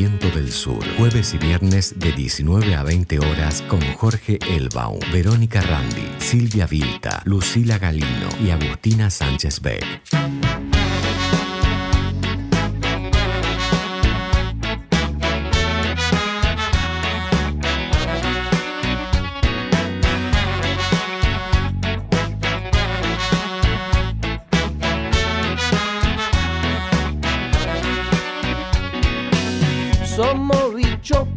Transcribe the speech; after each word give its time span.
Viento 0.00 0.30
del 0.30 0.50
Sur. 0.50 0.82
Jueves 0.96 1.34
y 1.34 1.36
viernes 1.36 1.98
de 1.98 2.12
19 2.12 2.74
a 2.74 2.82
20 2.82 3.18
horas 3.18 3.60
con 3.68 3.82
Jorge 3.96 4.38
Elbaum, 4.48 4.98
Verónica 5.12 5.60
Randi, 5.60 6.10
Silvia 6.16 6.66
Vilta, 6.66 7.20
Lucila 7.26 7.76
Galino 7.76 8.30
y 8.42 8.48
Agustina 8.48 9.10
Sánchez 9.10 9.60
Beck. 9.60 9.84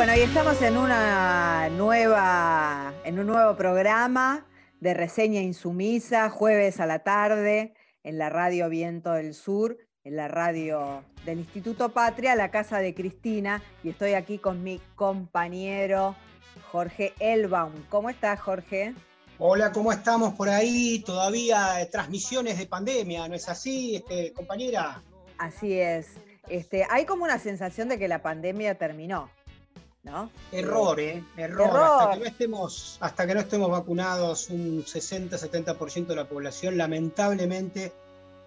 Bueno, 0.00 0.16
y 0.16 0.20
estamos 0.20 0.62
en 0.62 0.78
una 0.78 1.68
nueva, 1.68 2.94
en 3.04 3.18
un 3.18 3.26
nuevo 3.26 3.54
programa 3.54 4.46
de 4.80 4.94
reseña 4.94 5.42
insumisa, 5.42 6.30
jueves 6.30 6.80
a 6.80 6.86
la 6.86 7.00
tarde, 7.00 7.74
en 8.02 8.16
la 8.16 8.30
radio 8.30 8.70
Viento 8.70 9.12
del 9.12 9.34
Sur, 9.34 9.76
en 10.04 10.16
la 10.16 10.26
radio 10.26 11.04
del 11.26 11.40
Instituto 11.40 11.90
Patria, 11.90 12.34
la 12.34 12.50
casa 12.50 12.78
de 12.78 12.94
Cristina, 12.94 13.62
y 13.84 13.90
estoy 13.90 14.14
aquí 14.14 14.38
con 14.38 14.62
mi 14.62 14.80
compañero 14.96 16.16
Jorge 16.72 17.12
Elbaum. 17.18 17.74
¿Cómo 17.90 18.08
estás, 18.08 18.40
Jorge? 18.40 18.94
Hola, 19.38 19.70
¿cómo 19.70 19.92
estamos 19.92 20.32
por 20.32 20.48
ahí? 20.48 21.02
Todavía 21.04 21.86
transmisiones 21.92 22.56
de 22.56 22.64
pandemia, 22.64 23.28
¿no 23.28 23.34
es 23.34 23.50
así, 23.50 23.96
este, 23.96 24.32
compañera? 24.32 25.02
Así 25.36 25.78
es. 25.78 26.14
Este, 26.48 26.86
hay 26.88 27.04
como 27.04 27.24
una 27.24 27.38
sensación 27.38 27.88
de 27.88 27.98
que 27.98 28.08
la 28.08 28.22
pandemia 28.22 28.76
terminó, 28.76 29.30
¿no? 30.02 30.30
Error, 30.52 30.98
¿eh? 31.00 31.22
Error. 31.36 31.68
Error. 31.68 31.80
Hasta, 32.00 32.12
que 32.14 32.20
no 32.20 32.26
estemos, 32.26 32.96
hasta 33.00 33.26
que 33.26 33.34
no 33.34 33.40
estemos 33.40 33.70
vacunados 33.70 34.48
un 34.50 34.84
60-70% 34.84 36.06
de 36.06 36.16
la 36.16 36.28
población, 36.28 36.76
lamentablemente 36.78 37.92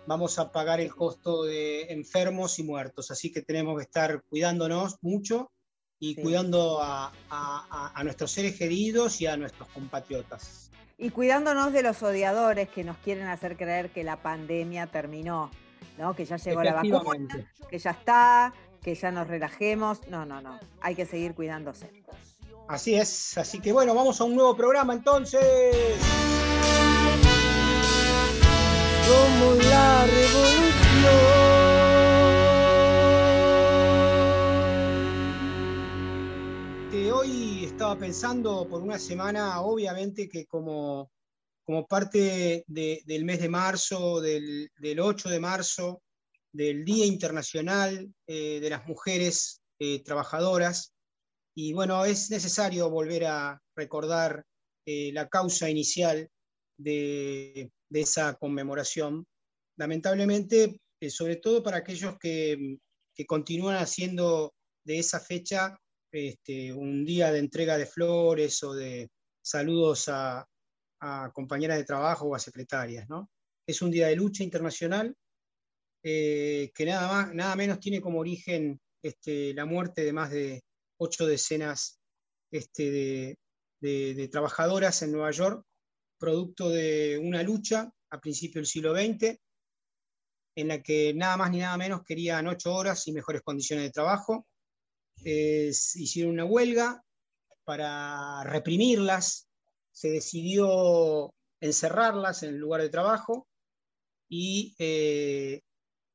vamos 0.08 0.40
a 0.40 0.52
pagar 0.52 0.80
el 0.82 0.94
costo 0.94 1.44
de 1.44 1.84
enfermos 1.94 2.60
y 2.60 2.64
muertos. 2.64 3.12
Así 3.12 3.32
que 3.32 3.42
tenemos 3.42 3.78
que 3.78 3.84
estar 3.84 4.22
cuidándonos 4.30 4.98
mucho 5.02 5.52
y 6.00 6.16
Sí. 6.16 6.22
cuidando 6.22 6.82
a, 6.82 7.14
a- 7.30 7.92
a- 7.96 8.04
nuestros 8.04 8.32
seres 8.32 8.58
queridos 8.58 9.22
y 9.22 9.28
a 9.28 9.38
nuestros 9.38 9.70
compatriotas. 9.70 10.70
Y 10.98 11.12
cuidándonos 11.12 11.72
de 11.72 11.82
los 11.84 12.02
odiadores 12.04 12.68
que 12.70 12.84
nos 12.84 12.98
quieren 12.98 13.28
hacer 13.28 13.56
creer 13.58 13.90
que 13.92 14.04
la 14.04 14.18
pandemia 14.18 14.88
terminó, 14.88 15.50
¿no? 15.98 16.16
Que 16.16 16.26
ya 16.26 16.36
llegó 16.38 16.62
la 16.64 16.74
vacuna, 16.74 17.28
que 17.70 17.80
ya 17.80 17.92
está, 17.92 18.54
que 18.84 18.96
ya 18.96 19.12
nos 19.12 19.28
relajemos. 19.28 20.08
No, 20.08 20.26
no, 20.26 20.42
no. 20.42 20.60
Hay 20.82 20.96
que 20.96 21.06
seguir 21.06 21.34
cuidándose. 21.34 21.90
Así 22.68 22.96
es, 22.96 23.38
así 23.38 23.60
que 23.60 23.74
bueno, 23.74 23.94
vamos 23.94 24.22
a 24.22 24.24
un 24.24 24.36
nuevo 24.36 24.56
programa 24.56 24.94
entonces. 24.94 25.44
Somos 29.06 29.66
la 29.66 30.06
revolución. 30.06 31.74
Que 36.92 37.12
hoy 37.12 37.66
estaba 37.66 37.98
pensando 37.98 38.68
por 38.70 38.82
una 38.82 39.00
semana, 39.00 39.60
obviamente 39.62 40.30
que 40.30 40.46
como, 40.46 41.10
como 41.66 41.88
parte 41.88 42.64
de- 42.68 43.02
del 43.06 43.26
mes 43.26 43.40
de 43.42 43.50
marzo, 43.50 44.22
del, 44.22 44.70
del 44.78 45.00
8 45.00 45.30
de 45.30 45.40
marzo, 45.40 46.02
del 46.54 46.86
Día 46.86 47.06
Internacional 47.06 48.14
eh, 48.28 48.60
de 48.62 48.70
las 48.70 48.86
Mujeres 48.86 49.62
eh, 49.80 50.04
Trabajadoras, 50.04 50.94
y 51.56 51.74
bueno, 51.74 52.04
es 52.06 52.32
necesario 52.32 52.90
volver 52.90 53.26
a 53.26 53.62
recordar 53.76 54.44
eh, 54.86 55.12
la 55.14 55.28
causa 55.30 55.70
inicial 55.70 56.28
de, 56.78 57.72
de 57.90 58.02
esa 58.02 58.34
conmemoración. 58.36 59.26
Lamentablemente, 59.78 60.80
eh, 61.00 61.10
sobre 61.10 61.36
todo 61.36 61.62
para 61.62 61.78
aquellos 61.78 62.18
que, 62.20 62.78
que 63.16 63.26
continúan 63.26 63.78
haciendo 63.78 64.54
de 64.84 65.00
esa 65.00 65.20
fecha 65.20 65.78
este, 66.12 66.74
un 66.74 67.06
día 67.06 67.32
de 67.32 67.40
entrega 67.40 67.78
de 67.78 67.86
flores 67.86 68.62
o 68.64 68.74
de 68.74 69.10
saludos 69.44 70.10
a, 70.10 70.46
a 71.02 71.32
compañeras 71.34 71.78
de 71.78 71.86
trabajo 71.86 72.26
o 72.26 72.36
a 72.36 72.40
secretarias. 72.40 73.08
¿no? 73.10 73.30
Es 73.68 73.82
un 73.82 73.92
día 73.92 74.08
de 74.08 74.16
lucha 74.16 74.44
internacional 74.44 75.16
eh, 76.04 76.72
que 76.76 76.86
nada, 76.86 77.08
más, 77.08 77.34
nada 77.34 77.56
menos 77.56 77.80
tiene 77.80 78.02
como 78.02 78.20
origen 78.20 78.80
este, 79.02 79.54
la 79.54 79.66
muerte 79.66 80.04
de 80.04 80.14
más 80.14 80.32
de 80.32 80.64
ocho 80.98 81.26
decenas 81.26 82.00
este, 82.52 83.38
de, 83.80 84.28
trabajadoras 84.30 85.02
en 85.02 85.12
Nueva 85.12 85.32
York, 85.32 85.66
producto 86.18 86.70
de 86.70 87.20
una 87.22 87.42
lucha 87.44 87.92
a 88.12 88.20
principios 88.20 88.56
del 88.56 88.66
siglo 88.66 88.96
XX, 88.96 89.38
en 90.56 90.68
la 90.68 90.82
que 90.82 91.14
nada 91.14 91.36
más 91.38 91.52
ni 91.52 91.60
nada 91.60 91.78
menos 91.78 92.04
querían 92.04 92.48
ocho 92.48 92.74
horas 92.74 93.08
y 93.08 93.12
mejores 93.12 93.42
condiciones 93.42 93.86
de 93.86 93.92
trabajo. 93.92 94.46
Eh, 95.26 95.72
hicieron 95.96 96.34
una 96.34 96.46
huelga 96.46 97.04
para 97.64 98.44
reprimirlas, 98.44 99.48
se 99.92 100.10
decidió 100.10 101.34
encerrarlas 101.60 102.44
en 102.44 102.50
el 102.50 102.60
lugar 102.60 102.82
de 102.82 102.90
trabajo 102.90 103.48
y 104.30 104.76
eh, 104.80 105.62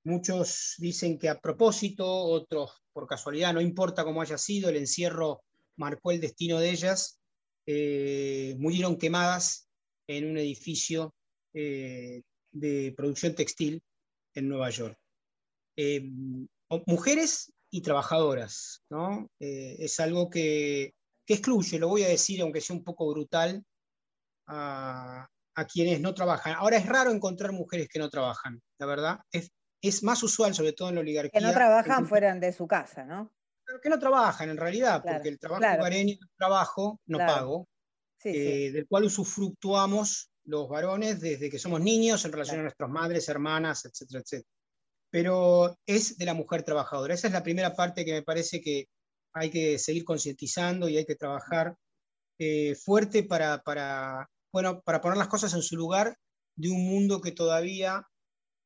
muchos 0.08 0.74
dicen 0.78 1.18
que 1.18 1.28
a 1.28 1.38
propósito, 1.38 2.04
otros 2.06 2.82
por 2.92 3.06
casualidad, 3.06 3.52
no 3.52 3.60
importa 3.60 4.04
cómo 4.04 4.22
haya 4.22 4.38
sido, 4.38 4.70
el 4.70 4.76
encierro 4.76 5.42
marcó 5.76 6.10
el 6.10 6.20
destino 6.20 6.58
de 6.58 6.70
ellas, 6.70 7.20
eh, 7.66 8.56
murieron 8.58 8.96
quemadas 8.96 9.68
en 10.08 10.30
un 10.30 10.38
edificio 10.38 11.14
eh, 11.54 12.22
de 12.50 12.94
producción 12.96 13.34
textil 13.34 13.82
en 14.34 14.48
Nueva 14.48 14.70
York. 14.70 14.98
Eh, 15.76 16.10
mujeres 16.86 17.52
y 17.70 17.82
trabajadoras, 17.82 18.82
¿no? 18.90 19.28
Es 19.38 20.00
algo 20.00 20.30
que, 20.30 20.94
excluye, 21.26 21.78
lo 21.78 21.88
voy 21.88 22.02
a 22.02 22.08
decir, 22.08 22.40
aunque 22.40 22.62
sea 22.62 22.74
un 22.74 22.82
poco 22.82 23.08
brutal, 23.12 23.62
a, 24.46 25.28
quienes 25.72 26.00
no 26.00 26.14
trabajan. 26.14 26.54
Ahora 26.54 26.76
es 26.78 26.86
raro 26.86 27.10
encontrar 27.10 27.52
mujeres 27.52 27.88
que 27.88 27.98
no 27.98 28.08
trabajan, 28.08 28.62
la 28.78 28.86
verdad. 28.86 29.18
Es 29.82 30.02
más 30.02 30.22
usual, 30.22 30.54
sobre 30.54 30.72
todo 30.72 30.88
en 30.88 30.96
la 30.96 31.00
oligarquía. 31.02 31.40
Que 31.40 31.46
no 31.46 31.52
trabajan 31.52 32.06
fuera 32.06 32.34
de 32.34 32.52
su 32.52 32.66
casa, 32.66 33.04
¿no? 33.04 33.32
Que 33.82 33.88
no 33.90 33.98
trabajan 33.98 34.48
en 34.50 34.56
realidad, 34.56 35.02
Claro, 35.02 35.16
porque 35.18 35.28
el 35.28 35.38
trabajo 35.38 35.60
claro. 35.60 35.80
hogareño 35.82 36.14
es 36.14 36.20
un 36.22 36.28
trabajo 36.36 37.00
no 37.06 37.18
Claro. 37.18 37.32
pago, 37.32 37.68
Sí, 38.20 38.32
sí. 38.32 38.38
eh, 38.38 38.72
del 38.72 38.86
cual 38.88 39.04
usufructuamos 39.04 40.30
los 40.44 40.68
varones 40.68 41.20
desde 41.20 41.50
que 41.50 41.58
somos 41.58 41.80
niños 41.80 42.24
en 42.24 42.32
relación 42.32 42.60
a 42.60 42.62
nuestras 42.62 42.88
madres, 42.90 43.28
hermanas, 43.28 43.84
etcétera, 43.84 44.20
etcétera. 44.20 44.48
Pero 45.10 45.76
es 45.86 46.18
de 46.18 46.24
la 46.24 46.34
mujer 46.34 46.62
trabajadora. 46.62 47.14
Esa 47.14 47.28
es 47.28 47.32
la 47.32 47.42
primera 47.42 47.74
parte 47.74 48.04
que 48.04 48.12
me 48.12 48.22
parece 48.22 48.60
que 48.60 48.86
hay 49.34 49.50
que 49.50 49.78
seguir 49.78 50.04
concientizando 50.04 50.88
y 50.88 50.96
hay 50.96 51.04
que 51.06 51.14
trabajar 51.16 51.74
eh, 52.38 52.74
fuerte 52.74 53.22
para, 53.24 53.58
para, 53.62 54.28
bueno, 54.52 54.80
para 54.82 55.00
poner 55.00 55.18
las 55.18 55.28
cosas 55.28 55.52
en 55.54 55.62
su 55.62 55.76
lugar 55.76 56.16
de 56.56 56.70
un 56.70 56.84
mundo 56.88 57.20
que 57.20 57.32
todavía 57.32 58.02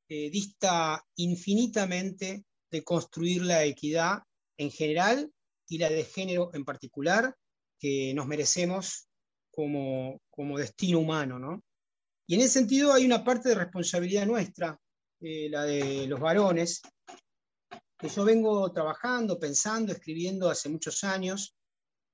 eh, 0.09 0.31
dista 0.31 1.05
infinitamente 1.17 2.45
de 2.71 2.85
construir 2.85 3.43
la 3.43 3.65
equidad 3.65 4.23
en 4.57 4.71
general 4.71 5.31
y 5.69 5.79
la 5.79 5.89
de 5.89 6.05
género 6.05 6.51
en 6.55 6.65
particular 6.65 7.35
que 7.79 8.13
nos 8.15 8.27
merecemos 8.27 9.09
como, 9.51 10.21
como 10.31 10.59
destino 10.59 11.01
humano. 11.01 11.39
¿no? 11.39 11.63
Y 12.27 12.35
en 12.35 12.41
ese 12.41 12.61
sentido 12.61 12.93
hay 12.93 13.05
una 13.05 13.25
parte 13.25 13.51
de 13.51 13.57
responsabilidad 13.57 14.27
nuestra, 14.27 14.79
eh, 15.21 15.49
la 15.51 15.65
de 15.65 16.07
los 16.07 16.21
varones, 16.21 16.83
que 17.99 18.09
yo 18.09 18.25
vengo 18.25 18.73
trabajando, 18.73 19.39
pensando, 19.39 19.93
escribiendo 19.93 20.51
hace 20.51 20.69
muchos 20.69 21.05
años, 21.05 21.55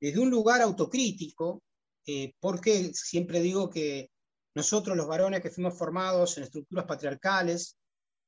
desde 0.00 0.20
un 0.20 0.31
lugar 0.31 0.61
autocrítico, 0.61 1.62
eh, 2.06 2.35
porque 2.40 2.93
siempre 2.94 3.40
digo 3.40 3.70
que 3.70 4.11
nosotros 4.58 4.96
los 4.96 5.06
varones 5.06 5.40
que 5.40 5.50
fuimos 5.50 5.76
formados 5.78 6.37
en 6.37 6.44
estructuras 6.44 6.84
patriarcales, 6.84 7.78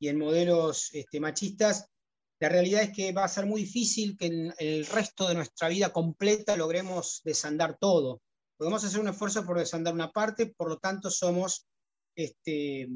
y 0.00 0.09
en 0.09 0.19
modelos 0.19 0.88
este, 0.93 1.21
machistas, 1.21 1.87
la 2.41 2.49
realidad 2.49 2.82
es 2.82 2.93
que 2.93 3.12
va 3.12 3.25
a 3.25 3.29
ser 3.29 3.44
muy 3.44 3.62
difícil 3.62 4.17
que 4.17 4.27
en 4.27 4.55
el 4.59 4.87
resto 4.87 5.29
de 5.29 5.35
nuestra 5.35 5.69
vida 5.69 5.93
completa 5.93 6.56
logremos 6.56 7.21
desandar 7.23 7.77
todo. 7.79 8.23
Podemos 8.56 8.82
hacer 8.82 8.99
un 8.99 9.09
esfuerzo 9.09 9.44
por 9.44 9.59
desandar 9.59 9.93
una 9.93 10.11
parte, 10.11 10.47
por 10.47 10.71
lo 10.71 10.79
tanto 10.79 11.11
somos 11.11 11.67
este, 12.17 12.88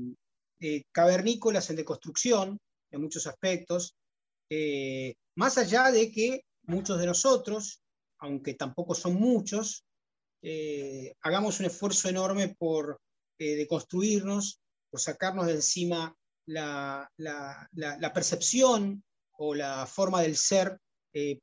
eh, 0.61 0.83
cavernícolas 0.91 1.69
en 1.69 1.77
deconstrucción 1.77 2.59
en 2.91 3.01
muchos 3.03 3.27
aspectos, 3.27 3.95
eh, 4.49 5.15
más 5.37 5.59
allá 5.59 5.91
de 5.91 6.11
que 6.11 6.41
muchos 6.63 6.99
de 6.99 7.07
nosotros, 7.07 7.83
aunque 8.19 8.55
tampoco 8.55 8.95
son 8.95 9.15
muchos, 9.15 9.85
eh, 10.41 11.15
hagamos 11.21 11.61
un 11.61 11.67
esfuerzo 11.67 12.09
enorme 12.09 12.55
por 12.57 12.99
deconstruirnos, 13.57 14.61
por 14.91 15.01
sacarnos 15.01 15.47
de 15.47 15.55
encima 15.55 16.15
la, 16.47 17.11
percepción 18.15 19.03
o 19.39 19.55
la 19.55 19.87
forma 19.87 20.23
del 20.23 20.37
ser 20.37 20.79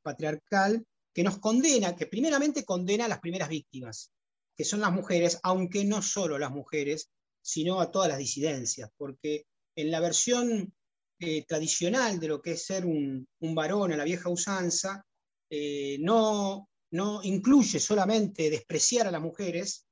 patriarcal 0.02 0.84
que 1.14 1.22
nos 1.22 1.38
condena, 1.38 1.94
que 1.94 2.06
primeramente 2.06 2.64
condena 2.64 3.04
a 3.04 3.08
las 3.08 3.20
primeras 3.20 3.48
víctimas, 3.48 4.10
que 4.56 4.64
son 4.64 4.80
las 4.80 4.92
mujeres, 4.92 5.38
aunque 5.42 5.84
no 5.84 6.02
solo 6.02 6.38
las 6.38 6.50
mujeres, 6.50 7.10
sino 7.42 7.80
a 7.80 7.90
todas 7.90 8.08
las 8.08 8.18
disidencias, 8.18 8.90
porque 8.96 9.46
en 9.76 9.90
la 9.90 10.00
versión 10.00 10.72
eh, 11.18 11.44
tradicional 11.44 12.18
de 12.18 12.28
lo 12.28 12.40
que 12.40 12.52
es 12.52 12.64
ser 12.64 12.84
un, 12.86 13.26
varón 13.40 13.92
a 13.92 13.96
la 13.96 14.04
vieja 14.04 14.28
usanza, 14.28 15.04
eh, 15.50 15.98
no, 16.00 16.68
no 16.90 17.22
incluye 17.22 17.78
solamente 17.78 18.50
despreciar 18.50 19.06
a 19.06 19.10
las 19.10 19.20
mujeres, 19.20 19.86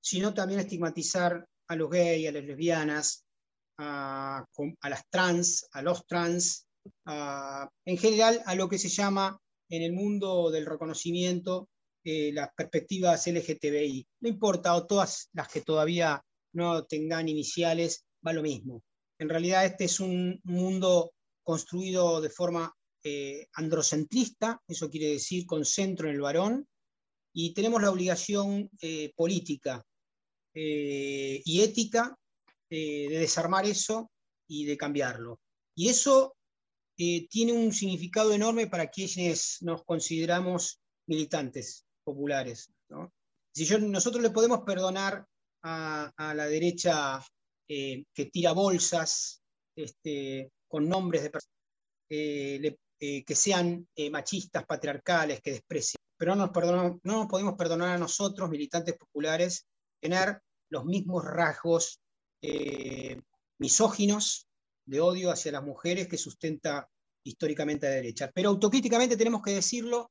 sino 0.00 0.34
también 0.34 0.60
estigmatizar 0.60 1.46
a 1.68 1.76
los 1.76 1.90
gays, 1.90 2.28
a 2.28 2.32
las 2.32 2.44
lesbianas, 2.44 3.24
a, 3.78 4.44
las 4.82 5.08
trans, 5.08 5.68
a 5.72 5.82
los 5.82 6.06
trans, 6.06 6.66
en 7.06 7.98
general 7.98 8.42
a 8.46 8.54
lo 8.54 8.68
que 8.68 8.78
se 8.78 8.88
llama 8.88 9.38
en 9.68 9.82
el 9.82 9.92
mundo 9.92 10.50
del 10.50 10.66
reconocimiento 10.66 11.68
eh, 12.02 12.32
las 12.32 12.48
perspectivas 12.54 13.26
LGTBI. 13.26 14.06
No 14.20 14.28
importa, 14.28 14.74
o 14.74 14.86
todas 14.86 15.28
las 15.34 15.48
que 15.48 15.60
todavía 15.60 16.22
no 16.54 16.84
tengan 16.84 17.28
iniciales, 17.28 18.04
va 18.26 18.32
lo 18.32 18.42
mismo. 18.42 18.82
En 19.18 19.28
realidad 19.28 19.66
este 19.66 19.84
es 19.84 20.00
un 20.00 20.40
mundo 20.44 21.12
construido 21.42 22.22
de 22.22 22.30
forma 22.30 22.72
eh, 23.04 23.46
androcentrista, 23.52 24.62
eso 24.66 24.88
quiere 24.88 25.08
decir 25.12 25.44
con 25.46 25.64
centro 25.64 26.08
en 26.08 26.14
el 26.14 26.20
varón, 26.22 26.66
y 27.34 27.52
tenemos 27.52 27.82
la 27.82 27.90
obligación 27.90 28.70
eh, 28.80 29.12
política 29.14 29.84
eh, 30.54 31.42
y 31.44 31.60
ética 31.62 32.16
de 32.68 33.08
desarmar 33.10 33.66
eso 33.66 34.10
y 34.48 34.64
de 34.64 34.76
cambiarlo. 34.76 35.40
Y 35.74 35.88
eso 35.88 36.36
tiene 36.96 37.52
un 37.52 37.72
significado 37.72 38.32
enorme 38.32 38.66
para 38.66 38.88
quienes 38.88 39.62
nos 39.62 39.82
consideramos 39.84 40.80
militantes 41.06 41.86
populares. 42.04 42.70
Si 43.54 43.64
yo, 43.64 43.78
nosotros 43.78 44.22
le 44.22 44.30
podemos 44.30 44.60
perdonar 44.60 45.24
a, 45.62 46.12
la 46.34 46.46
derecha 46.46 47.22
eh, 47.68 48.04
que 48.14 48.26
tira 48.26 48.52
bolsas 48.52 49.42
este, 49.76 50.50
con 50.68 50.88
nombres 50.88 51.22
de 51.22 51.30
personas 51.30 51.56
eh, 52.08 52.76
eh, 53.00 53.24
que 53.24 53.34
sean 53.34 53.88
machistas, 54.10 54.64
patriarcales, 54.66 55.40
que 55.40 55.52
desprecien. 55.52 56.00
Pero 56.16 56.34
no 56.34 56.46
nos, 56.46 56.96
no 57.02 57.16
nos 57.16 57.26
podemos 57.26 57.54
perdonar 57.54 57.96
a 57.96 57.98
nosotros, 57.98 58.50
militantes 58.50 58.96
populares, 58.96 59.66
tener 60.00 60.40
los 60.70 60.84
mismos 60.84 61.24
rasgos 61.24 62.00
misóginos 63.58 64.48
de 64.86 65.00
odio 65.00 65.30
hacia 65.30 65.52
las 65.52 65.62
mujeres 65.62 66.08
que 66.08 66.16
sustenta 66.16 66.88
históricamente 67.24 67.86
la 67.86 67.94
derecha. 67.94 68.30
Pero 68.34 68.48
autocríticamente 68.48 69.16
tenemos 69.16 69.42
que 69.42 69.52
decirlo, 69.52 70.10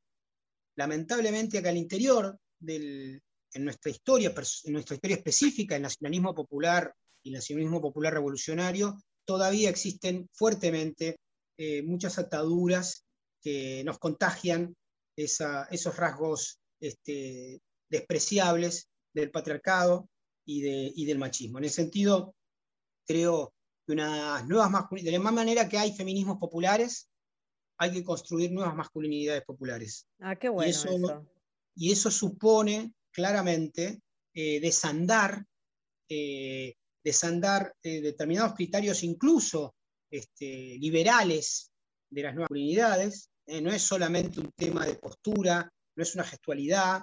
lamentablemente, 0.78 1.62
que 1.62 1.70
al 1.70 1.78
interior 1.78 2.38
del, 2.60 3.22
en 3.54 3.64
nuestra 3.64 3.92
historia, 3.92 4.34
en 4.64 4.74
nuestra 4.74 4.96
historia 4.96 5.18
específica, 5.18 5.76
el 5.76 5.82
nacionalismo 5.82 6.34
popular 6.34 6.94
y 7.24 7.30
el 7.30 7.36
nacionalismo 7.36 7.82
popular 7.82 8.14
revolucionario, 8.14 8.98
todavía 9.26 9.70
existen 9.70 10.30
fuertemente 10.34 11.18
eh, 11.58 11.82
muchas 11.84 12.18
ataduras 12.18 13.06
que 13.42 13.84
nos 13.84 14.00
contagian 14.00 14.76
esos 15.16 15.98
rasgos 15.98 16.60
este, 16.80 17.60
despreciables 17.90 18.89
del 19.14 19.32
patriarcado 19.32 20.10
y, 20.46 21.06
del 21.06 21.18
machismo. 21.20 21.60
En 21.60 21.66
ese 21.66 21.76
sentido, 21.76 22.36
creo 23.06 23.54
que 23.86 23.94
unas 23.94 24.48
nuevas 24.48 24.72
masculinidades, 24.72 25.06
de 25.06 25.12
la 25.12 25.20
misma 25.20 25.44
manera 25.44 25.70
que 25.70 25.78
hay 25.78 25.94
feminismos 25.94 26.38
populares, 26.38 27.10
hay 27.78 27.92
que 27.92 28.04
construir 28.04 28.52
nuevas 28.52 28.76
masculinidades 28.76 29.44
populares. 29.44 30.08
Ah, 30.20 30.36
qué 30.36 30.50
bueno. 30.50 30.70
eso. 30.70 31.26
y 31.76 31.92
eso 31.92 32.12
supone 32.12 32.94
claramente 33.12 34.02
eh, 34.34 34.60
desandar, 34.60 35.44
eh, 36.08 36.76
desandar 37.04 37.74
eh, 37.84 38.02
determinados 38.02 38.54
criterios 38.54 39.04
incluso 39.04 39.76
este, 40.12 40.78
liberales 40.80 41.72
de 42.10 42.24
las 42.24 42.34
nuevas 42.34 42.50
comunidades. 42.50 43.30
no 43.62 43.72
es 43.72 43.82
solamente 43.82 44.40
un 44.40 44.52
tema 44.52 44.86
de 44.86 44.96
postura, 44.96 45.72
no 45.96 46.04
es 46.04 46.14
una 46.16 46.24
gestualidad, 46.24 47.02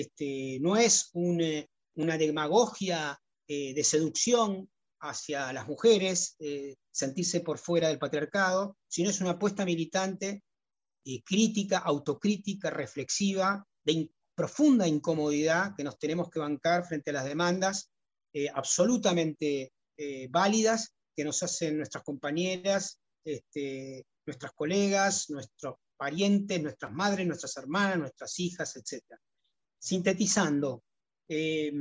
este, 0.00 0.58
no 0.60 0.76
es 0.76 1.10
una 1.12 2.18
demagogia 2.18 3.18
de 3.46 3.82
seducción 3.82 4.68
hacia 5.00 5.52
las 5.54 5.66
mujeres, 5.66 6.36
sentirse 6.90 7.40
por 7.40 7.58
fuera 7.58 7.88
del 7.88 7.98
patriarcado, 7.98 8.76
sino 8.88 9.08
es 9.08 9.20
una 9.20 9.30
apuesta 9.30 9.64
militante, 9.64 10.42
crítica, 11.24 11.78
autocrítica, 11.78 12.68
reflexiva, 12.68 13.66
de, 13.84 14.10
profunda 14.38 14.86
incomodidad 14.86 15.74
que 15.76 15.82
nos 15.82 15.98
tenemos 15.98 16.30
que 16.30 16.38
bancar 16.38 16.86
frente 16.86 17.10
a 17.10 17.14
las 17.14 17.24
demandas 17.24 17.90
eh, 18.32 18.48
absolutamente 18.54 19.72
eh, 19.96 20.28
válidas 20.30 20.94
que 21.16 21.24
nos 21.24 21.42
hacen 21.42 21.76
nuestras 21.76 22.04
compañeras, 22.04 23.00
este, 23.24 24.06
nuestras 24.24 24.52
colegas, 24.52 25.28
nuestros 25.30 25.74
parientes, 25.96 26.62
nuestras 26.62 26.92
madres, 26.92 27.26
nuestras 27.26 27.56
hermanas, 27.56 27.98
nuestras 27.98 28.38
hijas, 28.38 28.76
etc. 28.76 29.02
Sintetizando, 29.78 30.82
eh, 31.28 31.72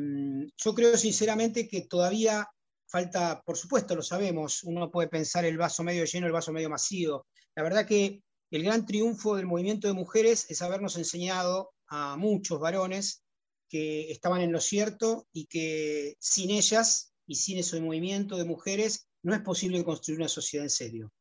yo 0.57 0.75
creo 0.75 0.97
sinceramente 0.97 1.67
que 1.67 1.81
todavía 1.81 2.47
falta, 2.87 3.41
por 3.45 3.57
supuesto, 3.57 3.95
lo 3.95 4.01
sabemos, 4.01 4.63
uno 4.63 4.91
puede 4.91 5.07
pensar 5.07 5.45
el 5.45 5.57
vaso 5.57 5.83
medio 5.83 6.05
lleno, 6.05 6.27
el 6.27 6.33
vaso 6.33 6.51
medio 6.51 6.69
vacío. 6.69 7.25
La 7.55 7.63
verdad 7.63 7.85
que 7.85 8.21
el 8.51 8.63
gran 8.63 8.85
triunfo 8.85 9.35
del 9.35 9.45
movimiento 9.45 9.87
de 9.87 9.93
mujeres 9.93 10.45
es 10.49 10.61
habernos 10.61 10.97
enseñado 10.97 11.71
a 11.87 12.15
muchos 12.17 12.59
varones 12.59 13.23
que 13.69 14.11
estaban 14.11 14.41
en 14.41 14.51
lo 14.51 14.61
cierto 14.61 15.27
y 15.33 15.47
que 15.47 16.15
sin 16.19 16.51
ellas 16.51 17.13
y 17.25 17.35
sin 17.35 17.57
ese 17.57 17.81
movimiento 17.81 18.37
de 18.37 18.45
mujeres 18.45 19.07
no 19.23 19.33
es 19.33 19.41
posible 19.41 19.83
construir 19.83 20.19
una 20.19 20.29
sociedad 20.29 20.65
en 20.65 20.69
serio. 20.69 21.11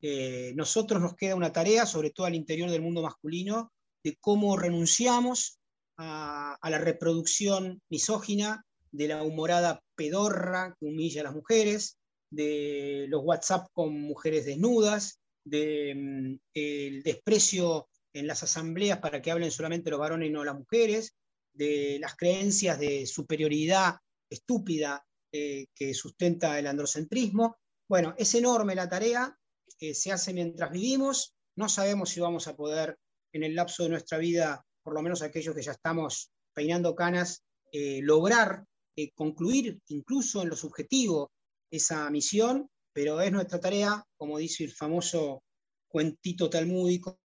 Eh, 0.00 0.52
nosotros 0.56 1.00
nos 1.00 1.14
queda 1.14 1.36
una 1.36 1.52
tarea, 1.52 1.84
sobre 1.84 2.10
todo 2.10 2.26
al 2.26 2.34
interior 2.34 2.70
del 2.70 2.82
mundo 2.82 3.02
masculino, 3.02 3.72
de 4.02 4.16
cómo 4.16 4.56
renunciamos 4.56 5.60
a, 5.98 6.58
la 6.62 6.78
reproducción 6.78 7.80
misógina, 7.90 8.64
de 8.90 9.08
la 9.08 9.22
humorada 9.22 9.82
pedorra 9.94 10.76
que 10.78 10.86
humilla 10.86 11.22
a 11.22 11.24
las 11.24 11.34
mujeres, 11.34 11.96
de 12.30 13.06
los 13.08 13.22
WhatsApp 13.24 13.68
con 13.72 13.98
mujeres 14.00 14.44
desnudas, 14.46 15.18
del 15.44 16.40
de, 16.54 17.00
mm, 17.00 17.02
desprecio 17.02 17.88
en 18.12 18.26
las 18.26 18.42
asambleas 18.42 18.98
para 18.98 19.20
que 19.20 19.30
hablen 19.30 19.50
solamente 19.50 19.90
los 19.90 20.00
varones 20.00 20.28
y 20.28 20.32
no 20.32 20.44
las 20.44 20.56
mujeres, 20.56 21.14
de 21.54 21.98
las 22.00 22.16
creencias 22.16 22.78
de 22.78 23.06
superioridad 23.06 23.96
estúpida 24.30 25.04
eh, 25.32 25.66
que 25.74 25.94
sustenta 25.94 26.58
el 26.58 26.66
androcentrismo. 26.66 27.56
Bueno, 27.88 28.14
es 28.16 28.34
enorme 28.34 28.74
la 28.74 28.88
tarea, 28.88 29.36
que 29.78 29.94
se 29.94 30.12
hace 30.12 30.32
mientras 30.32 30.70
vivimos, 30.70 31.34
no 31.56 31.68
sabemos 31.68 32.10
si 32.10 32.20
vamos 32.20 32.48
a 32.48 32.56
poder 32.56 32.96
en 33.32 33.44
el 33.44 33.54
lapso 33.54 33.82
de 33.82 33.90
nuestra 33.90 34.18
vida, 34.18 34.64
por 34.82 34.94
lo 34.94 35.02
menos 35.02 35.22
aquellos 35.22 35.54
que 35.54 35.62
ya 35.62 35.72
estamos 35.72 36.30
peinando 36.54 36.94
canas, 36.94 37.42
eh, 37.72 38.00
lograr 38.02 38.64
eh, 38.96 39.10
concluir 39.14 39.80
incluso 39.88 40.42
en 40.42 40.50
lo 40.50 40.56
subjetivo 40.56 41.32
esa 41.70 42.10
misión, 42.10 42.68
pero 42.92 43.20
es 43.22 43.32
nuestra 43.32 43.58
tarea, 43.58 44.04
como 44.18 44.36
dice 44.38 44.64
el 44.64 44.72
famoso 44.72 45.42
cuentito 45.88 46.50
talmúdico, 46.50 47.18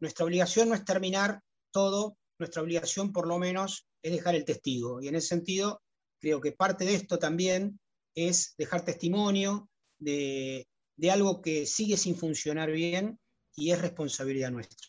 nuestra 0.00 0.24
obligación 0.24 0.68
no 0.68 0.74
es 0.76 0.84
terminar 0.84 1.40
todo, 1.72 2.16
nuestra 2.38 2.62
obligación 2.62 3.12
por 3.12 3.26
lo 3.26 3.38
menos 3.38 3.86
es 4.00 4.12
dejar 4.12 4.36
el 4.36 4.44
testigo. 4.44 5.02
Y 5.02 5.08
en 5.08 5.16
ese 5.16 5.28
sentido, 5.28 5.82
creo 6.20 6.40
que 6.40 6.52
parte 6.52 6.84
de 6.84 6.94
esto 6.94 7.18
también 7.18 7.80
es 8.14 8.54
dejar 8.56 8.84
testimonio 8.84 9.68
de, 9.98 10.68
de 10.96 11.10
algo 11.10 11.40
que 11.40 11.66
sigue 11.66 11.96
sin 11.96 12.16
funcionar 12.16 12.70
bien 12.70 13.18
y 13.56 13.72
es 13.72 13.80
responsabilidad 13.80 14.52
nuestra. 14.52 14.88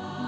Oh. 0.00 0.27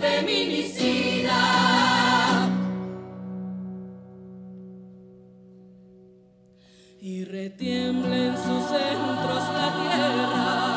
feminicida. 0.00 1.40
Y 7.00 7.24
retiemble 7.24 8.26
en 8.28 8.36
sus 8.36 8.64
centros 8.64 9.42
la 9.54 9.74
tierra 9.76 10.67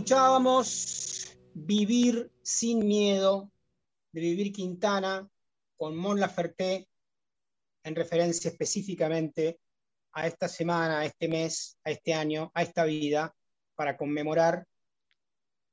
Escuchábamos 0.00 1.36
Vivir 1.52 2.32
sin 2.42 2.88
miedo 2.88 3.52
de 4.12 4.20
Vivir 4.22 4.50
Quintana 4.50 5.28
con 5.76 5.94
Mon 5.94 6.18
Laferte 6.18 6.88
en 7.84 7.94
referencia 7.94 8.50
específicamente 8.50 9.60
a 10.14 10.26
esta 10.26 10.48
semana, 10.48 11.00
a 11.00 11.04
este 11.04 11.28
mes, 11.28 11.76
a 11.84 11.90
este 11.90 12.14
año, 12.14 12.50
a 12.54 12.62
esta 12.62 12.84
vida, 12.84 13.34
para 13.74 13.98
conmemorar 13.98 14.64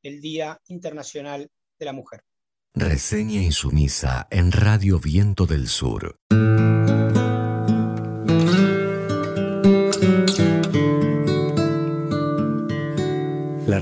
el 0.04 0.20
Día 0.20 0.60
Internacional 0.68 1.50
de 1.80 1.86
la 1.86 1.94
Mujer. 1.94 2.22
Reseña 2.74 3.42
insumisa 3.42 4.28
en 4.30 4.52
Radio 4.52 5.00
Viento 5.00 5.46
del 5.46 5.70
Sur. 5.70 6.20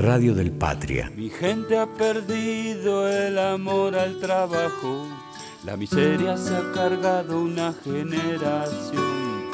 Radio 0.05 0.35
del 0.35 0.51
Patria. 0.51 1.11
Mi 1.15 1.31
gente 1.31 1.75
ha 1.79 1.87
perdido 1.87 3.09
el 3.09 3.39
amor 3.39 3.95
al 3.95 4.19
trabajo, 4.19 5.07
la 5.63 5.75
miseria 5.75 6.37
se 6.37 6.55
ha 6.55 6.71
cargado 6.73 7.41
una 7.41 7.73
generación. 7.83 9.49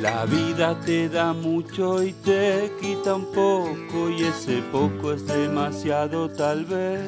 La 0.00 0.24
vida 0.24 0.80
te 0.86 1.10
da 1.10 1.34
mucho 1.34 2.02
y 2.02 2.14
te 2.14 2.72
quita 2.80 3.14
un 3.14 3.26
poco 3.26 4.08
y 4.08 4.22
ese 4.22 4.62
poco 4.72 5.12
es 5.12 5.26
demasiado 5.26 6.30
tal 6.30 6.64
vez. 6.64 7.02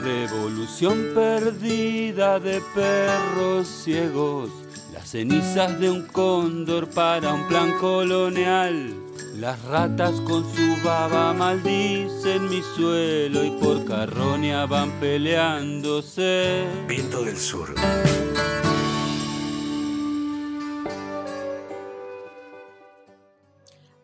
Revolución 0.00 1.08
perdida 1.16 2.38
de 2.38 2.62
perros 2.76 3.66
ciegos, 3.66 4.50
las 4.92 5.08
cenizas 5.08 5.80
de 5.80 5.90
un 5.90 6.02
cóndor 6.06 6.88
para 6.90 7.34
un 7.34 7.48
plan 7.48 7.72
colonial. 7.80 9.05
Las 9.40 9.62
ratas 9.64 10.18
con 10.22 10.50
su 10.54 10.82
baba 10.82 11.34
maldicen 11.34 12.48
mi 12.48 12.62
suelo 12.62 13.44
y 13.44 13.50
por 13.60 13.84
carroña 13.84 14.64
van 14.64 14.90
peleándose. 14.98 16.64
Viento 16.88 17.22
del 17.22 17.36
Sur. 17.36 17.74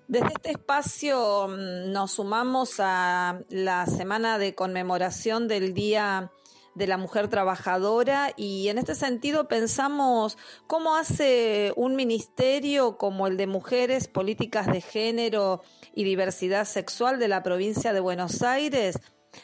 Desde 0.06 0.26
este 0.26 0.50
espacio 0.50 1.48
mm, 1.48 1.92
nos 1.92 2.12
sumamos 2.12 2.74
a 2.78 3.40
la 3.48 3.86
semana 3.86 4.36
de 4.36 4.54
conmemoración 4.54 5.48
del 5.48 5.72
Día 5.72 6.30
de 6.74 6.86
la 6.86 6.96
Mujer 6.96 7.28
Trabajadora 7.28 8.32
y 8.36 8.68
en 8.68 8.78
este 8.78 8.94
sentido 8.94 9.48
pensamos 9.48 10.38
cómo 10.66 10.96
hace 10.96 11.72
un 11.76 11.96
ministerio 11.96 12.96
como 12.96 13.26
el 13.26 13.36
de 13.36 13.46
Mujeres, 13.46 14.08
Políticas 14.08 14.66
de 14.66 14.80
Género 14.80 15.62
y 15.94 16.04
Diversidad 16.04 16.64
Sexual 16.64 17.18
de 17.18 17.28
la 17.28 17.42
provincia 17.42 17.92
de 17.92 18.00
Buenos 18.00 18.42
Aires 18.42 18.98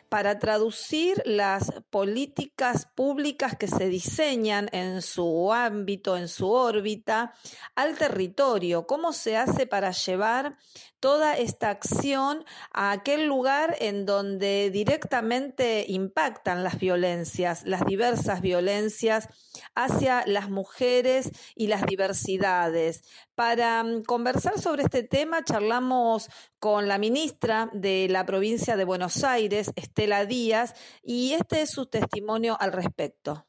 para 0.09 0.39
traducir 0.39 1.23
las 1.25 1.73
políticas 1.91 2.87
públicas 2.95 3.57
que 3.57 3.69
se 3.69 3.89
diseñan 3.89 4.69
en 4.73 5.03
su 5.03 5.53
ámbito, 5.53 6.17
en 6.17 6.29
su 6.29 6.51
órbita, 6.51 7.35
al 7.75 7.97
territorio. 7.97 8.87
¿Cómo 8.87 9.13
se 9.13 9.37
hace 9.37 9.67
para 9.67 9.91
llevar 9.93 10.59
toda 11.01 11.37
esta 11.37 11.71
acción 11.71 12.45
a 12.73 12.91
aquel 12.91 13.27
lugar 13.27 13.77
en 13.81 14.07
donde 14.07 14.71
directamente 14.71 15.85
impactan 15.89 16.65
las 16.65 16.79
violencias, 16.79 17.63
las 17.65 17.85
diversas 17.87 18.41
violencias 18.41 19.29
hacia 19.75 20.25
las 20.27 20.51
mujeres 20.51 21.31
y 21.55 21.69
las 21.69 21.87
diversidades. 21.87 23.03
Para 23.35 23.83
mm, 23.85 24.03
conversar 24.03 24.59
sobre 24.59 24.83
este 24.83 25.03
tema 25.03 25.45
charlamos 25.45 26.29
con 26.59 26.89
la 26.89 26.99
ministra 26.99 27.71
de 27.73 28.09
la 28.11 28.27
provincia 28.27 28.77
de 28.77 28.85
Buenos 28.85 29.23
Aires, 29.25 29.71
Estela 29.77 30.27
Díaz, 30.27 30.75
y 31.03 31.33
este 31.35 31.63
es 31.63 31.71
su 31.71 31.87
testimonio 31.87 32.57
al 32.59 32.73
respecto. 32.73 33.47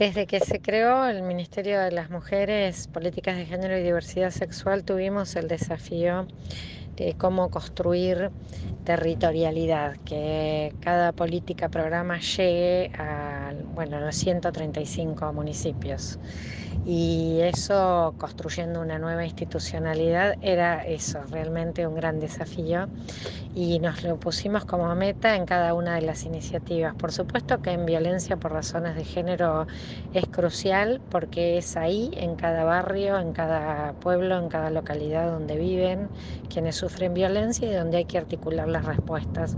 Desde 0.00 0.26
que 0.26 0.40
se 0.40 0.62
creó 0.62 1.04
el 1.04 1.20
Ministerio 1.20 1.78
de 1.78 1.92
las 1.92 2.08
Mujeres, 2.08 2.88
Políticas 2.88 3.36
de 3.36 3.44
Género 3.44 3.76
y 3.76 3.82
Diversidad 3.82 4.30
Sexual, 4.30 4.82
tuvimos 4.82 5.36
el 5.36 5.46
desafío 5.46 6.26
de 6.96 7.12
cómo 7.18 7.50
construir 7.50 8.30
territorialidad, 8.84 9.98
que 9.98 10.72
cada 10.80 11.12
política, 11.12 11.68
programa 11.68 12.18
llegue 12.18 12.90
a 12.96 13.52
los 13.52 14.16
135 14.16 15.34
municipios 15.34 16.18
y 16.82 17.40
eso, 17.42 18.14
construyendo 18.18 18.80
una 18.80 18.98
nueva 18.98 19.24
institucionalidad, 19.24 20.34
era 20.40 20.86
eso, 20.86 21.24
realmente 21.26 21.86
un 21.86 21.94
gran 21.94 22.18
desafío 22.20 22.90
y 23.52 23.78
nos 23.80 24.02
lo 24.04 24.18
pusimos 24.18 24.64
como 24.64 24.94
meta 24.94 25.36
en 25.36 25.46
cada 25.46 25.74
una 25.74 25.94
de 25.96 26.02
las 26.02 26.26
iniciativas. 26.26 26.94
Por 26.96 27.12
supuesto 27.12 27.58
que 27.60 27.70
en 27.72 27.86
violencia 27.86 28.36
por 28.36 28.52
razones 28.52 28.96
de 28.96 29.04
género 29.04 29.66
es 30.12 30.24
crucial 30.30 31.02
porque 31.08 31.58
es 31.58 31.76
ahí, 31.76 32.10
en 32.16 32.36
cada 32.36 32.64
barrio, 32.64 33.18
en 33.18 33.32
cada 33.32 33.94
pueblo, 33.94 34.38
en 34.38 34.48
cada 34.48 34.70
localidad 34.70 35.30
donde 35.30 35.56
viven 35.58 36.10
quienes 36.48 36.76
sufren 36.76 37.14
violencia 37.14 37.68
y 37.68 37.74
donde 37.74 37.98
hay 37.98 38.06
que 38.06 38.18
articular 38.18 38.68
las 38.68 38.84
respuestas. 38.84 39.56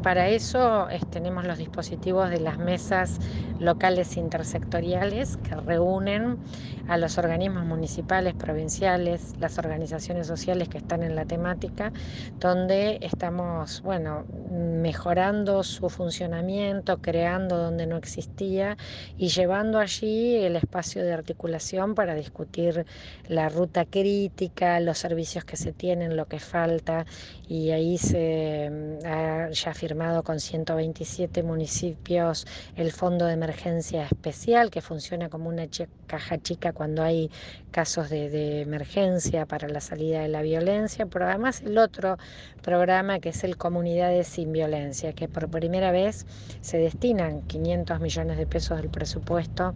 Para 0.00 0.28
eso 0.28 0.88
tenemos 1.10 1.44
los 1.44 1.58
dispositivos 1.58 2.30
de 2.30 2.40
las 2.40 2.58
mesas 2.58 3.18
locales 3.56 4.16
intersectoriales 4.16 5.36
que 5.36 5.54
reúnen 5.56 6.38
a 6.86 6.96
los 6.98 7.18
organismos 7.18 7.64
municipales, 7.64 8.34
provinciales, 8.34 9.32
las 9.38 9.58
organizaciones 9.58 10.26
sociales 10.26 10.68
que 10.68 10.78
están 10.78 11.02
en 11.02 11.16
la 11.16 11.24
temática, 11.24 11.92
donde 12.40 12.98
estamos, 13.00 13.80
bueno, 13.82 14.26
mejorando 14.50 15.62
su 15.62 15.88
funcionamiento, 15.90 16.98
creando 17.00 17.56
donde 17.58 17.86
no 17.86 17.96
existía 17.96 18.76
y 19.16 19.28
llevando 19.28 19.78
allí 19.78 20.36
el 20.36 20.56
espacio 20.56 21.04
de 21.04 21.12
articulación 21.12 21.94
para 21.94 22.14
discutir 22.14 22.86
la 23.26 23.48
ruta 23.48 23.84
crítica, 23.86 24.80
los 24.80 24.98
servicios 24.98 25.44
que 25.44 25.56
se 25.56 25.72
tienen, 25.72 26.16
lo 26.16 26.26
que 26.26 26.38
falta 26.40 27.06
y 27.52 27.70
ahí 27.70 27.98
se 27.98 28.70
mm, 28.70 29.06
ha 29.06 29.50
ya 29.50 29.74
firmado 29.74 30.22
con 30.22 30.40
127 30.40 31.42
municipios 31.42 32.46
el 32.76 32.92
Fondo 32.92 33.26
de 33.26 33.34
Emergencia 33.34 34.06
Especial 34.06 34.70
que 34.70 34.80
funciona 34.80 35.28
como 35.28 35.50
una 35.50 35.66
caja 36.06 36.38
chica 36.38 36.72
cuando 36.72 37.02
hay 37.02 37.30
casos 37.70 38.08
de, 38.08 38.62
emergencia 38.62 39.44
para 39.44 39.68
la 39.68 39.80
salida 39.80 40.20
de 40.20 40.28
la 40.28 40.40
violencia, 40.40 41.04
pero 41.06 41.26
además 41.26 41.60
el 41.60 41.76
otro 41.76 42.16
programa 42.62 43.18
que 43.18 43.30
es 43.30 43.44
el 43.44 43.58
Comunidades 43.58 44.28
sin 44.28 44.52
Violencia, 44.52 45.12
que 45.12 45.28
por 45.28 45.50
primera 45.50 45.90
vez 45.90 46.26
se 46.62 46.78
destinan 46.78 47.42
500 47.42 48.00
millones 48.00 48.38
de 48.38 48.46
pesos 48.46 48.78
del 48.78 48.88
presupuesto 48.88 49.74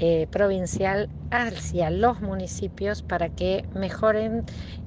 eh, 0.00 0.26
provincial 0.30 1.08
hacia 1.30 1.90
los 1.90 2.20
municipios 2.20 3.02
para 3.02 3.28
que 3.28 3.64
mejoren 3.74 4.44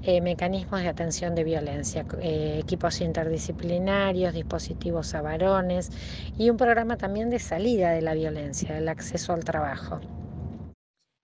eh, 0.10 0.22
mecanismos 0.22 0.82
de 0.84 0.88
atención 0.88 1.36
de 1.36 1.44
violencia, 1.44 2.06
eh, 2.22 2.62
equipos 2.64 3.02
interdisciplinarios, 3.02 4.34
dispositivos 4.34 5.14
a 5.14 5.22
varones 5.22 5.92
y 6.38 6.50
un 6.50 6.56
programa 6.56 6.96
también 6.96 7.30
de 7.30 7.40
salida 7.40 7.92
de 7.92 8.02
la 8.02 8.14
violencia, 8.14 8.78
el 8.78 8.88
acceso 8.88 9.34
al 9.34 9.44
trabajo. 9.44 10.00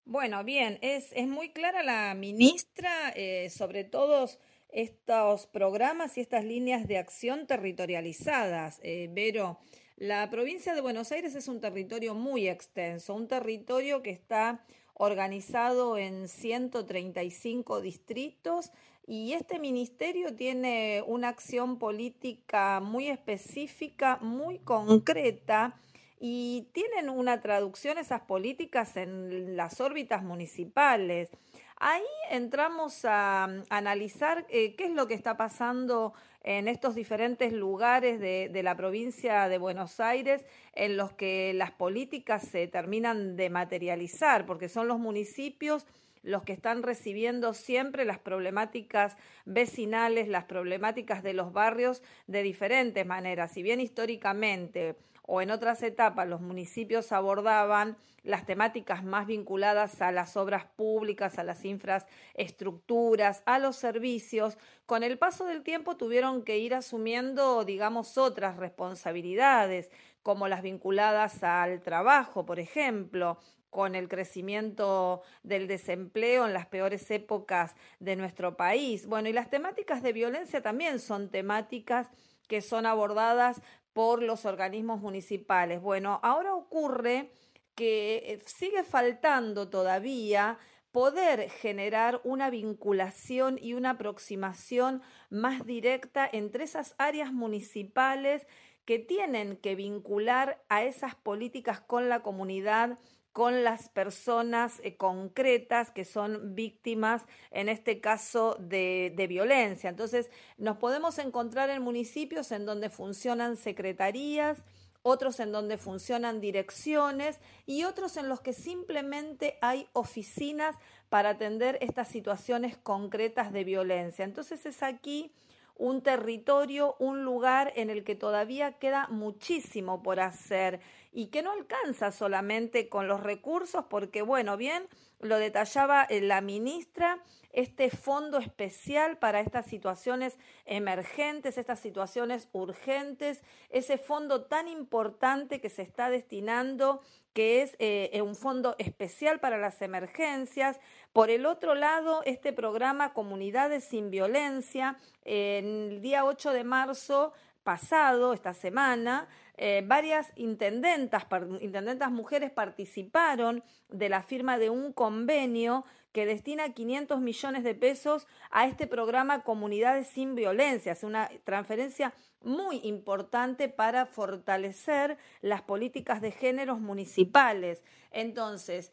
Bueno, 0.03 0.43
bien, 0.43 0.79
es, 0.81 1.13
es 1.13 1.29
muy 1.29 1.53
clara 1.53 1.81
la 1.81 2.13
ministra 2.13 3.13
eh, 3.15 3.49
sobre 3.49 3.85
todos 3.85 4.37
estos 4.67 5.47
programas 5.47 6.17
y 6.17 6.19
estas 6.19 6.43
líneas 6.43 6.85
de 6.85 6.97
acción 6.97 7.47
territorializadas. 7.47 8.81
Vero, 9.11 9.59
la 9.95 10.29
provincia 10.29 10.75
de 10.75 10.81
Buenos 10.81 11.13
Aires 11.13 11.35
es 11.35 11.47
un 11.47 11.61
territorio 11.61 12.15
muy 12.15 12.49
extenso, 12.49 13.15
un 13.15 13.29
territorio 13.29 14.03
que 14.03 14.09
está 14.09 14.65
organizado 14.93 15.97
en 15.97 16.27
135 16.27 17.81
distritos 17.81 18.71
y 19.05 19.33
este 19.33 19.59
ministerio 19.59 20.33
tiene 20.35 21.03
una 21.05 21.29
acción 21.29 21.77
política 21.77 22.79
muy 22.79 23.09
específica, 23.09 24.17
muy 24.21 24.59
concreta 24.59 25.75
y 26.19 26.69
tienen 26.71 27.09
una 27.09 27.41
traducción 27.41 27.97
esas 27.97 28.21
políticas 28.21 28.95
en 28.95 29.57
las 29.57 29.81
órbitas 29.81 30.23
municipales. 30.23 31.29
Ahí 31.75 32.03
entramos 32.29 33.03
a, 33.03 33.49
analizar 33.69 34.45
eh, 34.47 34.75
qué 34.75 34.85
es 34.85 34.91
lo 34.91 35.07
que 35.07 35.15
está 35.15 35.35
pasando 35.35 36.13
en 36.43 36.67
estos 36.67 36.95
diferentes 36.95 37.53
lugares 37.53 38.19
de, 38.19 38.49
de, 38.49 38.63
la 38.63 38.75
provincia 38.75 39.47
de 39.47 39.57
Buenos 39.57 39.99
Aires 39.99 40.45
en 40.73 40.97
los 40.97 41.13
que 41.13 41.53
las 41.53 41.71
políticas 41.71 42.43
se 42.43 42.67
terminan 42.67 43.35
de 43.37 43.49
materializar, 43.49 44.45
porque 44.45 44.69
son 44.69 44.87
los 44.87 44.99
municipios 44.99 45.87
los 46.23 46.43
que 46.43 46.53
están 46.53 46.83
recibiendo 46.83 47.53
siempre 47.53 48.05
las 48.05 48.17
problemáticas 48.17 49.17
vecinales, 49.45 50.29
las 50.29 50.45
problemáticas 50.45 51.21
de 51.21 51.33
los 51.33 51.51
barrios 51.51 52.01
de 52.27 52.43
diferentes 52.43 53.05
maneras. 53.05 53.51
Si 53.51 53.61
bien 53.61 53.81
históricamente 53.81 54.95
o 55.25 55.41
en 55.41 55.51
otras 55.51 55.83
etapas 55.83 56.27
los 56.27 56.41
municipios 56.41 57.11
abordaban 57.11 57.97
las 58.23 58.45
temáticas 58.45 59.03
más 59.03 59.27
vinculadas 59.27 60.01
a 60.01 60.11
las 60.11 60.37
obras 60.37 60.65
públicas, 60.65 61.39
a 61.39 61.43
las 61.43 61.65
infraestructuras, 61.65 63.43
a 63.45 63.59
los 63.59 63.75
servicios, 63.75 64.57
con 64.85 65.03
el 65.03 65.17
paso 65.17 65.45
del 65.45 65.63
tiempo 65.63 65.97
tuvieron 65.97 66.43
que 66.43 66.57
ir 66.57 66.73
asumiendo, 66.73 67.65
digamos, 67.65 68.17
otras 68.17 68.57
responsabilidades, 68.57 69.91
como 70.23 70.47
las 70.47 70.61
vinculadas 70.61 71.43
al 71.43 71.81
trabajo, 71.81 72.45
por 72.45 72.59
ejemplo, 72.59 73.37
con 73.69 73.95
el 73.95 74.07
crecimiento 74.07 75.23
del 75.41 75.67
desempleo 75.67 76.45
en 76.45 76.53
las 76.53 76.67
peores 76.67 77.09
épocas 77.11 77.75
de 77.99 78.15
nuestro 78.15 78.55
país. 78.55 79.07
Bueno, 79.07 79.29
y 79.29 79.33
las 79.33 79.49
temáticas 79.49 80.01
de 80.03 80.13
violencia 80.13 80.61
también 80.61 80.99
son 80.99 81.29
temáticas 81.29 82.07
que 82.47 82.61
son 82.61 82.85
abordadas 82.85 83.61
por 83.93 84.21
los 84.21 84.45
organismos 84.45 84.99
municipales. 84.99 85.81
Bueno, 85.81 86.19
ahora 86.23 86.55
ocurre 86.55 87.31
que 87.75 88.17
eh, 88.25 88.39
sigue 88.45 88.83
faltando 88.83 89.69
todavía 89.69 90.57
poder 90.91 91.49
generar 91.49 92.21
una 92.23 92.51
vinculación 92.51 93.57
y 93.59 93.73
una 93.73 93.91
aproximación 93.91 95.01
más 95.29 95.65
directa 95.65 96.29
entre 96.31 96.65
esas 96.65 96.93
áreas 96.99 97.33
municipales 97.33 98.45
que 98.85 98.99
tienen 98.99 99.57
que 99.57 99.75
vincular 99.75 100.63
a 100.69 100.83
esas 100.83 101.15
políticas 101.15 101.79
con 101.79 102.09
la 102.09 102.21
comunidad 102.21 102.99
con 103.33 103.63
las 103.63 103.89
personas 103.89 104.79
eh, 104.83 104.95
concretas 104.95 105.91
que 105.91 106.05
son 106.05 106.55
víctimas, 106.55 107.23
en 107.51 107.67
este 107.67 107.99
caso, 107.99 108.55
de, 108.59 109.11
de, 109.15 109.27
violencia. 109.27 109.89
Entonces, 109.89 110.29
nos 110.57 110.77
podemos 110.77 111.17
encontrar 111.17 111.71
en 111.71 111.81
municipios 111.81 112.51
en 112.51 112.65
donde 112.65 112.91
funcionan 112.91 113.57
secretarías, 113.57 114.63
otros 115.01 115.39
en 115.39 115.51
donde 115.51 115.77
funcionan 115.77 116.39
direcciones 116.39 117.39
y 117.65 117.83
otros 117.83 118.17
en 118.17 118.29
los 118.29 118.39
que 118.39 118.53
simplemente 118.53 119.57
hay 119.61 119.87
oficinas 119.93 120.77
para 121.09 121.31
atender 121.31 121.77
estas 121.81 122.07
situaciones 122.07 122.77
concretas 122.77 123.51
de 123.51 123.63
violencia. 123.63 124.23
Entonces, 124.23 124.65
es 124.65 124.83
aquí 124.83 125.33
un 125.75 126.01
territorio, 126.01 126.95
un 126.99 127.23
lugar 127.23 127.73
en 127.75 127.89
el 127.89 128.03
que 128.03 128.15
todavía 128.15 128.73
queda 128.73 129.07
muchísimo 129.07 130.03
por 130.03 130.19
hacer 130.19 130.79
y 131.13 131.27
que 131.27 131.43
no 131.43 131.51
alcanza 131.51 132.11
solamente 132.11 132.89
con 132.89 133.07
los 133.07 133.21
recursos, 133.21 133.85
porque 133.89 134.23
bueno, 134.23 134.57
bien, 134.57 134.87
lo 135.19 135.37
detallaba 135.37 136.03
eh, 136.03 136.21
la 136.21 136.41
ministra, 136.41 137.21
este 137.51 137.91
fondo 137.91 138.39
especial 138.39 139.19
para 139.19 139.39
estas 139.39 139.67
situaciones 139.67 140.37
emergentes, 140.65 141.57
estas 141.59 141.79
situaciones 141.79 142.49
urgentes, 142.51 143.43
ese 143.69 143.99
fondo 143.99 144.45
tan 144.45 144.67
importante 144.67 145.61
que 145.61 145.69
se 145.69 145.83
está 145.83 146.09
destinando, 146.09 147.01
que 147.33 147.61
es 147.61 147.75
eh, 147.77 148.19
un 148.23 148.35
fondo 148.35 148.75
especial 148.79 149.39
para 149.39 149.57
las 149.57 149.81
emergencias. 149.81 150.79
Por 151.13 151.29
el 151.29 151.45
otro 151.45 151.75
lado, 151.75 152.21
este 152.25 152.53
programa 152.53 153.13
Comunidades 153.13 153.83
sin 153.83 154.09
Violencia, 154.09 154.97
el 155.23 156.01
día 156.01 156.25
8 156.25 156.51
de 156.51 156.63
marzo 156.63 157.33
pasado, 157.63 158.33
esta 158.33 158.53
semana, 158.53 159.27
eh, 159.57 159.83
varias 159.85 160.31
intendentas, 160.35 161.25
intendentas 161.61 162.11
mujeres 162.11 162.51
participaron 162.51 163.63
de 163.89 164.09
la 164.09 164.23
firma 164.23 164.57
de 164.57 164.69
un 164.69 164.93
convenio 164.93 165.85
que 166.11 166.25
destina 166.25 166.73
500 166.73 167.19
millones 167.19 167.63
de 167.63 167.73
pesos 167.73 168.27
a 168.51 168.67
este 168.67 168.85
programa 168.87 169.43
Comunidades 169.43 170.07
sin 170.07 170.35
Violencia. 170.35 170.91
Es 170.91 171.03
una 171.03 171.29
transferencia 171.43 172.13
muy 172.41 172.81
importante 172.83 173.69
para 173.69 174.05
fortalecer 174.05 175.17
las 175.41 175.61
políticas 175.61 176.21
de 176.21 176.31
géneros 176.31 176.79
municipales. 176.79 177.81
Entonces, 178.11 178.91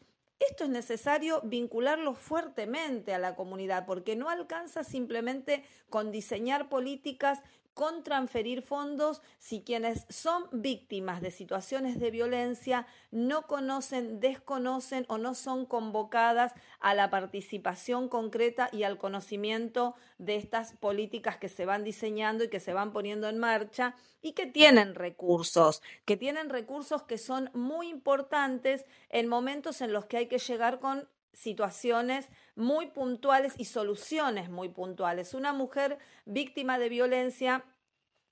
esto 0.49 0.63
es 0.63 0.71
necesario 0.71 1.41
vincularlo 1.43 2.15
fuertemente 2.15 3.13
a 3.13 3.19
la 3.19 3.35
comunidad, 3.35 3.85
porque 3.85 4.15
no 4.15 4.29
alcanza 4.29 4.83
simplemente 4.83 5.63
con 5.89 6.11
diseñar 6.11 6.67
políticas 6.67 7.41
con 7.73 8.03
transferir 8.03 8.61
fondos 8.61 9.21
si 9.39 9.63
quienes 9.63 10.05
son 10.09 10.47
víctimas 10.51 11.21
de 11.21 11.31
situaciones 11.31 11.99
de 11.99 12.11
violencia 12.11 12.85
no 13.11 13.47
conocen, 13.47 14.19
desconocen 14.19 15.05
o 15.07 15.17
no 15.17 15.35
son 15.35 15.65
convocadas 15.65 16.53
a 16.79 16.93
la 16.93 17.09
participación 17.09 18.09
concreta 18.09 18.69
y 18.71 18.83
al 18.83 18.97
conocimiento 18.97 19.95
de 20.17 20.35
estas 20.35 20.73
políticas 20.73 21.37
que 21.37 21.49
se 21.49 21.65
van 21.65 21.83
diseñando 21.83 22.43
y 22.43 22.49
que 22.49 22.59
se 22.59 22.73
van 22.73 22.91
poniendo 22.91 23.29
en 23.29 23.37
marcha 23.37 23.95
y 24.21 24.33
que 24.33 24.45
tienen 24.45 24.95
recursos, 24.95 25.81
que 26.05 26.17
tienen 26.17 26.49
recursos 26.49 27.03
que 27.03 27.17
son 27.17 27.49
muy 27.53 27.89
importantes 27.89 28.85
en 29.09 29.27
momentos 29.27 29.81
en 29.81 29.93
los 29.93 30.05
que 30.05 30.17
hay 30.17 30.27
que 30.27 30.37
llegar 30.37 30.79
con 30.79 31.07
situaciones 31.33 32.27
muy 32.55 32.87
puntuales 32.87 33.53
y 33.57 33.65
soluciones 33.65 34.49
muy 34.49 34.69
puntuales. 34.69 35.33
Una 35.33 35.53
mujer 35.53 35.97
víctima 36.25 36.77
de 36.77 36.89
violencia 36.89 37.63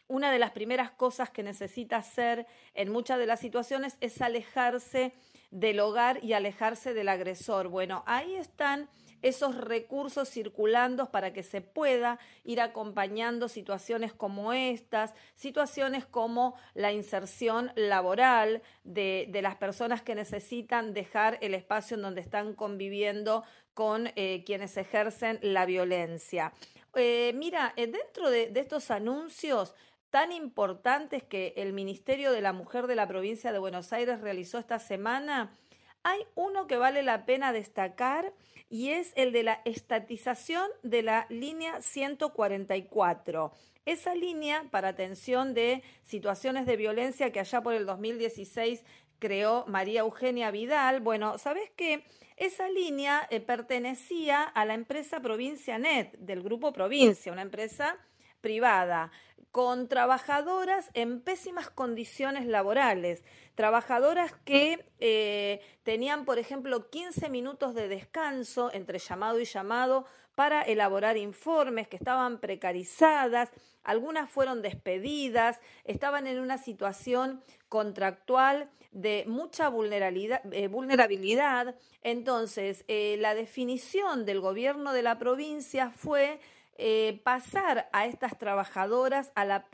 una 0.09 0.31
de 0.31 0.39
las 0.39 0.51
primeras 0.51 0.89
cosas 0.89 1.29
que 1.29 1.43
necesita 1.43 1.97
hacer 1.97 2.47
en 2.73 2.91
muchas 2.91 3.19
de 3.19 3.27
las 3.27 3.39
situaciones 3.39 3.95
es 4.01 4.21
alejarse 4.21 5.13
del 5.51 5.79
hogar 5.79 6.23
y 6.23 6.33
alejarse 6.33 6.95
del 6.95 7.09
agresor. 7.09 7.67
Bueno, 7.67 8.03
ahí 8.07 8.35
están 8.35 8.89
esos 9.21 9.55
recursos 9.55 10.29
circulando 10.29 11.11
para 11.11 11.33
que 11.33 11.43
se 11.43 11.61
pueda 11.61 12.19
ir 12.43 12.61
acompañando 12.61 13.49
situaciones 13.49 14.13
como 14.13 14.53
estas, 14.53 15.13
situaciones 15.35 16.05
como 16.05 16.55
la 16.73 16.91
inserción 16.91 17.71
laboral 17.75 18.61
de, 18.83 19.27
de 19.29 19.41
las 19.41 19.55
personas 19.55 20.01
que 20.01 20.15
necesitan 20.15 20.93
dejar 20.93 21.37
el 21.41 21.53
espacio 21.53 21.95
en 21.95 22.01
donde 22.01 22.21
están 22.21 22.53
conviviendo 22.53 23.43
con 23.73 24.11
eh, 24.15 24.43
quienes 24.45 24.75
ejercen 24.77 25.39
la 25.41 25.65
violencia. 25.65 26.51
Eh, 26.95 27.31
mira, 27.35 27.73
eh, 27.77 27.87
dentro 27.87 28.29
de, 28.29 28.47
de 28.47 28.59
estos 28.59 28.91
anuncios 28.91 29.73
tan 30.09 30.31
importantes 30.31 31.23
que 31.23 31.53
el 31.55 31.73
Ministerio 31.73 32.31
de 32.31 32.41
la 32.41 32.51
Mujer 32.51 32.87
de 32.87 32.95
la 32.95 33.07
provincia 33.07 33.51
de 33.51 33.59
Buenos 33.59 33.93
Aires 33.93 34.21
realizó 34.21 34.57
esta 34.57 34.79
semana, 34.79 35.55
hay 36.03 36.25
uno 36.35 36.67
que 36.67 36.77
vale 36.77 37.03
la 37.03 37.25
pena 37.25 37.53
destacar 37.53 38.33
y 38.69 38.89
es 38.89 39.13
el 39.15 39.31
de 39.31 39.43
la 39.43 39.61
estatización 39.65 40.69
de 40.83 41.01
la 41.01 41.25
línea 41.29 41.81
144. 41.81 43.51
Esa 43.85 44.13
línea 44.13 44.65
para 44.69 44.89
atención 44.89 45.53
de 45.53 45.81
situaciones 46.03 46.65
de 46.65 46.77
violencia 46.77 47.31
que 47.31 47.39
allá 47.39 47.61
por 47.61 47.73
el 47.73 47.85
2016 47.85 48.83
creó 49.17 49.65
María 49.67 50.01
Eugenia 50.01 50.51
Vidal. 50.51 51.01
Bueno, 51.01 51.37
¿sabes 51.37 51.71
qué? 51.75 52.05
Esa 52.37 52.69
línea 52.69 53.27
eh, 53.31 53.41
pertenecía 53.41 54.43
a 54.43 54.65
la 54.65 54.73
empresa 54.73 55.19
Provincia 55.19 55.77
Net, 55.77 56.17
del 56.19 56.41
grupo 56.41 56.71
Provincia, 56.71 57.31
una 57.31 57.41
empresa 57.41 57.97
privada 58.41 59.11
con 59.51 59.87
trabajadoras 59.87 60.89
en 60.93 61.21
pésimas 61.21 61.69
condiciones 61.69 62.45
laborales, 62.45 63.23
trabajadoras 63.55 64.33
que 64.45 64.85
eh, 64.99 65.61
tenían, 65.83 66.25
por 66.25 66.39
ejemplo, 66.39 66.89
15 66.89 67.29
minutos 67.29 67.73
de 67.73 67.87
descanso 67.87 68.71
entre 68.73 68.99
llamado 68.99 69.39
y 69.39 69.45
llamado 69.45 70.05
para 70.35 70.61
elaborar 70.61 71.17
informes, 71.17 71.87
que 71.87 71.97
estaban 71.97 72.39
precarizadas, 72.39 73.49
algunas 73.83 74.29
fueron 74.29 74.61
despedidas, 74.61 75.59
estaban 75.83 76.27
en 76.27 76.39
una 76.39 76.57
situación 76.57 77.43
contractual 77.67 78.69
de 78.91 79.25
mucha 79.27 79.69
vulnerabilidad. 79.69 80.41
Eh, 80.53 80.67
vulnerabilidad. 80.67 81.75
Entonces, 82.01 82.85
eh, 82.87 83.17
la 83.19 83.35
definición 83.35 84.25
del 84.25 84.39
gobierno 84.39 84.93
de 84.93 85.03
la 85.03 85.17
provincia 85.19 85.91
fue 85.91 86.39
eh, 86.81 87.19
pasar 87.25 87.89
a 87.91 88.05
estas 88.05 88.37
trabajadoras 88.37 89.33
a 89.35 89.43
la, 89.43 89.67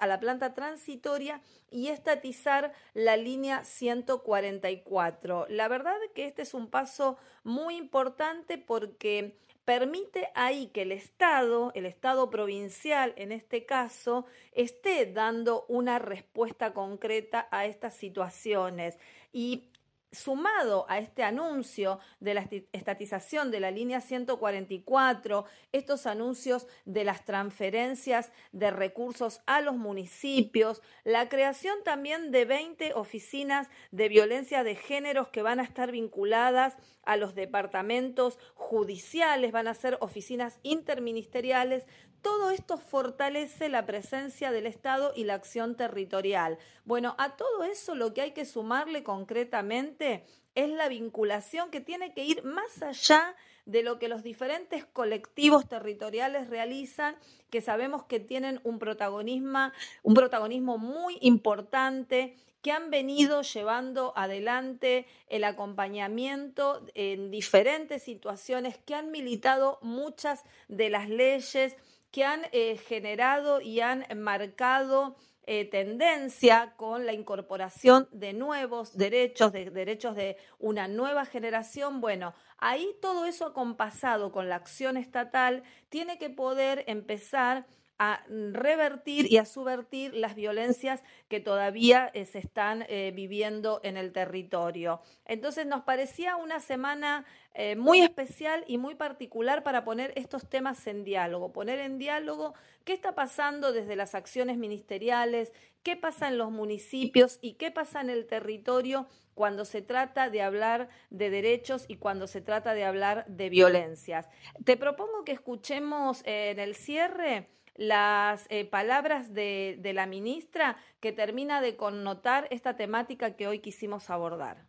a 0.00 0.06
la 0.06 0.20
planta 0.20 0.54
transitoria 0.54 1.42
y 1.70 1.88
estatizar 1.88 2.72
la 2.94 3.18
línea 3.18 3.62
144. 3.62 5.48
La 5.50 5.68
verdad 5.68 5.96
que 6.14 6.24
este 6.24 6.40
es 6.40 6.54
un 6.54 6.70
paso 6.70 7.18
muy 7.44 7.76
importante 7.76 8.56
porque 8.56 9.36
permite 9.66 10.30
ahí 10.34 10.68
que 10.68 10.82
el 10.82 10.92
Estado, 10.92 11.72
el 11.74 11.84
Estado 11.84 12.30
provincial 12.30 13.12
en 13.18 13.32
este 13.32 13.66
caso, 13.66 14.24
esté 14.52 15.12
dando 15.12 15.66
una 15.68 15.98
respuesta 15.98 16.72
concreta 16.72 17.48
a 17.50 17.66
estas 17.66 17.92
situaciones. 17.92 18.98
Y 19.30 19.68
sumado 20.12 20.86
a 20.88 20.98
este 20.98 21.22
anuncio 21.22 21.98
de 22.20 22.34
la 22.34 22.48
estatización 22.72 23.50
de 23.50 23.60
la 23.60 23.70
línea 23.70 24.00
144, 24.00 25.44
estos 25.72 26.06
anuncios 26.06 26.66
de 26.84 27.04
las 27.04 27.24
transferencias 27.24 28.32
de 28.52 28.70
recursos 28.70 29.40
a 29.46 29.60
los 29.60 29.76
municipios, 29.76 30.82
la 31.04 31.28
creación 31.28 31.76
también 31.84 32.30
de 32.30 32.44
20 32.44 32.94
oficinas 32.94 33.68
de 33.90 34.08
violencia 34.08 34.64
de 34.64 34.76
géneros 34.76 35.28
que 35.28 35.42
van 35.42 35.60
a 35.60 35.64
estar 35.64 35.90
vinculadas 35.90 36.76
a 37.02 37.16
los 37.16 37.34
departamentos 37.34 38.38
judiciales, 38.54 39.52
van 39.52 39.68
a 39.68 39.74
ser 39.74 39.96
oficinas 40.00 40.58
interministeriales 40.62 41.86
todo 42.26 42.50
esto 42.50 42.76
fortalece 42.76 43.68
la 43.68 43.86
presencia 43.86 44.50
del 44.50 44.66
Estado 44.66 45.12
y 45.14 45.22
la 45.22 45.34
acción 45.34 45.76
territorial. 45.76 46.58
Bueno, 46.84 47.14
a 47.18 47.36
todo 47.36 47.62
eso 47.62 47.94
lo 47.94 48.12
que 48.14 48.20
hay 48.20 48.32
que 48.32 48.44
sumarle 48.44 49.04
concretamente 49.04 50.24
es 50.56 50.68
la 50.68 50.88
vinculación 50.88 51.70
que 51.70 51.80
tiene 51.80 52.14
que 52.14 52.24
ir 52.24 52.42
más 52.42 52.82
allá 52.82 53.36
de 53.64 53.84
lo 53.84 54.00
que 54.00 54.08
los 54.08 54.24
diferentes 54.24 54.84
colectivos 54.84 55.68
territoriales 55.68 56.50
realizan, 56.50 57.14
que 57.48 57.60
sabemos 57.60 58.02
que 58.02 58.18
tienen 58.18 58.60
un 58.64 58.80
protagonismo, 58.80 59.70
un 60.02 60.14
protagonismo 60.14 60.78
muy 60.78 61.18
importante, 61.20 62.34
que 62.60 62.72
han 62.72 62.90
venido 62.90 63.42
llevando 63.42 64.12
adelante 64.16 65.06
el 65.28 65.44
acompañamiento 65.44 66.84
en 66.94 67.30
diferentes 67.30 68.02
situaciones, 68.02 68.78
que 68.78 68.96
han 68.96 69.12
militado 69.12 69.78
muchas 69.82 70.42
de 70.66 70.90
las 70.90 71.08
leyes 71.08 71.76
que 72.10 72.24
han 72.24 72.42
eh, 72.52 72.76
generado 72.78 73.60
y 73.60 73.80
han 73.80 74.06
marcado 74.16 75.16
eh, 75.48 75.64
tendencia 75.64 76.74
con 76.76 77.06
la 77.06 77.12
incorporación 77.12 78.08
de 78.10 78.32
nuevos 78.32 78.96
derechos, 78.96 79.52
de 79.52 79.70
derechos 79.70 80.16
de 80.16 80.36
una 80.58 80.88
nueva 80.88 81.24
generación. 81.24 82.00
Bueno, 82.00 82.34
ahí 82.58 82.96
todo 83.00 83.26
eso 83.26 83.46
acompasado 83.46 84.32
con 84.32 84.48
la 84.48 84.56
acción 84.56 84.96
estatal 84.96 85.62
tiene 85.88 86.18
que 86.18 86.30
poder 86.30 86.82
empezar 86.88 87.66
a 87.98 88.24
revertir 88.28 89.30
y 89.30 89.38
a 89.38 89.44
subvertir 89.44 90.14
las 90.14 90.34
violencias 90.34 91.02
que 91.28 91.40
todavía 91.40 92.10
eh, 92.12 92.26
se 92.26 92.38
están 92.38 92.84
eh, 92.88 93.12
viviendo 93.14 93.80
en 93.82 93.96
el 93.96 94.12
territorio. 94.12 95.00
Entonces 95.24 95.66
nos 95.66 95.82
parecía 95.82 96.36
una 96.36 96.60
semana 96.60 97.24
eh, 97.54 97.74
muy 97.74 98.00
especial 98.00 98.64
y 98.66 98.76
muy 98.76 98.94
particular 98.96 99.62
para 99.62 99.84
poner 99.84 100.12
estos 100.16 100.48
temas 100.48 100.86
en 100.86 101.04
diálogo, 101.04 101.52
poner 101.52 101.78
en 101.80 101.98
diálogo 101.98 102.54
qué 102.84 102.92
está 102.92 103.14
pasando 103.14 103.72
desde 103.72 103.96
las 103.96 104.14
acciones 104.14 104.58
ministeriales, 104.58 105.52
qué 105.82 105.96
pasa 105.96 106.28
en 106.28 106.36
los 106.36 106.50
municipios 106.50 107.38
y 107.40 107.54
qué 107.54 107.70
pasa 107.70 108.02
en 108.02 108.10
el 108.10 108.26
territorio 108.26 109.06
cuando 109.32 109.64
se 109.64 109.82
trata 109.82 110.28
de 110.28 110.42
hablar 110.42 110.88
de 111.10 111.30
derechos 111.30 111.84
y 111.88 111.96
cuando 111.96 112.26
se 112.26 112.40
trata 112.40 112.74
de 112.74 112.84
hablar 112.84 113.24
de 113.26 113.48
violencias. 113.50 114.28
Te 114.64 114.76
propongo 114.76 115.24
que 115.24 115.32
escuchemos 115.32 116.22
en 116.24 116.58
el 116.58 116.74
cierre 116.74 117.48
las 117.78 118.46
eh, 118.48 118.64
palabras 118.64 119.32
de, 119.32 119.80
la 119.94 120.06
ministra 120.06 120.76
que 121.00 121.12
termina 121.12 121.60
de 121.60 121.76
connotar 121.76 122.46
esta 122.50 122.76
temática 122.76 123.36
que 123.36 123.46
hoy 123.46 123.60
quisimos 123.60 124.10
abordar. 124.10 124.64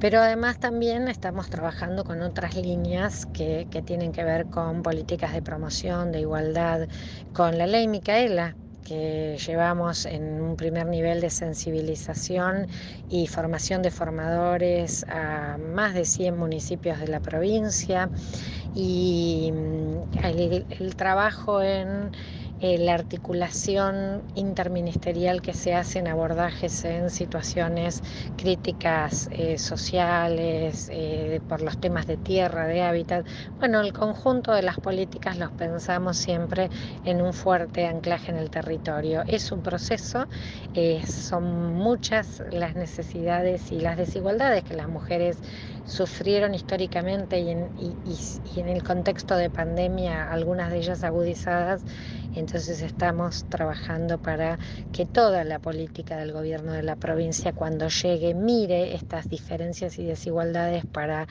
Pero 0.00 0.20
además 0.20 0.60
también 0.60 1.08
estamos 1.08 1.50
trabajando 1.50 2.04
con 2.04 2.22
otras 2.22 2.54
líneas 2.54 3.26
que, 3.26 3.66
tienen 3.84 4.12
que 4.12 4.22
ver 4.22 4.46
con 4.46 4.82
políticas 4.82 5.32
de 5.32 5.42
promoción, 5.42 6.12
de 6.12 6.20
igualdad, 6.20 6.88
con 7.32 7.58
la 7.58 7.66
ley 7.66 7.88
Micaela, 7.88 8.54
que 8.88 9.38
llevamos 9.46 10.06
en 10.06 10.40
un 10.40 10.56
primer 10.56 10.86
nivel 10.86 11.20
de 11.20 11.30
sensibilización 11.30 12.66
y 13.08 13.26
formación 13.26 13.82
de 13.82 13.90
formadores 13.90 15.04
a 15.08 15.58
más 15.58 15.94
de 15.94 16.04
100 16.06 16.36
municipios 16.36 16.98
de 17.00 17.08
la 17.08 17.20
provincia. 17.20 18.10
Y 18.72 19.50
mm, 19.52 20.02
el, 20.24 20.66
el 20.70 20.96
trabajo 20.96 21.62
en 21.62 22.12
eh, 22.60 22.78
la 22.78 22.94
articulación 22.94 24.24
interministerial 24.34 25.42
que 25.42 25.54
se 25.54 25.74
hace 25.74 26.00
en 26.00 26.08
abordajes 26.08 26.84
en 26.84 27.10
situaciones 27.10 28.02
críticas 28.36 29.28
eh, 29.30 29.58
sociales, 29.58 30.88
eh, 30.92 31.40
por 31.46 31.62
los 31.62 31.78
temas 31.78 32.06
de 32.06 32.16
tierra, 32.18 32.66
de 32.66 32.82
hábitat. 32.82 33.26
Bueno, 33.58 33.80
el 33.80 33.92
conjunto 33.92 34.52
de 34.52 34.62
las 34.62 34.76
políticas 34.80 35.36
los 35.38 35.52
pensamos 35.52 36.16
siempre 36.18 36.70
en 37.04 37.22
un 37.22 37.32
fuerte 37.32 37.86
anclaje 37.86 38.32
en 38.32 38.38
el 38.38 38.50
territorio. 38.50 39.22
Es 39.26 39.52
un 39.52 39.62
proceso, 39.62 40.26
son 41.06 41.72
muchas 41.74 42.42
las 42.50 42.74
necesidades 42.74 43.70
y 43.72 43.80
las 43.80 43.96
desigualdades 43.96 44.64
que 44.64 44.74
las 44.74 44.88
mujeres 44.88 45.40
sufrieron 45.88 46.54
históricamente 46.54 47.40
y 47.40 47.50
en, 47.50 48.68
el 48.68 48.82
contexto 48.82 49.36
de 49.36 49.50
pandemia, 49.50 50.30
algunas 50.30 50.70
de 50.70 50.78
ellas 50.78 51.02
agudizadas, 51.02 51.82
entonces 52.34 52.82
estamos 52.82 53.46
trabajando 53.48 54.18
para 54.18 54.58
que 54.92 55.06
toda 55.06 55.44
la 55.44 55.58
política 55.58 56.18
del 56.18 56.32
gobierno 56.32 56.72
de 56.72 56.82
la 56.82 56.96
provincia 56.96 57.52
cuando 57.52 57.88
llegue 57.88 58.34
mire 58.34 58.94
estas 58.94 59.28
diferencias 59.28 59.98
y 59.98 60.04
desigualdades 60.04 60.84
para 60.84 61.26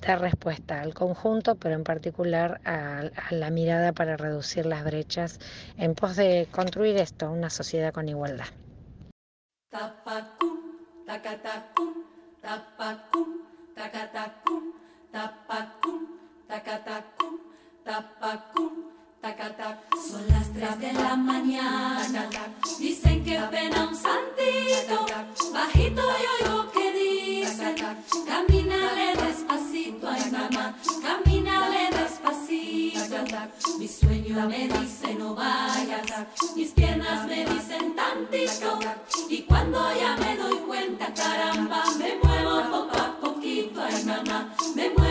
dar 0.00 0.20
respuesta 0.20 0.80
al 0.80 0.94
conjunto, 0.94 1.54
pero 1.54 1.76
en 1.76 1.84
particular 1.84 2.60
a, 2.64 3.04
la 3.30 3.50
mirada 3.50 3.92
para 3.92 4.16
reducir 4.16 4.66
las 4.66 4.82
brechas 4.82 5.38
en 5.78 5.94
pos 5.94 6.16
de 6.16 6.48
construir 6.50 6.96
esto, 6.96 7.30
una 7.30 7.50
sociedad 7.50 7.92
con 7.92 8.08
igualdad. 8.08 8.46
Son 20.10 20.26
las 20.28 20.52
3 20.52 20.80
de 20.80 20.92
la 20.92 21.16
mañana. 21.16 22.28
Dicen 22.78 23.24
que 23.24 23.38
pena 23.50 23.88
un 23.88 23.94
santito. 23.94 25.06
Bajito 25.52 26.02
y 26.02 26.44
oigo 26.44 26.70
que 26.72 26.92
dicen. 26.92 27.76
Camínale 28.26 29.16
despacito, 29.16 30.08
ay 30.08 30.30
mamá. 30.30 30.76
Camínale 31.02 31.90
despacito. 31.90 33.16
Mi 33.78 33.88
sueño 33.88 34.48
me 34.48 34.68
dice 34.68 35.14
no 35.14 35.34
vayas. 35.34 36.26
Mis 36.56 36.70
piernas 36.72 37.26
me 37.26 37.44
dicen 37.44 37.94
tantito. 37.94 38.78
Y 39.28 39.42
cuando 39.42 39.78
ya 39.94 40.16
me 40.16 40.36
doy 40.36 40.58
cuenta, 40.66 41.12
caramba, 41.14 41.84
me 41.98 42.16
muevo 42.22 42.62
poco 42.70 43.21
a 43.42 43.44
poquito, 43.44 43.80
ay 43.80 45.01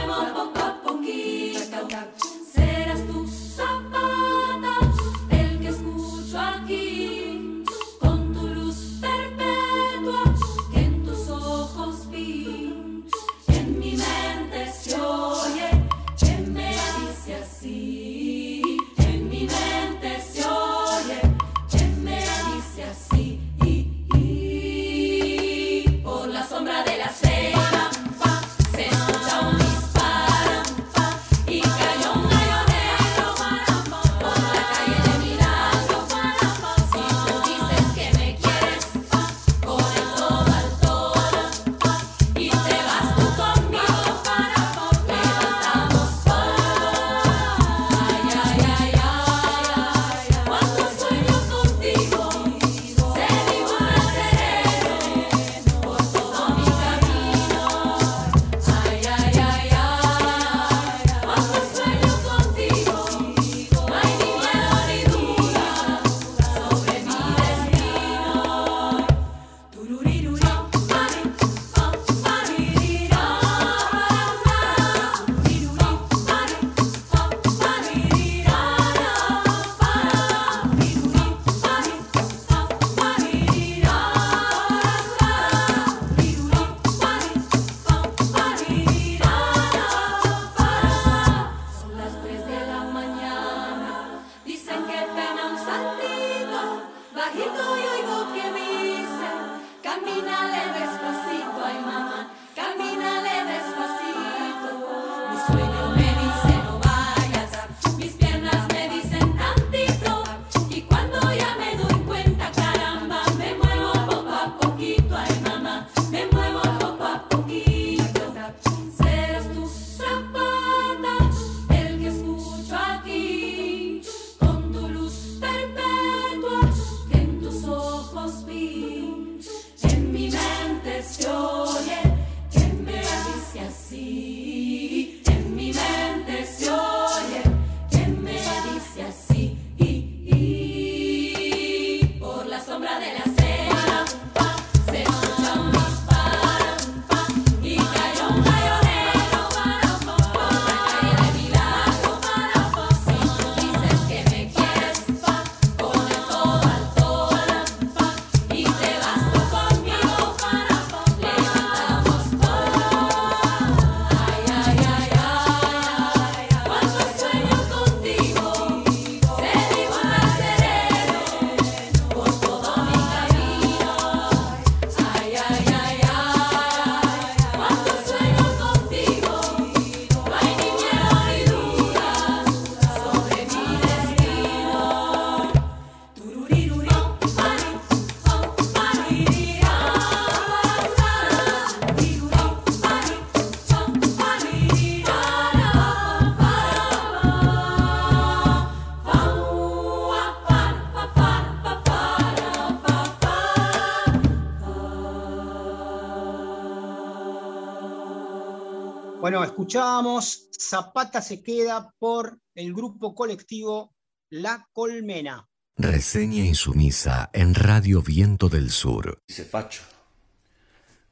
escuchábamos 209.55 210.47
Zapata 210.57 211.21
se 211.21 211.43
queda 211.43 211.93
por 211.99 212.39
el 212.55 212.73
grupo 212.73 213.13
colectivo 213.13 213.93
La 214.29 214.67
Colmena. 214.71 215.47
Reseña 215.75 216.45
insumisa 216.45 217.29
en 217.33 217.53
Radio 217.53 218.01
Viento 218.01 218.47
del 218.47 218.69
Sur. 218.71 219.19
Dice 219.27 219.43
Facho. 219.43 219.81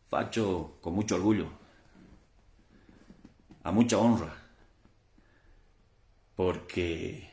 Facho 0.10 0.78
con 0.82 0.94
mucho 0.94 1.16
orgullo. 1.16 1.52
A 3.64 3.72
mucha 3.72 3.98
honra. 3.98 4.36
Porque 6.36 7.30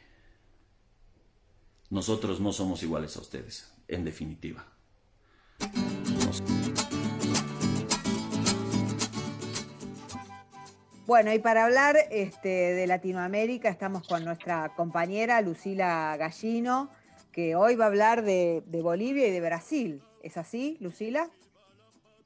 nosotros 1.91 2.41
no 2.41 2.53
somos 2.53 2.83
iguales 2.83 3.17
a 3.17 3.21
ustedes, 3.21 3.71
en 3.87 4.05
definitiva. 4.05 4.67
Nos- 6.25 6.43
Bueno, 11.07 11.33
y 11.33 11.39
para 11.39 11.67
hablar 11.67 11.97
este, 12.11 12.49
de 12.49 12.85
Latinoamérica 12.89 13.69
estamos 13.69 14.09
con 14.09 14.25
nuestra 14.25 14.73
compañera 14.75 15.41
Lucila 15.41 16.17
Gallino, 16.19 16.91
que 17.31 17.55
hoy 17.55 17.77
va 17.77 17.85
a 17.85 17.89
hablar 17.89 18.25
de, 18.25 18.65
de 18.67 18.83
Bolivia 18.83 19.29
y 19.29 19.31
de 19.31 19.41
Brasil. 19.41 20.03
¿Es 20.21 20.37
así, 20.37 20.77
Lucila? 20.81 21.31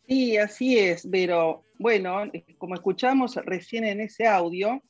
Sí, 0.09 0.39
así 0.39 0.79
es, 0.79 1.07
pero 1.13 1.63
bueno, 1.79 2.23
como 2.57 2.75
escuchamos 2.75 3.37
recién 3.45 3.85
en 3.85 4.01
ese 4.01 4.27
audio, 4.27 4.83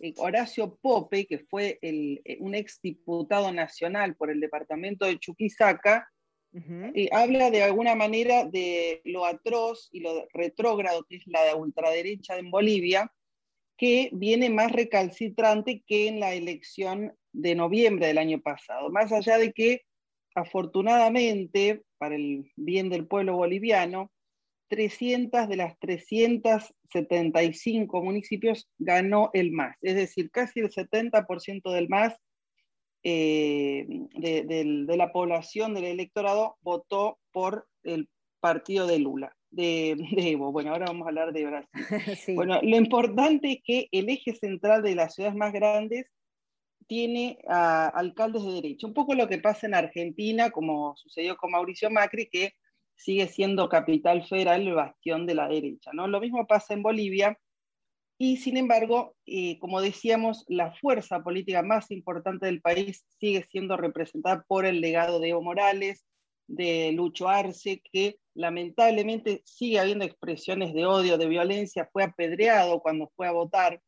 eh, 0.00 0.14
Horacio 0.18 0.78
Pope, 0.80 1.26
que 1.26 1.40
fue 1.40 1.80
el, 1.82 2.22
eh, 2.24 2.36
un 2.38 2.54
exdiputado 2.54 3.52
nacional 3.52 4.14
por 4.14 4.30
el 4.30 4.38
departamento 4.38 5.04
de 5.04 5.18
Chuquisaca, 5.18 6.08
eh, 6.54 7.08
habla 7.10 7.50
de 7.50 7.64
alguna 7.64 7.96
manera 7.96 8.44
de 8.44 9.00
lo 9.04 9.24
atroz 9.24 9.88
y 9.90 10.00
lo 10.00 10.28
retrógrado 10.32 11.02
que 11.08 11.16
es 11.16 11.26
la 11.26 11.42
de 11.44 11.54
ultraderecha 11.54 12.36
en 12.36 12.50
Bolivia, 12.50 13.10
que 13.82 14.10
viene 14.12 14.48
más 14.48 14.70
recalcitrante 14.70 15.82
que 15.84 16.06
en 16.06 16.20
la 16.20 16.34
elección 16.34 17.16
de 17.32 17.56
noviembre 17.56 18.06
del 18.06 18.18
año 18.18 18.40
pasado. 18.40 18.90
Más 18.90 19.10
allá 19.10 19.38
de 19.38 19.52
que, 19.52 19.80
afortunadamente, 20.36 21.82
para 21.98 22.14
el 22.14 22.52
bien 22.54 22.90
del 22.90 23.08
pueblo 23.08 23.34
boliviano, 23.34 24.12
300 24.68 25.48
de 25.48 25.56
las 25.56 25.76
375 25.80 28.04
municipios 28.04 28.70
ganó 28.78 29.30
el 29.32 29.50
MAS, 29.50 29.76
es 29.80 29.96
decir, 29.96 30.30
casi 30.30 30.60
el 30.60 30.70
70% 30.70 31.72
del 31.72 31.88
MAS 31.88 32.14
eh, 33.02 33.84
de, 34.14 34.96
la 34.96 35.10
población 35.10 35.74
del 35.74 35.86
electorado 35.86 36.56
votó 36.60 37.18
por 37.32 37.66
el 37.82 38.08
partido 38.38 38.86
de 38.86 39.00
Lula, 39.00 39.36
de, 39.52 39.96
Evo. 40.16 40.50
Bueno, 40.50 40.72
ahora 40.72 40.86
vamos 40.86 41.06
a 41.06 41.10
hablar 41.10 41.32
de 41.32 41.46
Brasil. 41.46 41.68
Bueno, 42.36 42.60
lo 42.62 42.76
importante 42.76 43.52
es 43.52 43.58
que 43.64 43.88
el 43.92 44.08
eje 44.08 44.34
central 44.34 44.82
de 44.82 44.94
las 44.94 45.14
ciudades 45.14 45.36
más 45.36 45.52
grandes 45.52 46.06
tiene 46.86 47.38
alcaldes 47.46 48.44
de 48.44 48.52
derecha. 48.52 48.86
Un 48.86 48.94
poco 48.94 49.14
lo 49.14 49.28
que 49.28 49.38
pasa 49.38 49.66
en 49.66 49.74
Argentina, 49.74 50.50
como 50.50 50.96
sucedió 50.96 51.36
con 51.36 51.52
Mauricio 51.52 51.90
Macri, 51.90 52.28
que 52.28 52.54
sigue 52.96 53.28
siendo 53.28 53.68
capital 53.68 54.26
federal 54.26 54.62
el 54.62 54.74
bastión 54.74 55.26
de 55.26 55.34
la 55.34 55.48
derecha. 55.48 55.90
¿no? 55.92 56.06
Lo 56.06 56.20
mismo 56.20 56.46
pasa 56.46 56.74
en 56.74 56.82
Bolivia 56.82 57.38
y 58.18 58.36
sin 58.36 58.56
embargo, 58.56 59.16
eh, 59.26 59.58
como 59.58 59.80
decíamos, 59.80 60.44
la 60.48 60.72
fuerza 60.74 61.24
política 61.24 61.62
más 61.62 61.90
importante 61.90 62.46
del 62.46 62.60
país 62.60 63.04
sigue 63.18 63.42
siendo 63.50 63.76
representada 63.76 64.44
por 64.46 64.64
el 64.64 64.80
legado 64.80 65.18
de 65.18 65.30
Evo 65.30 65.42
Morales, 65.42 66.04
de 66.52 66.92
Lucho 66.92 67.28
Arce, 67.28 67.82
que 67.92 68.18
lamentablemente 68.34 69.42
sigue 69.44 69.78
habiendo 69.78 70.04
expresiones 70.04 70.74
de 70.74 70.86
odio, 70.86 71.18
de 71.18 71.26
violencia, 71.26 71.88
fue 71.92 72.04
apedreado 72.04 72.80
cuando 72.80 73.10
fue 73.16 73.26
a 73.26 73.32
votar, 73.32 73.80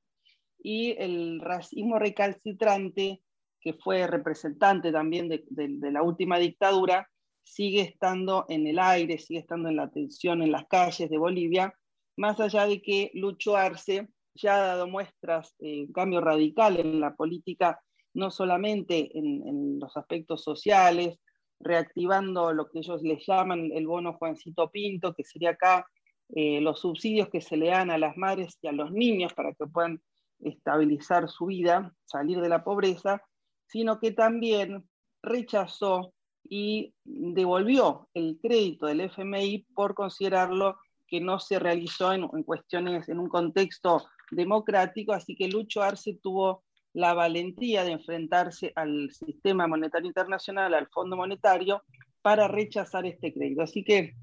y 0.59 0.97
el 0.99 1.41
racismo 1.41 1.99
recalcitrante, 1.99 3.23
que 3.61 3.75
fue 3.75 4.07
representante 4.07 4.93
también 4.93 5.29
de 5.29 5.91
la 5.91 6.03
última 6.03 6.39
dictadura, 6.39 7.09
sigue 7.45 7.83
estando 7.83 8.47
en 8.49 8.67
el 8.67 8.79
aire, 8.79 9.19
sigue 9.19 9.41
estando 9.41 9.69
en 9.69 9.77
la 9.77 9.85
atención 9.85 10.43
en 10.43 10.53
las 10.53 10.67
calles 10.67 11.09
de 11.09 11.19
Bolivia, 11.19 11.75
más 12.17 12.41
allá 12.41 12.67
de 12.67 12.81
que 12.83 13.11
Lucho 13.15 13.57
Arce 13.57 14.09
ya 14.35 14.57
ha 14.57 14.67
dado 14.67 14.89
muestras 14.89 15.55
de 15.59 15.85
un 15.87 15.93
cambio 15.93 16.21
radical 16.21 16.79
en 16.81 17.01
la 17.01 17.15
política, 17.15 17.81
no 18.15 18.31
solamente 18.31 19.17
en, 19.17 19.79
los 19.79 19.97
aspectos 19.97 20.43
sociales, 20.43 21.19
reactivando 21.65 22.53
lo 22.53 22.71
que 22.71 22.81
ellos 22.81 23.03
les 23.03 23.27
llaman 23.27 23.71
el 23.73 23.87
bono 23.87 24.13
Juancito 24.15 24.71
Pinto, 24.71 25.15
que 25.15 25.25
sería 25.25 25.51
acá 25.51 25.87
eh, 26.35 26.61
los 26.61 26.81
subsidios 26.81 27.29
que 27.29 27.41
se 27.41 27.57
le 27.57 27.69
dan 27.69 27.91
a 27.91 27.99
las 27.99 28.17
madres 28.17 28.59
y 28.63 28.69
a 28.69 28.73
los 28.73 28.93
niños 28.93 29.33
para 29.35 29.53
que 29.55 29.67
puedan 29.67 30.01
estabilizar 30.41 31.29
su 31.29 31.47
vida, 31.47 31.95
salir 32.05 32.41
de 32.41 32.49
la 32.49 32.65
pobreza, 32.65 33.23
sino 33.67 33.99
que 33.99 34.13
también 34.13 34.85
rechazó 35.23 36.13
y 36.43 36.95
devolvió 37.05 38.09
el 38.15 38.39
crédito 38.41 38.87
del 38.87 39.01
FMI 39.01 39.67
por 39.75 39.95
considerarlo 39.95 40.77
que 41.07 41.21
no 41.21 41.39
se 41.39 41.59
realizó 41.59 42.13
en, 42.13 42.29
cuestiones, 42.43 43.09
en 43.09 43.19
un 43.19 43.29
contexto 43.29 44.07
democrático, 44.31 45.13
así 45.13 45.35
que 45.37 45.49
Lucho 45.49 45.83
Arce 45.83 46.19
tuvo 46.23 46.64
la 46.95 47.13
valentía 47.13 47.85
de 47.85 47.93
enfrentarse 47.93 48.73
al 48.77 49.11
sistema 49.11 49.67
monetario 49.67 50.07
internacional, 50.07 50.73
al 50.75 50.89
Fondo 50.89 51.17
Monetario, 51.17 51.83
para 52.23 52.49
rechazar 52.49 53.05
este 53.05 53.35
crédito. 53.35 53.63
Así 53.63 53.85
que 53.85 54.15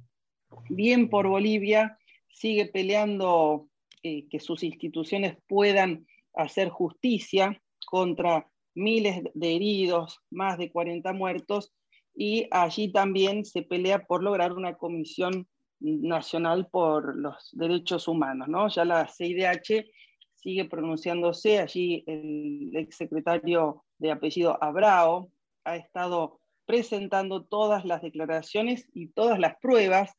bien 0.69 1.09
por 1.09 1.27
Bolivia, 1.27 1.97
sigue 2.29 2.65
peleando 2.65 3.67
eh, 4.03 4.27
que 4.29 4.39
sus 4.39 4.63
instituciones 4.63 5.37
puedan 5.47 6.07
hacer 6.33 6.69
justicia 6.69 7.61
contra 7.85 8.47
miles 8.73 9.21
de 9.33 9.55
heridos, 9.55 10.21
más 10.29 10.57
de 10.57 10.71
40 10.71 11.11
muertos, 11.13 11.73
y 12.15 12.47
allí 12.51 12.91
también 12.91 13.45
se 13.45 13.61
pelea 13.61 14.05
por 14.05 14.23
lograr 14.23 14.53
una 14.53 14.75
comisión 14.75 15.47
nacional 15.79 16.67
por 16.71 17.17
los 17.17 17.49
derechos 17.53 18.07
humanos. 18.07 18.47
¿no? 18.47 18.69
Ya 18.69 18.85
la 18.85 19.07
CIDH 19.07 19.85
sigue 20.41 20.65
pronunciándose, 20.65 21.59
allí 21.59 22.03
el 22.07 22.75
exsecretario 22.75 23.83
de 23.97 24.11
apellido 24.11 24.57
Abrao 24.61 25.29
ha 25.63 25.75
estado 25.75 26.39
presentando 26.65 27.43
todas 27.43 27.85
las 27.85 28.01
declaraciones 28.01 28.87
y 28.93 29.07
todas 29.07 29.39
las 29.39 29.55
pruebas 29.57 30.11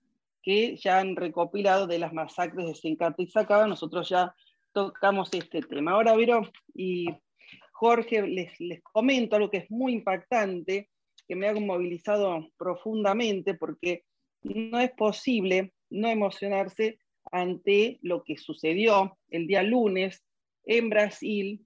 que 0.43 0.77
ya 0.77 0.99
han 0.99 1.17
recopilado 1.17 1.87
de 1.87 1.99
las 1.99 2.13
masacres 2.13 2.67
de 2.67 2.75
Sencata 2.75 3.23
y 3.23 3.27
Sacaba. 3.29 3.67
Nosotros 3.67 4.09
ya 4.09 4.35
tocamos 4.73 5.31
este 5.33 5.63
tema. 5.63 5.93
Ahora, 5.93 6.17
Vero 6.17 6.43
y 6.75 7.07
Jorge, 7.73 8.23
les, 8.23 8.59
les 8.61 8.83
comento 8.83 9.37
algo 9.37 9.51
que 9.51 9.59
es 9.59 9.71
muy 9.71 9.93
impactante 9.93 10.91
que 11.27 11.37
me 11.37 11.49
ha 11.49 11.55
movilizado 11.55 12.49
profundamente 12.57 13.55
porque 13.55 14.05
no 14.43 14.81
es 14.81 14.91
posible 14.93 15.73
no 15.91 16.09
emocionarse 16.09 16.99
ante 17.31 17.99
lo 18.03 18.25
que 18.25 18.37
sucedió 18.37 19.19
el 19.31 19.47
día 19.47 19.63
lunes 19.63 20.23
en 20.65 20.91
Brasil, 20.91 21.65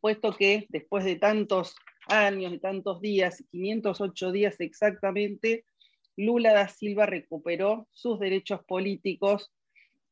puesto 0.00 0.32
que 0.32 0.66
después 0.68 1.04
de 1.04 1.16
tantos 1.16 1.76
años, 2.08 2.52
y 2.52 2.58
tantos 2.58 3.00
días, 3.00 3.44
508 3.50 4.32
días 4.32 4.60
exactamente, 4.60 5.64
Lula 6.16 6.52
da 6.52 6.68
Silva 6.68 7.06
recuperó 7.06 7.86
sus 7.90 8.18
derechos 8.18 8.62
políticos 8.64 9.52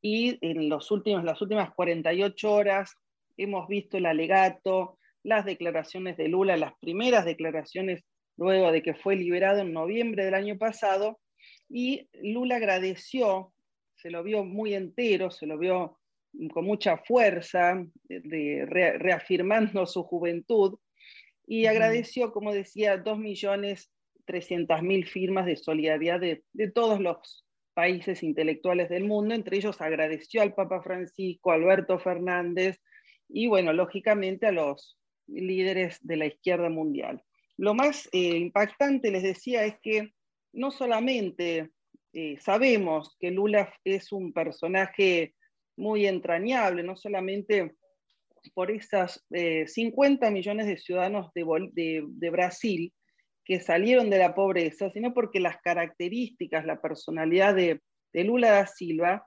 y 0.01 0.39
en 0.41 0.69
los 0.69 0.91
últimos, 0.91 1.25
las 1.25 1.41
últimas 1.43 1.75
48 1.75 2.53
horas 2.53 2.95
hemos 3.37 3.69
visto 3.69 3.99
el 3.99 4.07
alegato, 4.07 4.99
las 5.23 5.45
declaraciones 5.45 6.17
de 6.17 6.29
Lula, 6.29 6.57
las 6.57 6.73
primeras 6.81 7.25
declaraciones 7.25 8.05
luego 8.37 8.73
de 8.73 8.83
que 8.83 8.95
fue 8.95 9.17
liberado 9.17 9.61
en 9.61 9.75
noviembre 9.75 10.25
del 10.25 10.35
año 10.35 10.57
pasado, 10.57 11.21
y 11.69 12.09
Lula 12.15 12.57
agradeció, 12.57 13.53
se 14.01 14.11
lo 14.11 14.23
vio 14.23 14.45
muy 14.45 14.75
entero, 14.75 15.31
se 15.31 15.47
lo 15.47 15.57
vio 15.59 15.99
con 16.53 16.65
mucha 16.65 16.99
fuerza, 16.99 17.85
reafirmando 18.09 19.85
su 19.87 20.05
juventud, 20.05 20.79
y 21.47 21.67
agradeció, 21.67 22.33
como 22.33 22.55
decía, 22.55 23.03
2.300.000 23.03 25.07
firmas 25.07 25.47
de 25.47 25.57
solidaridad 25.57 26.21
de, 26.21 26.45
de 26.53 26.71
todos 26.71 27.01
los 27.01 27.45
países 27.75 28.23
intelectuales 28.23 28.89
del 28.89 29.05
mundo, 29.05 29.35
entre 29.35 29.57
ellos 29.57 29.81
agradeció 29.81 30.43
al 30.43 30.55
Papa 30.55 30.83
Francisco, 30.83 31.51
Alberto 31.51 31.99
Fernández 31.99 32.79
y, 33.29 33.49
bueno, 33.49 33.73
lógicamente 33.73 34.47
a 34.47 34.53
los 34.53 34.97
líderes 35.27 35.99
de 36.03 36.17
la 36.17 36.27
izquierda 36.27 36.69
mundial. 36.69 37.23
Lo 37.57 37.75
más 37.75 38.09
eh, 38.13 38.37
impactante, 38.37 39.11
les 39.11 39.23
decía, 39.23 39.65
es 39.65 39.75
que 39.83 40.13
no 40.53 40.71
solamente 40.71 41.71
eh, 42.13 42.37
sabemos 42.41 43.17
que 43.21 43.31
Lula 43.31 43.73
es 43.85 44.13
un 44.13 44.33
personaje 44.33 45.35
muy 45.77 46.07
entrañable, 46.07 46.83
no 46.83 46.97
solamente 46.97 47.75
por 48.55 48.71
esas 48.71 49.25
50 49.31 50.27
eh, 50.27 50.31
millones 50.31 50.67
de 50.67 50.79
ciudadanos 50.79 51.31
de, 51.35 52.31
Brasil 52.31 52.93
que 53.45 53.61
salieron 53.61 54.11
de 54.11 54.19
la 54.19 54.35
pobreza, 54.35 54.91
sino 54.91 55.13
porque 55.13 55.41
las 55.41 55.59
características, 55.59 56.65
la 56.65 56.81
personalidad 56.81 57.55
de, 57.55 57.81
Lula 58.13 58.51
da 58.51 58.67
Silva 58.67 59.27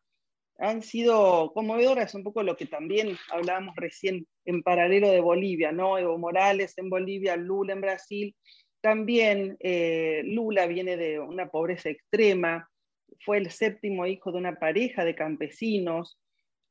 han 0.59 0.81
sido 0.81 1.51
conmovedoras, 1.53 2.13
un 2.15 2.23
poco 2.23 2.43
lo 2.43 2.55
que 2.57 2.65
también 2.65 3.17
hablábamos 3.31 3.75
recién 3.75 4.27
en 4.45 4.61
paralelo 4.61 5.09
de 5.09 5.21
Bolivia, 5.21 5.71
¿no? 5.71 5.97
Evo 5.97 6.17
Morales 6.17 6.77
en 6.77 6.89
Bolivia, 6.89 7.37
Lula 7.37 7.73
en 7.73 7.81
Brasil. 7.81 8.35
También 8.81 9.55
eh, 9.61 10.21
Lula 10.25 10.67
viene 10.67 10.97
de 10.97 11.19
una 11.19 11.47
pobreza 11.47 11.89
extrema, 11.89 12.69
fue 13.25 13.37
el 13.37 13.51
séptimo 13.51 14.05
hijo 14.05 14.31
de 14.31 14.37
una 14.37 14.55
pareja 14.55 15.05
de 15.05 15.15
campesinos, 15.15 16.17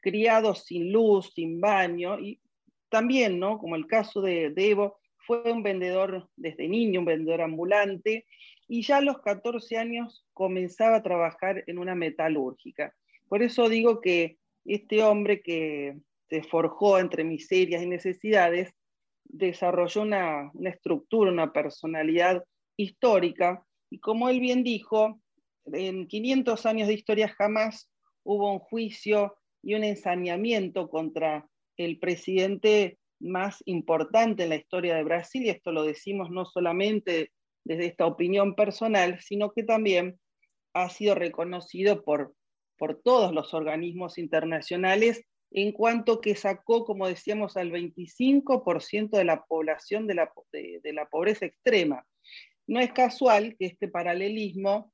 criados 0.01 0.65
sin 0.65 0.93
luz, 0.93 1.33
sin 1.35 1.61
baño, 1.61 2.19
y 2.19 2.41
también, 2.89 3.39
¿no? 3.39 3.59
Como 3.59 3.77
el 3.77 3.87
caso 3.87 4.21
de, 4.21 4.51
de 4.51 4.71
Evo, 4.71 4.99
fue 5.27 5.51
un 5.51 5.63
vendedor 5.63 6.29
desde 6.37 6.69
niño, 6.69 7.01
un 7.01 7.07
vendedor 7.07 7.43
ambulante, 7.43 8.27
y 8.69 8.83
ya 8.83 8.99
a 8.99 9.03
los 9.03 9.21
14 9.21 9.77
años 9.79 10.25
comenzaba 10.33 10.97
a 10.97 11.03
trabajar 11.03 11.65
en 11.67 11.79
una 11.79 11.95
metalúrgica. 11.95 12.95
Por 13.29 13.43
eso 13.43 13.69
digo 13.69 14.01
que 14.01 14.39
este 14.65 15.03
hombre 15.03 15.43
que 15.43 15.97
se 16.29 16.43
forjó 16.43 16.99
entre 16.99 17.25
miserias 17.25 17.83
y 17.83 17.87
necesidades, 17.87 18.75
desarrolló 19.25 20.03
una, 20.03 20.51
una 20.55 20.71
estructura, 20.71 21.31
una 21.31 21.53
personalidad 21.53 22.45
histórica, 22.77 23.65
y 23.91 23.99
como 23.99 24.29
él 24.29 24.41
bien 24.41 24.65
dijo, 24.65 25.21
en 25.67 26.07
500 26.07 26.67
años 26.67 26.89
de 26.89 26.95
historia 26.95 27.29
jamás 27.29 27.91
hubo 28.25 28.53
un 28.53 28.59
juicio 28.59 29.37
y 29.63 29.75
un 29.75 29.85
ensañamiento 29.85 30.89
contra 30.89 31.47
el 31.77 31.99
presidente 31.99 32.99
más 33.21 33.63
importante 33.67 34.43
en 34.43 34.49
la 34.51 34.57
historia 34.57 34.97
de 34.97 35.05
Brasil, 35.05 35.45
y 35.45 35.51
esto 35.51 35.71
lo 35.73 35.85
decimos 35.85 36.31
no 36.31 36.45
solamente 36.45 37.31
desde 37.65 37.87
esta 37.87 38.07
opinión 38.07 38.55
personal, 38.55 39.21
sino 39.21 39.53
que 39.53 39.63
también 39.63 40.19
ha 40.75 40.89
sido 40.89 41.15
reconocido 41.15 42.03
por, 42.03 42.35
por 42.77 43.01
todos 43.01 43.33
los 43.33 43.55
organismos 43.55 44.19
internacionales 44.19 45.25
en 45.53 45.73
cuanto 45.73 46.21
que 46.21 46.35
sacó, 46.35 46.85
como 46.85 47.07
decíamos, 47.07 47.57
al 47.57 47.71
25% 47.71 49.11
de 49.11 49.25
la 49.25 49.45
población 49.45 50.07
de 50.07 50.15
la, 50.15 50.33
de 50.53 50.93
la 50.93 51.07
pobreza 51.09 51.47
extrema. 51.47 52.05
No 52.67 52.81
es 52.81 52.93
casual 52.93 53.55
que 53.59 53.67
este 53.67 53.89
paralelismo 53.89 54.93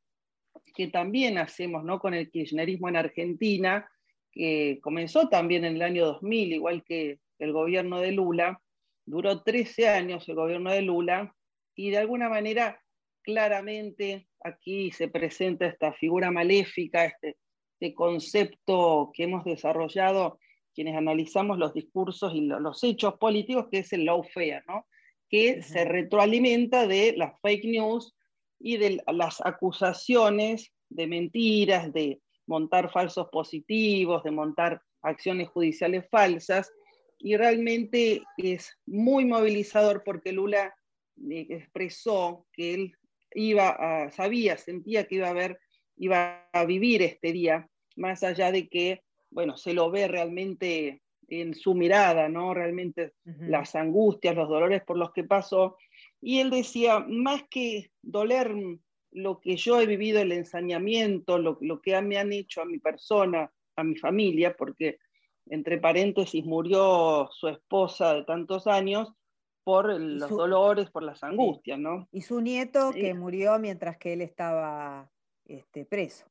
que 0.75 0.89
también 0.89 1.39
hacemos 1.39 1.85
¿no? 1.85 1.99
con 1.99 2.15
el 2.15 2.31
kirchnerismo 2.31 2.89
en 2.89 2.97
Argentina, 2.97 3.91
que 4.33 4.79
comenzó 4.83 5.29
también 5.29 5.65
en 5.65 5.77
el 5.77 5.83
año 5.83 6.07
2000, 6.07 6.53
igual 6.53 6.85
que 6.85 7.19
el 7.39 7.53
gobierno 7.53 8.01
de 8.01 8.13
Lula, 8.13 8.61
duró 9.07 9.43
13 9.43 9.89
años 9.89 10.29
el 10.29 10.35
gobierno 10.35 10.71
de 10.71 10.83
Lula, 10.83 11.35
y 11.75 11.91
de 11.91 11.99
alguna 11.99 12.29
manera 12.29 12.81
claramente 13.23 14.29
aquí 14.43 14.91
se 14.91 15.09
presenta 15.09 15.67
esta 15.67 15.93
figura 15.93 16.31
maléfica, 16.31 17.05
este, 17.05 17.37
este 17.81 17.95
concepto 17.95 19.11
que 19.15 19.25
hemos 19.25 19.45
desarrollado 19.45 20.39
quienes 20.75 20.97
analizamos 20.97 21.59
los 21.59 21.75
discursos 21.75 22.35
y 22.35 22.43
los 22.43 22.83
hechos 22.85 23.15
políticos, 23.19 23.67
que 23.71 23.79
es 23.79 23.93
el 23.93 24.05
lawfare, 24.05 24.63
¿no? 24.67 24.87
que 25.29 25.63
se 25.63 25.85
retroalimenta 25.85 26.87
de 26.87 27.15
las 27.17 27.39
fake 27.41 27.65
news 27.65 28.17
y 28.61 28.77
de 28.77 29.03
las 29.07 29.41
acusaciones 29.45 30.73
de 30.89 31.07
mentiras, 31.07 31.93
de 31.93 32.21
montar 32.47 32.91
falsos 32.91 33.29
positivos, 33.31 34.23
de 34.25 34.31
montar 34.31 34.81
acciones 35.03 35.49
judiciales 35.49 36.07
falsas, 36.11 36.73
y 37.19 37.37
realmente 37.37 38.23
es 38.37 38.77
muy 38.87 39.25
movilizador 39.25 40.03
porque 40.05 40.33
Lula 40.33 40.75
eh, 41.31 41.47
expresó 41.51 42.47
que 42.53 42.75
él 42.75 42.93
iba 43.35 43.69
a, 43.69 44.11
sabía, 44.13 44.57
sentía 44.57 45.07
que 45.07 45.17
iba 45.17 45.29
a 45.29 45.35
ver, 45.35 45.59
iba 45.97 46.49
a 46.53 46.65
vivir 46.65 47.03
este 47.03 47.33
día, 47.33 47.69
más 47.97 48.23
allá 48.23 48.53
de 48.53 48.69
que, 48.69 49.03
bueno, 49.31 49.57
se 49.57 49.75
lo 49.75 49.91
ve 49.91 50.09
realmente 50.09 51.03
en 51.29 51.55
su 51.55 51.75
mirada, 51.75 52.29
¿no? 52.29 52.55
Realmente 52.55 53.13
las 53.25 53.75
angustias, 53.75 54.35
los 54.35 54.49
dolores 54.49 54.83
por 54.83 54.97
los 54.97 55.13
que 55.13 55.25
pasó. 55.25 55.77
Y 56.21 56.41
él 56.41 56.51
decía, 56.51 57.01
más 57.01 57.45
que 57.49 57.91
doler 58.03 58.55
lo 59.11 59.41
que 59.41 59.57
yo 59.57 59.81
he 59.81 59.87
vivido, 59.87 60.21
el 60.21 60.33
ensañamiento, 60.33 61.39
lo, 61.39 61.59
lo 61.61 61.81
que 61.81 62.01
me 62.03 62.19
han 62.19 62.33
hecho 62.33 62.61
a 62.63 62.67
mi 62.67 62.79
persona, 62.79 63.53
a 63.77 63.85
mi 63.85 63.97
familia, 63.97 64.57
porque 64.57 64.99
entre 65.47 65.79
paréntesis 65.79 66.45
murió 66.45 67.29
su 67.33 67.49
esposa 67.49 68.15
de 68.15 68.25
tantos 68.25 68.67
años, 68.67 69.13
por 69.69 70.01
los 70.01 70.31
dolores, 70.31 70.91
por 70.91 71.03
las 71.03 71.23
angustias, 71.23 71.79
¿no? 71.79 72.09
Y 72.11 72.23
su 72.23 72.41
nieto 72.41 72.91
que 72.91 73.13
murió 73.13 73.59
mientras 73.59 73.99
que 73.99 74.15
él 74.15 74.23
estaba 74.23 75.11
este, 75.45 75.85
preso. 75.85 76.25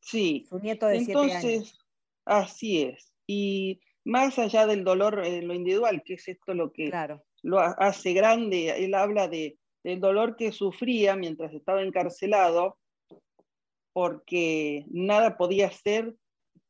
Sí. 0.00 0.46
Su 0.48 0.58
nieto 0.58 0.88
de 0.88 1.04
siete 1.04 1.32
años. 1.32 1.78
Así 2.24 2.82
es. 2.82 3.12
Y 3.24 3.80
más 4.04 4.36
allá 4.40 4.66
del 4.66 4.82
dolor 4.82 5.24
en 5.24 5.46
lo 5.46 5.54
individual, 5.54 6.02
que 6.04 6.14
es 6.14 6.26
esto 6.26 6.54
lo 6.54 6.72
que 6.72 6.90
lo 7.46 7.60
hace 7.60 8.12
grande, 8.12 8.70
él 8.84 8.94
habla 8.94 9.28
de, 9.28 9.56
del 9.84 10.00
dolor 10.00 10.36
que 10.36 10.52
sufría 10.52 11.14
mientras 11.16 11.54
estaba 11.54 11.82
encarcelado, 11.82 12.76
porque 13.92 14.84
nada 14.90 15.36
podía 15.36 15.68
hacer 15.68 16.14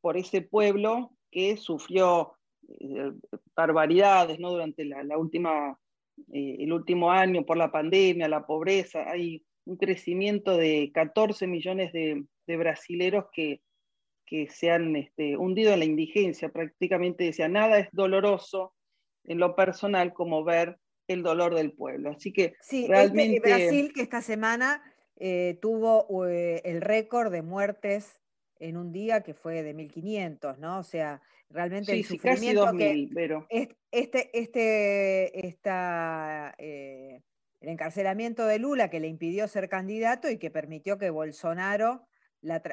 por 0.01 0.17
ese 0.17 0.41
pueblo 0.41 1.11
que 1.31 1.57
sufrió 1.57 2.33
eh, 2.69 3.11
barbaridades 3.55 4.39
¿no? 4.39 4.51
durante 4.51 4.85
la, 4.85 5.17
última, 5.17 5.77
eh, 6.31 6.57
el 6.59 6.71
último 6.71 7.11
año 7.11 7.43
por 7.43 7.57
la 7.57 7.71
pandemia, 7.71 8.29
la 8.29 8.45
pobreza. 8.45 9.09
Hay 9.09 9.43
un 9.65 9.77
crecimiento 9.77 10.55
de 10.55 10.91
14 10.93 11.47
millones 11.47 11.91
de, 11.91 12.23
de 12.45 12.57
brasileros 12.57 13.25
que 13.33 13.61
que 14.27 14.49
se 14.49 14.69
han 14.69 14.95
este, 14.97 15.37
hundido 15.37 15.71
en 15.71 15.79
la 15.79 15.85
indigencia, 15.85 16.49
prácticamente 16.49 17.23
decía, 17.23 17.47
nada 17.47 17.79
es 17.79 17.87
doloroso 17.93 18.73
en 19.27 19.39
lo 19.39 19.55
personal 19.55 20.13
como 20.13 20.43
ver 20.43 20.79
el 21.07 21.23
dolor 21.23 21.55
del 21.55 21.71
pueblo. 21.71 22.11
Así 22.11 22.33
que 22.33 22.55
sí, 22.61 22.83
este, 22.83 22.93
realmente... 22.93 23.39
Brasil 23.39 23.93
que 23.93 24.01
esta 24.01 24.21
semana 24.21 24.81
eh, 25.17 25.57
tuvo 25.61 26.27
eh, 26.27 26.61
el 26.65 26.81
récord 26.81 27.31
de 27.31 27.41
muertes 27.41 28.21
en 28.59 28.77
un 28.77 28.91
día 28.91 29.21
que 29.21 29.33
fue 29.33 29.63
de 29.63 29.73
1500, 29.73 30.57
¿no? 30.57 30.79
O 30.79 30.83
sea, 30.83 31.21
realmente 31.49 31.93
el 31.93 32.03
sufrimiento 32.03 32.65
casi 32.65 32.77
2000, 32.77 33.11
pero... 33.13 33.47
este, 33.49 34.37
este, 34.37 35.47
esta, 35.47 36.55
eh, 36.57 37.21
el 37.61 37.69
encarcelamiento 37.69 38.45
de 38.45 38.59
Lula 38.59 38.89
que 38.89 38.99
le 38.99 39.07
impidió 39.07 39.47
ser 39.47 39.69
candidato 39.69 40.29
y 40.29 40.37
que 40.37 40.49
permitió 40.49 40.97
que 40.97 41.09
Bolsonaro 41.09 42.07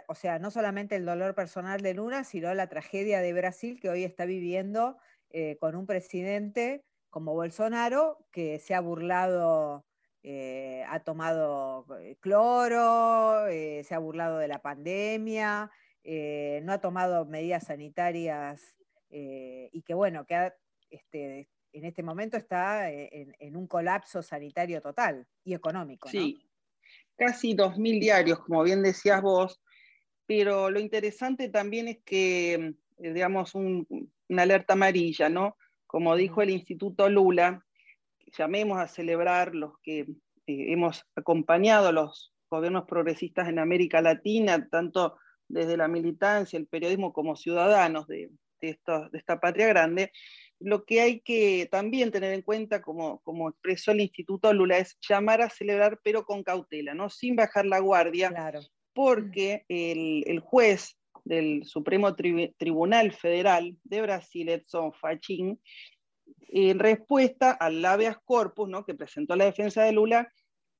o 0.09 0.14
sea, 0.14 0.38
no 0.38 0.50
solamente 0.50 0.96
el 0.96 1.05
dolor 1.05 1.34
personal 1.34 1.80
de 1.80 1.94
Luna, 1.94 2.24
sino 2.24 2.52
la 2.55 2.68
tragedia 2.68 3.20
de 3.20 3.32
Brasil 3.32 3.80
que 3.80 3.88
hoy 3.88 4.05
está 4.05 4.24
viviendo 4.24 4.98
eh, 5.37 5.57
con 5.59 5.74
un 5.74 5.85
presidente 5.85 6.85
como 7.11 7.35
Bolsonaro 7.35 8.24
que 8.30 8.61
se 8.61 8.72
ha 8.72 8.78
burlado, 8.78 9.85
eh, 10.22 10.85
ha 10.89 11.01
tomado 11.01 11.87
eh, 12.01 12.16
cloro, 12.20 13.45
se 13.49 13.89
ha 13.91 13.99
burlado 13.99 14.39
de 14.39 14.47
la 14.47 14.62
pandemia, 14.62 15.72
no 16.05 16.72
ha 16.72 16.80
tomado 16.80 17.26
medidas 17.26 17.64
sanitarias 17.64 18.76
y 19.11 19.82
que 19.82 19.95
bueno, 19.95 20.24
que 20.24 20.53
este, 20.89 21.49
en 21.72 21.85
este 21.85 22.05
momento 22.05 22.37
está 22.37 22.89
en, 22.93 23.57
un 23.57 23.66
colapso 23.66 24.22
sanitario 24.22 24.80
total 24.80 25.26
y 25.43 25.55
económico. 25.55 26.09
Sí, 26.09 26.49
casi 27.16 27.57
2.000 27.57 28.01
diarios, 28.01 28.39
como 28.39 28.62
bien 28.62 28.85
decías 28.85 29.20
vos, 29.20 29.61
pero 30.26 30.70
lo 30.70 30.78
interesante 30.78 31.49
también 31.49 31.89
es 31.89 31.99
que, 32.05 32.76
digamos, 32.99 33.57
una 34.29 34.43
alerta 34.43 34.75
amarilla, 34.75 35.29
¿no? 35.29 35.57
Como 35.87 36.16
dijo 36.16 36.43
el 36.43 36.51
Instituto 36.51 37.09
Lula, 37.09 37.64
llamemos 38.37 38.79
a 38.79 38.89
celebrar 38.89 39.55
los 39.55 39.79
que 39.83 40.01
eh, 40.01 40.07
hemos 40.47 41.05
acompañado 41.14 41.89
a 41.89 41.93
los 41.93 42.33
gobiernos 42.51 42.85
progresistas 42.87 43.49
en 43.49 43.59
América 43.59 44.01
Latina, 44.01 44.68
tanto 44.68 45.18
desde 45.49 45.77
la 45.77 45.89
militancia, 45.89 46.59
el 46.59 46.66
periodismo, 46.66 47.12
como 47.12 47.37
ciudadanos 47.37 48.07
de, 48.07 48.31
de, 48.61 48.79
de 49.12 49.18
esta 49.18 49.41
patria 49.41 49.66
grande, 49.68 50.11
lo 50.61 50.85
que 50.85 51.01
hay 51.01 51.20
que 51.20 51.68
también 51.70 52.11
tener 52.11 52.33
en 52.33 52.43
cuenta, 52.43 52.81
como, 52.81 53.20
como 53.20 53.51
expresó 53.51 53.91
el 53.93 54.01
Instituto 54.01 54.53
Lula, 54.53 54.79
es 54.79 54.97
llamar 55.07 55.43
a 55.43 55.51
celebrar, 55.51 56.01
pero 56.03 56.25
con 56.25 56.43
cautela, 56.43 56.95
¿no? 56.95 57.11
sin 57.11 57.37
bajar 57.37 57.66
la 57.66 57.81
guardia, 57.81 58.33
porque 58.95 59.64
el, 59.68 60.41
juez 60.41 60.97
del 61.25 61.64
Supremo 61.64 62.14
Tribunal 62.14 63.12
Federal 63.12 63.77
de 63.83 64.03
Brasil, 64.03 64.49
Edson 64.49 64.93
Fachin, 64.93 65.61
en 66.49 66.79
respuesta 66.79 67.53
al 67.53 67.85
habeas 67.85 68.18
corpus 68.25 68.68
¿no? 68.68 68.85
que 68.85 68.95
presentó 68.95 69.37
la 69.37 69.47
defensa 69.47 69.83
de 69.83 69.93
Lula, 69.93 70.33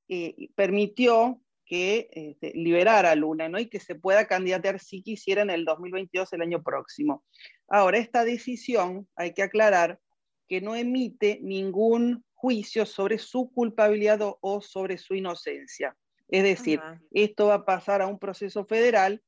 eh, 0.09 0.35
permitió 0.55 1.41
que 1.65 2.09
este, 2.13 2.53
liberara 2.55 3.11
a 3.11 3.15
Luna 3.15 3.49
¿no? 3.49 3.59
y 3.59 3.69
que 3.69 3.81
se 3.81 3.95
pueda 3.95 4.27
candidatear 4.27 4.79
si 4.79 5.03
quisiera 5.03 5.43
en 5.43 5.51
el 5.51 5.65
2022, 5.65 6.33
el 6.33 6.43
año 6.43 6.63
próximo. 6.63 7.25
Ahora, 7.69 7.99
esta 7.99 8.25
decisión, 8.25 9.09
hay 9.17 9.33
que 9.33 9.43
aclarar, 9.43 9.99
que 10.47 10.61
no 10.61 10.77
emite 10.77 11.39
ningún 11.43 12.25
juicio 12.35 12.85
sobre 12.85 13.19
su 13.19 13.51
culpabilidad 13.51 14.21
o, 14.21 14.61
sobre 14.61 14.99
su 14.99 15.15
inocencia. 15.15 15.97
Es 16.29 16.43
decir, 16.43 16.81
esto 17.11 17.47
va 17.47 17.55
a 17.55 17.65
pasar 17.65 18.03
a 18.03 18.07
un 18.07 18.19
proceso 18.19 18.67
federal, 18.67 19.23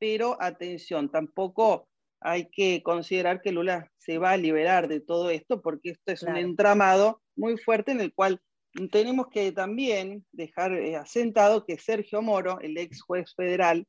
pero 0.00 0.36
atención, 0.40 1.10
tampoco 1.10 1.86
hay 2.20 2.48
que 2.50 2.82
considerar 2.82 3.40
que 3.40 3.52
Lula 3.52 3.90
se 3.98 4.18
va 4.18 4.32
a 4.32 4.36
liberar 4.36 4.88
de 4.88 5.00
todo 5.00 5.30
esto, 5.30 5.62
porque 5.62 5.90
esto 5.90 6.12
es 6.12 6.22
un 6.22 6.36
entramado 6.36 7.22
muy 7.36 7.56
fuerte 7.56 7.92
en 7.92 8.00
el 8.00 8.12
cual 8.12 8.40
tenemos 8.90 9.28
que 9.28 9.52
también 9.52 10.24
dejar 10.32 10.72
eh, 10.74 10.96
asentado 10.96 11.64
que 11.64 11.78
Sergio 11.78 12.22
Moro, 12.22 12.60
el 12.60 12.76
ex 12.76 13.02
juez 13.02 13.34
federal, 13.34 13.86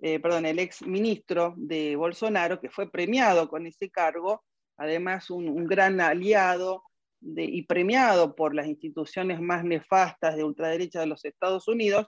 eh, 0.00 0.20
perdón, 0.20 0.46
el 0.46 0.58
ex 0.58 0.82
ministro 0.82 1.54
de 1.56 1.96
Bolsonaro, 1.96 2.60
que 2.60 2.70
fue 2.70 2.90
premiado 2.90 3.48
con 3.48 3.66
ese 3.66 3.90
cargo, 3.90 4.42
además 4.76 5.30
un, 5.30 5.66
gran 5.66 6.00
aliado 6.00 6.82
y 7.22 7.62
premiado 7.62 8.36
por 8.36 8.54
las 8.54 8.66
instituciones 8.66 9.40
más 9.40 9.64
nefastas 9.64 10.36
de 10.36 10.44
ultraderecha 10.44 11.00
de 11.00 11.06
los 11.06 11.24
Estados 11.24 11.66
Unidos, 11.66 12.06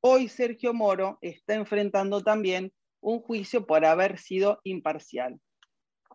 hoy 0.00 0.28
Sergio 0.28 0.74
Moro 0.74 1.18
está 1.20 1.54
enfrentando 1.54 2.22
también 2.22 2.72
un 3.00 3.20
juicio 3.20 3.66
por 3.66 3.84
haber 3.84 4.18
sido 4.18 4.60
imparcial. 4.64 5.40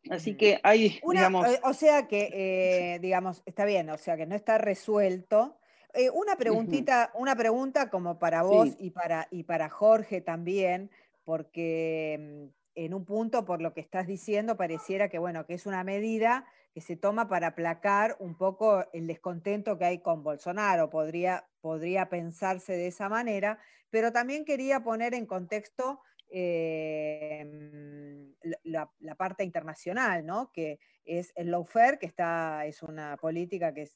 Así 0.09 0.37
que 0.37 0.59
hay, 0.63 0.99
digamos... 1.07 1.47
O 1.63 1.73
sea 1.73 2.07
que, 2.07 2.29
eh, 2.31 2.99
digamos, 2.99 3.41
está 3.45 3.65
bien, 3.65 3.89
o 3.89 3.97
sea 3.97 4.17
que 4.17 4.25
no 4.25 4.35
está 4.35 4.57
resuelto. 4.57 5.57
Eh, 5.93 6.09
una 6.09 6.35
preguntita, 6.35 7.11
una 7.15 7.35
pregunta 7.35 7.89
como 7.89 8.19
para 8.19 8.43
vos 8.43 8.75
y, 8.79 8.91
para, 8.91 9.27
y 9.31 9.43
para 9.43 9.69
Jorge 9.69 10.21
también, 10.21 10.91
porque 11.23 12.17
mm, 12.19 12.55
en 12.75 12.93
un 12.93 13.05
punto, 13.05 13.45
por 13.45 13.61
lo 13.61 13.73
que 13.73 13.81
estás 13.81 14.05
diciendo, 14.05 14.57
pareciera 14.57 15.09
que, 15.09 15.17
bueno, 15.17 15.45
que 15.45 15.53
es 15.53 15.65
una 15.65 15.83
medida 15.83 16.45
que 16.73 16.81
se 16.81 16.97
toma 16.97 17.29
para 17.29 17.47
aplacar 17.47 18.17
un 18.19 18.35
poco 18.35 18.85
el 18.91 19.07
descontento 19.07 19.77
que 19.77 19.85
hay 19.85 19.99
con 19.99 20.23
Bolsonaro, 20.23 20.89
podría, 20.89 21.47
podría 21.61 22.09
pensarse 22.09 22.73
de 22.73 22.87
esa 22.87 23.07
manera, 23.07 23.59
pero 23.89 24.11
también 24.11 24.43
quería 24.43 24.83
poner 24.83 25.13
en 25.13 25.25
contexto 25.25 26.01
em, 26.29 28.33
la, 28.63 29.15
parte 29.17 29.43
internacional, 29.43 30.25
¿no? 30.25 30.51
que 30.51 30.79
es 31.03 31.31
el 31.35 31.51
lawfare, 31.51 31.97
que 31.97 32.05
está, 32.05 32.65
es 32.65 32.83
una 32.83 33.17
política 33.17 33.73
que, 33.73 33.89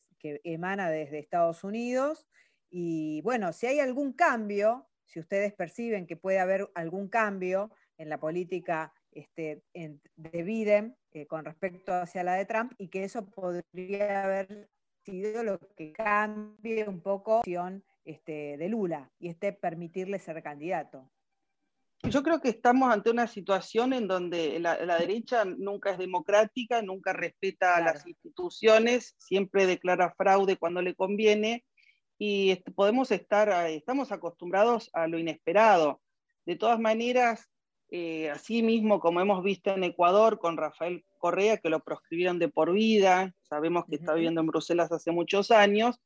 emana 0.44 0.90
desde 0.90 1.20
Estados 1.20 1.64
Unidos, 1.64 2.28
y 2.70 3.22
bueno, 3.22 3.54
si 3.54 3.68
hay 3.68 3.80
algún 3.80 4.14
cambio, 4.14 4.88
si 5.06 5.20
ustedes 5.20 5.54
perciben 5.54 6.06
que 6.06 6.18
puede 6.18 6.40
haber 6.40 6.70
algún 6.76 7.08
cambio 7.08 7.72
en 7.98 8.10
la 8.10 8.20
política 8.20 8.94
este, 9.12 9.64
de 9.74 10.44
Biden 10.44 10.96
eh, 11.12 11.26
con 11.26 11.46
respecto 11.46 11.94
hacia 11.94 12.24
la 12.24 12.36
de 12.36 12.46
Trump 12.46 12.74
y 12.78 12.90
que 12.90 13.04
eso 13.04 13.26
podría 13.26 14.24
haber 14.24 14.70
sido 15.04 15.44
lo 15.44 15.60
que 15.76 15.94
cambie 15.94 16.88
un 16.88 17.02
poco 17.02 17.42
la 17.44 17.82
este, 18.06 18.58
de 18.58 18.70
Lula 18.70 19.12
y 19.20 19.30
este 19.30 19.54
permitirle 19.54 20.20
ser 20.20 20.42
candidato. 20.44 21.10
Yo 22.04 22.24
creo 22.24 22.40
que 22.40 22.50
estamos 22.50 22.92
ante 22.92 23.12
una 23.12 23.28
situación 23.28 23.94
en 23.94 24.08
donde 24.08 24.60
la, 24.60 24.78
derecha 24.98 25.44
nunca 25.46 25.92
es 25.92 25.98
democrática, 25.98 26.82
nunca 26.82 27.12
respeta 27.12 27.76
a 27.76 27.82
las 27.82 28.08
instituciones, 28.08 29.16
siempre 29.18 29.66
declara 29.66 30.14
fraude 30.16 30.58
cuando 30.58 30.82
le 30.82 30.96
conviene 30.96 31.66
y 32.18 32.56
podemos 32.76 33.12
estar, 33.12 33.70
estamos 33.70 34.12
acostumbrados 34.12 34.90
a 34.94 35.08
lo 35.08 35.20
inesperado. 35.20 36.02
De 36.46 36.56
todas 36.56 36.80
maneras, 36.80 37.50
eh, 37.92 38.30
así 38.30 38.62
mismo, 38.62 39.00
como 39.00 39.20
hemos 39.20 39.44
visto 39.44 39.72
en 39.72 39.84
Ecuador 39.84 40.40
con 40.40 40.58
Rafael 40.58 41.06
Correa, 41.18 41.58
que 41.58 41.70
lo 41.70 41.80
proscribieron 41.80 42.38
de 42.38 42.50
por 42.50 42.72
vida, 42.72 43.34
sabemos 43.42 43.86
que 43.90 43.96
está 43.96 44.14
viviendo 44.14 44.42
en 44.42 44.48
Bruselas 44.48 44.92
hace 44.92 45.12
muchos 45.12 45.50
años. 45.50 46.00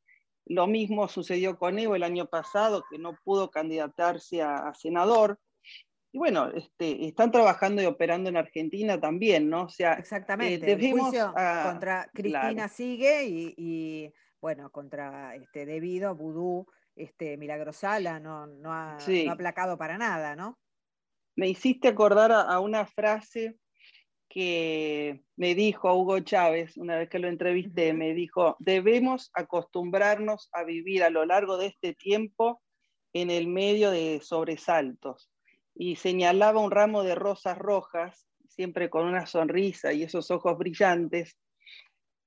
Lo 0.46 0.68
mismo 0.68 1.08
sucedió 1.08 1.58
con 1.58 1.80
Evo 1.80 1.96
el 1.96 2.04
año 2.04 2.28
pasado, 2.28 2.84
que 2.90 2.98
no 2.98 3.18
pudo 3.24 3.50
candidatarse 3.50 4.42
a, 4.42 4.74
senador. 4.74 5.40
Y 6.14 6.18
bueno, 6.20 6.50
este, 6.52 7.08
están 7.08 7.32
trabajando 7.32 7.82
y 7.82 7.86
operando 7.86 8.30
en 8.30 8.38
Argentina 8.38 9.02
también, 9.02 9.50
¿no? 9.50 9.64
O 9.64 9.70
sea, 9.70 9.94
eh, 9.94 10.00
Exactamente, 10.00 10.72
el 10.72 10.92
juicio 10.92 11.34
contra 11.34 12.10
Cristina 12.14 12.70
sigue 12.70 13.26
y, 13.28 14.14
bueno, 14.40 14.72
contra 14.72 15.36
este, 15.36 15.66
Debido, 15.66 16.16
Vudú, 16.16 16.68
este, 16.96 17.36
Milagrosala 17.38 18.20
no, 18.20 18.46
no, 18.48 18.72
ha, 18.72 18.98
no 19.06 19.32
ha 19.32 19.34
aplacado 19.34 19.78
para 19.78 19.98
nada, 19.98 20.36
¿no? 20.36 20.60
me 21.36 21.50
hiciste 21.50 21.88
acordar 21.88 22.32
a, 22.32 22.60
una 22.60 22.86
frase 22.86 23.58
que 24.30 25.24
me 25.36 25.56
dijo 25.56 25.94
Hugo 25.94 26.20
Chávez 26.20 26.78
una 26.78 26.98
vez 26.98 27.10
que 27.10 27.20
lo 27.20 27.28
entrevisté, 27.28 27.94
me 27.94 28.14
dijo, 28.14 28.56
debemos 28.60 29.32
acostumbrarnos 29.34 30.50
a 30.54 30.64
vivir 30.64 31.04
a 31.04 31.10
lo 31.10 31.26
largo 31.26 31.58
de 31.58 31.68
este 31.68 31.94
tiempo 31.94 32.62
en 33.14 33.30
el 33.30 33.48
medio 33.48 33.92
de 33.92 34.22
sobresaltos. 34.22 35.30
Y 35.76 35.96
señalaba 35.96 36.60
un 36.60 36.72
ramo 36.72 37.04
de 37.04 37.16
rosas 37.16 37.58
rojas, 37.58 38.28
siempre 38.48 38.90
con 38.90 39.06
una 39.06 39.26
sonrisa 39.26 39.94
y 39.94 40.04
esos 40.04 40.30
ojos 40.32 40.58
brillantes, 40.58 41.38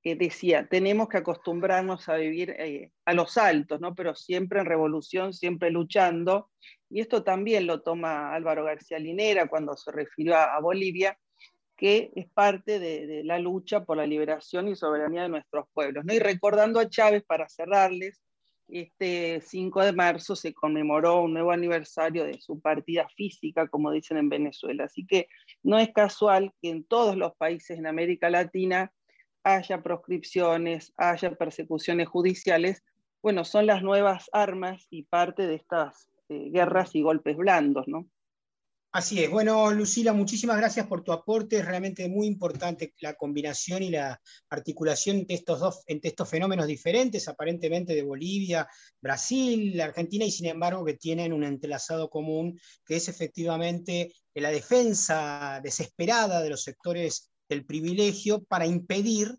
que 0.01 0.15
decía, 0.15 0.67
tenemos 0.69 1.09
que 1.09 1.17
acostumbrarnos 1.17 2.07
a 2.07 2.15
vivir 2.15 2.51
eh, 2.51 2.91
a 3.05 3.13
los 3.13 3.33
saltos, 3.33 3.81
¿no? 3.81 3.95
pero 3.95 4.15
siempre 4.15 4.59
en 4.59 4.65
revolución, 4.65 5.33
siempre 5.33 5.71
luchando, 5.71 6.49
y 6.89 7.01
esto 7.01 7.23
también 7.23 7.67
lo 7.67 7.81
toma 7.81 8.33
Álvaro 8.33 8.63
García 8.63 8.99
Linera 8.99 9.47
cuando 9.47 9.75
se 9.75 9.91
refirió 9.91 10.35
a, 10.35 10.59
Bolivia, 10.61 11.17
que 11.75 12.11
es 12.15 12.27
parte 12.31 12.79
de, 12.79 13.23
la 13.23 13.39
lucha 13.39 13.83
por 13.83 13.97
la 13.97 14.05
liberación 14.05 14.67
y 14.67 14.75
soberanía 14.75 15.23
de 15.23 15.29
nuestros 15.29 15.65
pueblos. 15.73 16.05
¿no? 16.05 16.13
Y 16.13 16.19
recordando 16.19 16.79
a 16.79 16.89
Chávez, 16.89 17.23
para 17.23 17.49
cerrarles, 17.49 18.21
este 18.67 19.41
5 19.41 19.85
de 19.85 19.93
marzo 19.93 20.35
se 20.35 20.53
conmemoró 20.53 21.21
un 21.21 21.33
nuevo 21.33 21.51
aniversario 21.51 22.25
de 22.25 22.39
su 22.41 22.59
partida 22.59 23.07
física, 23.15 23.67
como 23.67 23.91
dicen 23.91 24.17
en 24.17 24.29
Venezuela. 24.29 24.85
Así 24.85 25.05
que 25.05 25.27
no 25.63 25.79
es 25.79 25.93
casual 25.93 26.53
que 26.61 26.69
en 26.69 26.83
todos 26.83 27.15
los 27.15 27.35
países 27.35 27.77
en 27.77 27.87
América 27.87 28.29
Latina 28.29 28.91
haya 29.43 29.81
proscripciones, 29.81 30.93
haya 30.97 31.31
persecuciones 31.35 32.07
judiciales. 32.09 32.83
Bueno, 33.21 33.45
son 33.45 33.65
las 33.65 33.81
nuevas 33.81 34.29
armas 34.33 34.87
y 34.89 35.03
parte 35.03 35.47
de 35.47 35.55
estas 35.55 36.09
este, 36.27 36.49
guerras 36.49 36.93
y 36.95 37.01
golpes 37.01 37.37
blandos, 37.37 37.87
¿no? 37.87 38.07
Así 38.97 39.23
es. 39.23 39.29
Bueno, 39.29 39.69
Lucila, 39.69 40.11
muchísimas 40.11 40.57
gracias 40.57 40.87
por 40.87 41.03
tu 41.03 41.11
aporte. 41.11 41.57
Es 41.57 41.65
realmente 41.65 42.09
muy 42.09 42.25
importante 42.25 42.95
la 42.99 43.13
combinación 43.13 43.83
y 43.83 43.91
la 43.91 44.19
articulación 44.49 45.17
entre 45.17 45.35
estos 45.35 45.59
dos, 45.59 45.83
entre 45.85 46.09
estos 46.09 46.27
fenómenos 46.27 46.65
diferentes, 46.65 47.27
aparentemente 47.27 47.93
de 47.93 48.01
Bolivia, 48.01 48.67
Brasil, 48.99 49.79
Argentina, 49.81 50.25
y 50.25 50.31
sin 50.31 50.47
embargo 50.47 50.83
que 50.83 50.95
tienen 50.95 51.31
un 51.31 51.43
entrelazado 51.43 52.09
común, 52.09 52.59
que 52.83 52.95
es 52.95 53.07
efectivamente 53.07 54.11
la 54.33 54.49
defensa 54.49 55.61
desesperada 55.61 56.41
de 56.41 56.49
los 56.49 56.63
sectores 56.63 57.29
del 57.47 57.67
privilegio 57.67 58.45
para 58.45 58.65
impedir 58.65 59.37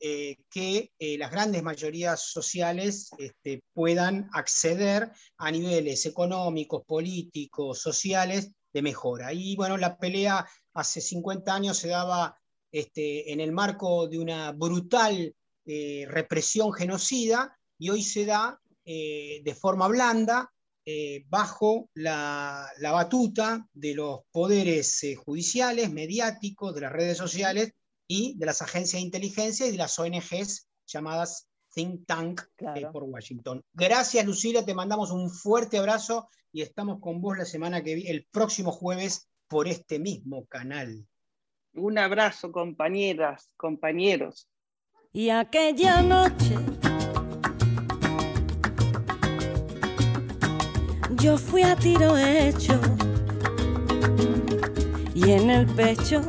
eh, 0.00 0.38
que 0.50 0.90
eh, 0.98 1.16
las 1.16 1.30
grandes 1.30 1.62
mayorías 1.62 2.20
sociales 2.20 3.10
este, 3.18 3.62
puedan 3.72 4.28
acceder 4.32 5.12
a 5.38 5.50
niveles 5.52 6.06
económicos, 6.06 6.82
políticos, 6.84 7.80
sociales 7.80 8.50
de 8.76 8.82
mejora. 8.82 9.32
Y 9.32 9.56
bueno, 9.56 9.78
la 9.78 9.96
pelea 9.96 10.46
hace 10.74 11.00
50 11.00 11.54
años 11.54 11.78
se 11.78 11.88
daba 11.88 12.38
este, 12.70 13.32
en 13.32 13.40
el 13.40 13.52
marco 13.52 14.06
de 14.06 14.18
una 14.18 14.52
brutal 14.52 15.34
eh, 15.64 16.04
represión 16.08 16.72
genocida 16.72 17.58
y 17.78 17.88
hoy 17.88 18.02
se 18.02 18.26
da 18.26 18.60
de 18.84 19.56
forma 19.60 19.88
blanda 19.88 20.52
bajo 21.28 21.90
la, 21.94 22.70
la, 22.78 22.92
batuta 22.92 23.66
de 23.72 23.94
los 23.94 24.20
poderes 24.30 25.04
judiciales, 25.24 25.90
mediáticos, 25.90 26.72
de 26.72 26.82
las 26.82 26.92
redes 26.92 27.18
sociales 27.18 27.72
y 28.06 28.38
de 28.38 28.46
las 28.46 28.62
agencias 28.62 29.00
de 29.00 29.06
inteligencia 29.06 29.66
y 29.66 29.72
de 29.72 29.78
las 29.78 29.98
ONGs 29.98 30.68
llamadas 30.86 31.48
Think 31.76 32.06
Tank 32.06 32.40
eh, 32.74 32.86
por 32.90 33.04
Washington. 33.04 33.62
Gracias, 33.74 34.24
Lucila, 34.24 34.64
te 34.64 34.74
mandamos 34.74 35.10
un 35.10 35.28
fuerte 35.28 35.76
abrazo 35.76 36.26
y 36.50 36.62
estamos 36.62 37.00
con 37.00 37.20
vos 37.20 37.36
la 37.36 37.44
semana 37.44 37.82
que 37.82 37.94
viene, 37.94 38.12
el 38.12 38.24
próximo 38.24 38.72
jueves, 38.72 39.28
por 39.46 39.68
este 39.68 39.98
mismo 39.98 40.46
canal. 40.46 41.06
Un 41.74 41.98
abrazo, 41.98 42.50
compañeras, 42.50 43.50
compañeros. 43.58 44.48
Y 45.12 45.28
aquella 45.28 46.00
noche 46.00 46.56
yo 51.20 51.36
fui 51.36 51.60
a 51.62 51.76
tiro 51.76 52.16
hecho 52.16 52.80
y 55.14 55.30
en 55.30 55.50
el 55.50 55.66
pecho 55.66 56.22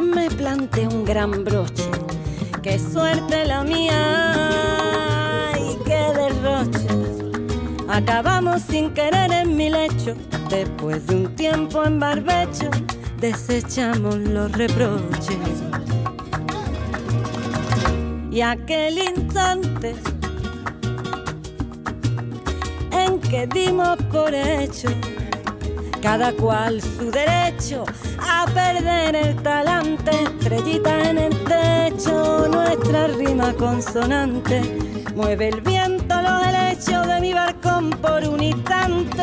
me 0.00 0.30
planté 0.30 0.86
un 0.86 1.04
gran 1.04 1.44
broche. 1.44 1.90
Qué 2.62 2.78
suerte 2.78 3.44
la 3.46 3.64
mía 3.64 4.65
Acabamos 7.88 8.62
sin 8.62 8.92
querer 8.92 9.32
en 9.32 9.56
mi 9.56 9.70
lecho. 9.70 10.14
Después 10.50 11.06
de 11.06 11.14
un 11.14 11.36
tiempo 11.36 11.84
en 11.84 12.00
barbecho, 12.00 12.70
desechamos 13.20 14.16
los 14.16 14.50
reproches. 14.52 15.62
Y 18.30 18.40
aquel 18.40 18.98
instante 18.98 19.94
en 22.92 23.20
que 23.20 23.46
dimos 23.46 23.96
por 24.12 24.34
hecho 24.34 24.88
cada 26.02 26.32
cual 26.32 26.80
su 26.80 27.10
derecho 27.10 27.84
a 28.20 28.46
perder 28.54 29.16
el 29.16 29.34
talante, 29.42 30.10
estrellita 30.10 31.10
en 31.10 31.18
el 31.18 31.36
techo, 31.44 32.46
nuestra 32.48 33.08
rima 33.08 33.52
consonante, 33.54 34.62
mueve 35.16 35.48
el 35.48 35.60
viento 35.62 35.75
por 38.00 38.24
un 38.28 38.42
instante. 38.42 39.22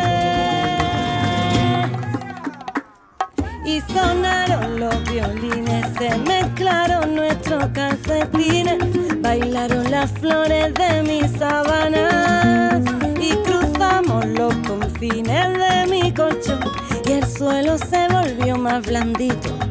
Y 3.66 3.82
sonaron 3.82 4.80
los 4.80 5.04
violines, 5.12 5.86
se 5.98 6.18
mezclaron 6.20 7.16
nuestros 7.16 7.66
calcetines, 7.74 9.22
bailaron 9.22 9.90
las 9.90 10.12
flores 10.12 10.74
de 10.74 11.04
mi 11.04 11.28
sabana 11.38 12.82
y 13.20 13.36
cruzamos 13.48 14.26
los 14.26 14.54
confines 14.68 15.58
de 15.58 15.88
mi 15.90 16.14
colchón 16.14 16.60
y 17.08 17.12
el 17.14 17.26
suelo 17.26 17.78
se 17.78 18.08
volvió 18.10 18.58
más 18.58 18.86
blandito 18.86 19.64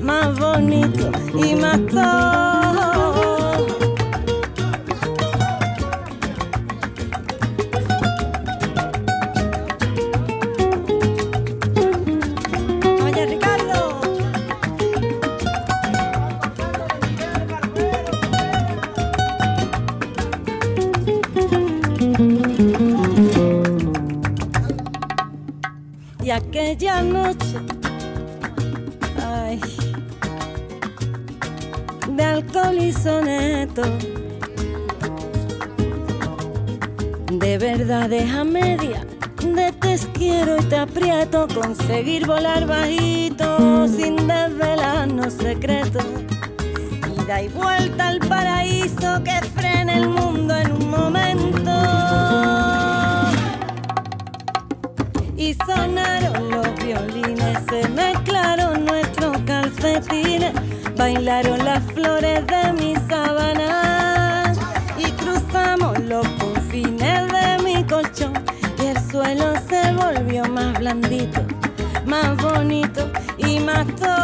más 0.00 0.38
bonito 0.38 1.10
y 1.34 1.54
más 1.56 1.80
todo. 1.86 2.65
De 32.16 32.24
alcohol 32.24 32.78
y 32.78 32.92
soneto, 32.92 33.82
de 37.30 37.58
verdades 37.58 38.32
a 38.34 38.44
media, 38.44 39.04
de 39.42 39.72
te 39.72 39.98
quiero 40.14 40.56
y 40.56 40.64
te 40.64 40.76
aprieto, 40.76 41.46
conseguir 41.54 42.26
volar 42.26 42.66
bajito 42.66 43.86
sin 43.88 44.16
desvelarnos 44.16 45.34
secretos. 45.34 46.04
Ida 47.22 47.42
y 47.42 47.48
vuelta 47.48 48.08
al 48.08 48.18
paraíso 48.20 49.22
que 49.24 49.40
frena 49.54 49.94
el 49.94 50.08
mundo 50.08 50.56
en 50.56 50.72
un 50.72 50.90
momento. 50.90 51.72
Y 55.36 55.54
sonaron 55.54 56.50
los 56.50 56.75
violines, 56.86 57.58
se 57.68 57.88
mezclaron 57.88 58.84
nuestros 58.84 59.36
calcetines, 59.38 60.52
bailaron 60.96 61.64
las 61.64 61.82
flores 61.92 62.46
de 62.46 62.72
mi 62.74 62.94
sábana. 63.08 64.52
Y 64.96 65.10
cruzamos 65.12 65.98
los 66.00 66.26
confines 66.38 67.32
de 67.32 67.58
mi 67.64 67.84
colchón. 67.84 68.34
Y 68.78 68.86
el 68.86 69.10
suelo 69.10 69.54
se 69.68 69.92
volvió 69.94 70.44
más 70.44 70.78
blandito, 70.78 71.40
más 72.06 72.36
bonito 72.36 73.10
y 73.36 73.58
más 73.60 73.86
todo. 73.96 74.16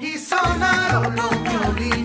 Y 0.00 0.18
sonaron 0.18 1.14
los 1.16 1.30
violines, 1.44 2.03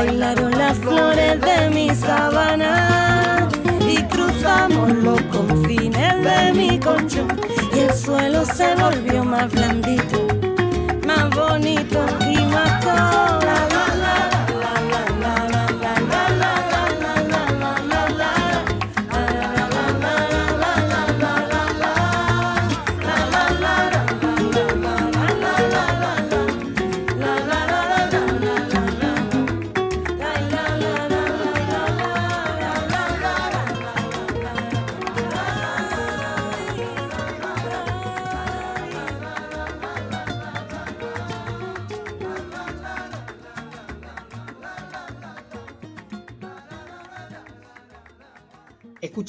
bailaron 0.00 0.50
las 0.52 0.78
flores 0.78 1.38
de 1.42 1.68
mi 1.68 1.94
sabana 1.94 3.46
y 3.86 4.02
cruzamos 4.04 4.90
los 4.92 5.20
confines 5.24 6.14
de 6.24 6.52
mi 6.54 6.80
colchón 6.80 7.28
y 7.74 7.80
el 7.80 7.92
suelo 7.92 8.46
se 8.46 8.74
volvió 8.76 9.22
más 9.24 9.52
blandito, 9.52 10.26
más 11.06 11.28
bonito 11.36 12.19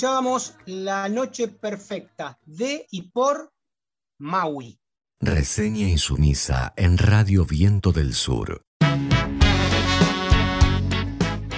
Escuchábamos 0.02 0.58
La 0.66 1.08
Noche 1.10 1.48
Perfecta 1.48 2.40
de 2.48 2.88
y 2.90 3.12
por 3.12 3.54
Maui. 4.18 4.80
Reseña 5.20 5.88
insumisa 5.88 6.74
en 6.76 6.98
Radio 6.98 7.46
Viento 7.46 7.92
del 7.92 8.16
Sur. 8.16 8.64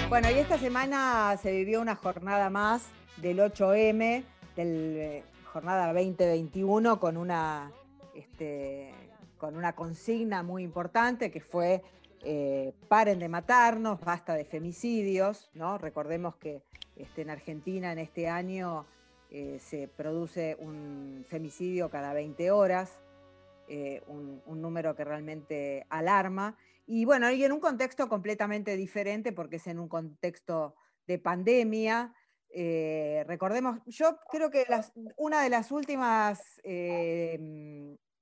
Bueno, 0.10 0.30
y 0.30 0.39
esta 0.39 0.60
semana 0.60 1.38
se 1.41 1.54
vivió 1.54 1.80
una 1.80 1.96
jornada 1.96 2.50
más 2.50 2.88
del 3.16 3.39
8M, 3.39 4.26
del 4.58 4.98
eh, 4.98 5.24
jornada 5.46 5.94
2021, 5.94 7.00
con 7.00 7.16
una, 7.16 7.72
este, 8.14 8.94
con 9.38 9.56
una 9.56 9.72
consigna 9.74 10.44
muy 10.44 10.64
importante 10.64 11.32
que 11.32 11.39
fue 11.39 11.82
eh, 12.26 12.74
paren 12.88 13.19
de 13.19 13.28
matarnos, 13.28 13.99
basta 13.99 14.34
de 14.36 14.45
femicidios, 14.45 15.49
¿no? 15.53 15.78
Recordemos 15.78 16.38
que 16.38 16.63
este, 16.95 17.24
en 17.24 17.30
Argentina 17.30 17.91
en 17.91 17.99
este 17.99 18.30
año 18.30 18.86
eh, 19.30 19.59
se 19.59 19.89
produce 19.89 20.55
un 20.59 21.26
femicidio 21.28 21.89
cada 21.89 22.13
20 22.13 22.51
horas, 22.51 22.97
eh, 23.67 24.01
un, 24.07 24.41
número 24.61 24.95
que 24.95 25.03
realmente 25.03 25.86
alarma. 25.89 26.55
Y 26.88 27.03
bueno, 27.03 27.30
y 27.30 27.43
en 27.43 27.51
un 27.51 27.59
contexto 27.59 28.07
completamente 28.07 28.78
diferente, 28.78 29.34
porque 29.34 29.57
es 29.57 29.67
en 29.67 29.80
un 29.80 29.89
contexto 29.89 30.76
de 31.07 31.19
pandemia. 31.19 32.13
Recordemos, 33.26 33.80
yo 33.88 34.17
creo 34.30 34.49
que 34.49 34.65
una 35.17 35.41
de 35.41 35.49
las 35.49 35.71
últimas 35.71 36.61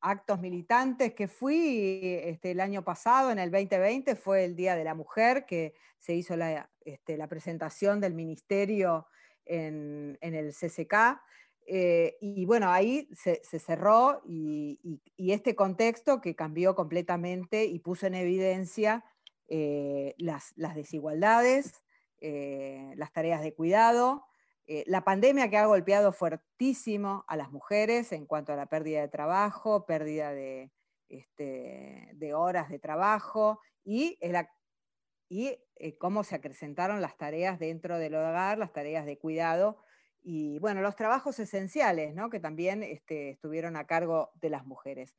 actos 0.02 0.40
militantes 0.40 1.14
que 1.14 1.28
fui 1.28 2.20
este, 2.24 2.52
el 2.52 2.60
año 2.60 2.84
pasado, 2.84 3.32
en 3.32 3.40
el 3.40 3.52
2020, 3.52 4.16
fue 4.16 4.44
el 4.44 4.56
Día 4.56 4.76
de 4.76 4.84
la 4.84 4.96
Mujer, 4.96 5.46
que 5.46 5.74
se 6.00 6.16
hizo 6.16 6.36
la, 6.36 6.70
este, 6.84 7.18
presentación 7.28 8.02
del 8.02 8.14
ministerio 8.14 9.08
en, 9.46 10.18
el 10.22 10.54
CCK. 10.54 11.22
Eh, 11.68 12.18
y 12.20 12.46
bueno, 12.46 12.72
ahí 12.72 13.08
se, 13.14 13.42
cerró 13.60 14.22
y, 14.26 14.80
este 15.18 15.56
contexto 15.56 16.20
que 16.20 16.36
cambió 16.36 16.76
completamente 16.76 17.66
y 17.66 17.80
puso 17.80 18.08
en 18.08 18.16
evidencia 18.16 19.06
eh, 19.48 20.16
las, 20.18 20.54
las 20.56 20.76
desigualdades, 20.76 21.84
eh, 22.20 22.94
las 22.96 23.12
tareas 23.14 23.42
de 23.42 23.54
cuidado, 23.54 24.26
eh, 24.74 24.86
la 24.88 25.04
pandemia 25.04 25.50
que 25.50 25.58
ha 25.58 25.66
golpeado 25.66 26.14
fuertísimo 26.14 27.26
a 27.28 27.36
las 27.36 27.52
mujeres 27.52 28.14
en 28.14 28.26
cuanto 28.26 28.54
a 28.54 28.56
la 28.56 28.68
pérdida 28.68 29.02
de 29.02 29.10
trabajo, 29.10 29.86
pérdida 29.86 30.32
de, 30.32 30.72
este, 31.10 32.34
horas 32.34 32.70
de 32.70 32.80
trabajo 32.80 33.60
y 33.84 34.18
eh, 34.22 35.98
cómo 35.98 36.24
se 36.24 36.36
acrecentaron 36.36 37.02
las 37.02 37.18
tareas 37.18 37.60
dentro 37.60 37.98
del 37.98 38.16
hogar, 38.16 38.58
las 38.58 38.72
tareas 38.72 39.06
de 39.06 39.18
cuidado 39.18 39.78
y 40.22 40.58
bueno, 40.60 40.80
los 40.80 40.96
trabajos 40.96 41.38
esenciales, 41.40 42.16
¿no? 42.16 42.30
que 42.30 42.40
también 42.40 42.82
este, 42.82 43.32
estuvieron 43.32 43.76
a 43.76 43.88
cargo 43.88 44.32
de 44.36 44.52
las 44.52 44.66
mujeres. 44.66 45.18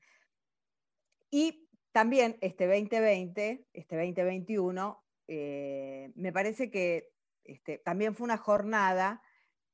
Y 1.30 1.68
también 1.92 2.38
este 2.40 2.66
2020, 2.66 3.66
este 3.74 3.96
2021, 3.96 5.04
eh, 5.28 6.10
me 6.14 6.32
parece 6.32 6.70
que 6.70 7.12
este, 7.44 7.76
también 7.76 8.14
fue 8.14 8.24
una 8.24 8.38
jornada 8.38 9.20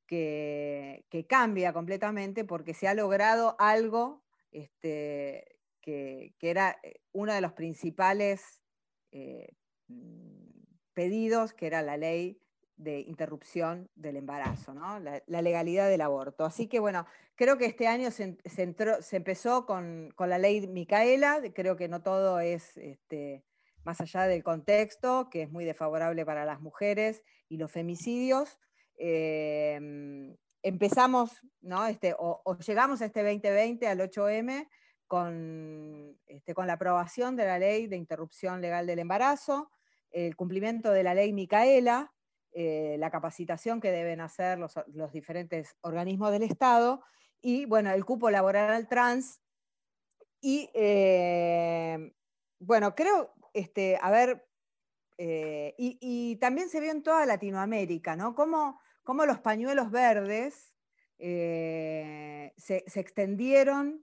que, 0.08 1.26
cambia 1.28 1.72
completamente 1.72 2.44
porque 2.44 2.74
se 2.74 2.88
ha 2.88 2.94
logrado 2.94 3.54
algo 3.60 4.24
este, 4.50 5.58
que, 5.80 6.34
que 6.38 6.50
era 6.50 6.78
eh, 6.82 7.00
uno 7.12 7.32
de 7.32 7.40
los 7.40 7.52
principales 7.52 8.62
eh, 9.12 9.54
pedidos, 10.94 11.52
que 11.52 11.66
era 11.66 11.82
la 11.82 11.96
ley 11.96 12.40
de 12.76 13.00
interrupción 13.00 13.90
del 13.94 14.16
embarazo, 14.16 14.72
¿no? 14.72 15.00
la, 15.00 15.22
legalidad 15.26 15.88
del 15.88 16.00
aborto. 16.00 16.44
Así 16.44 16.68
que 16.68 16.78
bueno, 16.78 17.06
creo 17.34 17.58
que 17.58 17.66
este 17.66 17.86
año 17.86 18.10
se, 18.10 18.38
se 18.44 18.62
entró- 18.62 19.02
se 19.02 19.16
empezó 19.16 19.66
con, 19.66 20.12
con 20.14 20.30
la 20.30 20.38
ley 20.38 20.66
Micaela, 20.66 21.40
creo 21.54 21.76
que 21.76 21.88
no 21.88 22.02
todo 22.02 22.40
es 22.40 22.76
este, 22.76 23.44
más 23.84 24.00
allá 24.00 24.26
del 24.26 24.44
contexto, 24.44 25.28
que 25.30 25.42
es 25.42 25.50
muy 25.50 25.64
desfavorable 25.64 26.24
para 26.24 26.44
las 26.44 26.60
mujeres 26.60 27.22
y 27.48 27.56
los 27.56 27.70
femicidios. 27.70 28.58
Eh, 28.98 30.36
empezamos, 30.62 31.40
¿no? 31.60 31.86
Este, 31.86 32.14
o, 32.18 32.42
o 32.44 32.58
llegamos 32.58 33.00
a 33.00 33.06
este 33.06 33.22
2020 33.22 33.86
al 33.86 34.00
8M 34.00 34.68
con, 35.08 36.16
este, 36.26 36.54
con 36.54 36.66
la 36.66 36.74
aprobación 36.74 37.34
de 37.34 37.46
la 37.46 37.58
ley 37.58 37.86
de 37.86 37.96
interrupción 37.96 38.60
legal 38.60 38.86
del 38.86 38.98
embarazo, 38.98 39.70
el 40.10 40.36
cumplimiento 40.36 40.92
de 40.92 41.02
la 41.02 41.14
ley 41.14 41.32
Micaela, 41.32 42.12
eh, 42.52 42.96
la 42.98 43.10
capacitación 43.10 43.80
que 43.80 43.90
deben 43.90 44.20
hacer 44.20 44.58
los, 44.58 44.74
los, 44.88 45.12
diferentes 45.12 45.76
organismos 45.80 46.30
del 46.30 46.42
Estado 46.42 47.02
y, 47.40 47.66
bueno, 47.66 47.90
el 47.90 48.04
cupo 48.04 48.30
laboral 48.30 48.88
trans. 48.88 49.40
Y, 50.40 50.70
eh, 50.74 52.12
bueno, 52.58 52.94
creo, 52.94 53.34
este, 53.52 53.98
a 54.00 54.10
ver, 54.10 54.46
eh, 55.18 55.74
y, 55.78 56.36
también 56.36 56.68
se 56.68 56.80
vio 56.80 56.90
en 56.90 57.02
toda 57.02 57.26
Latinoamérica, 57.26 58.16
¿no? 58.16 58.34
Cómo, 58.34 58.80
cómo 59.08 59.24
los 59.24 59.38
pañuelos 59.38 59.90
verdes 59.90 60.74
se, 61.18 62.52
se, 62.58 63.00
extendieron 63.00 64.02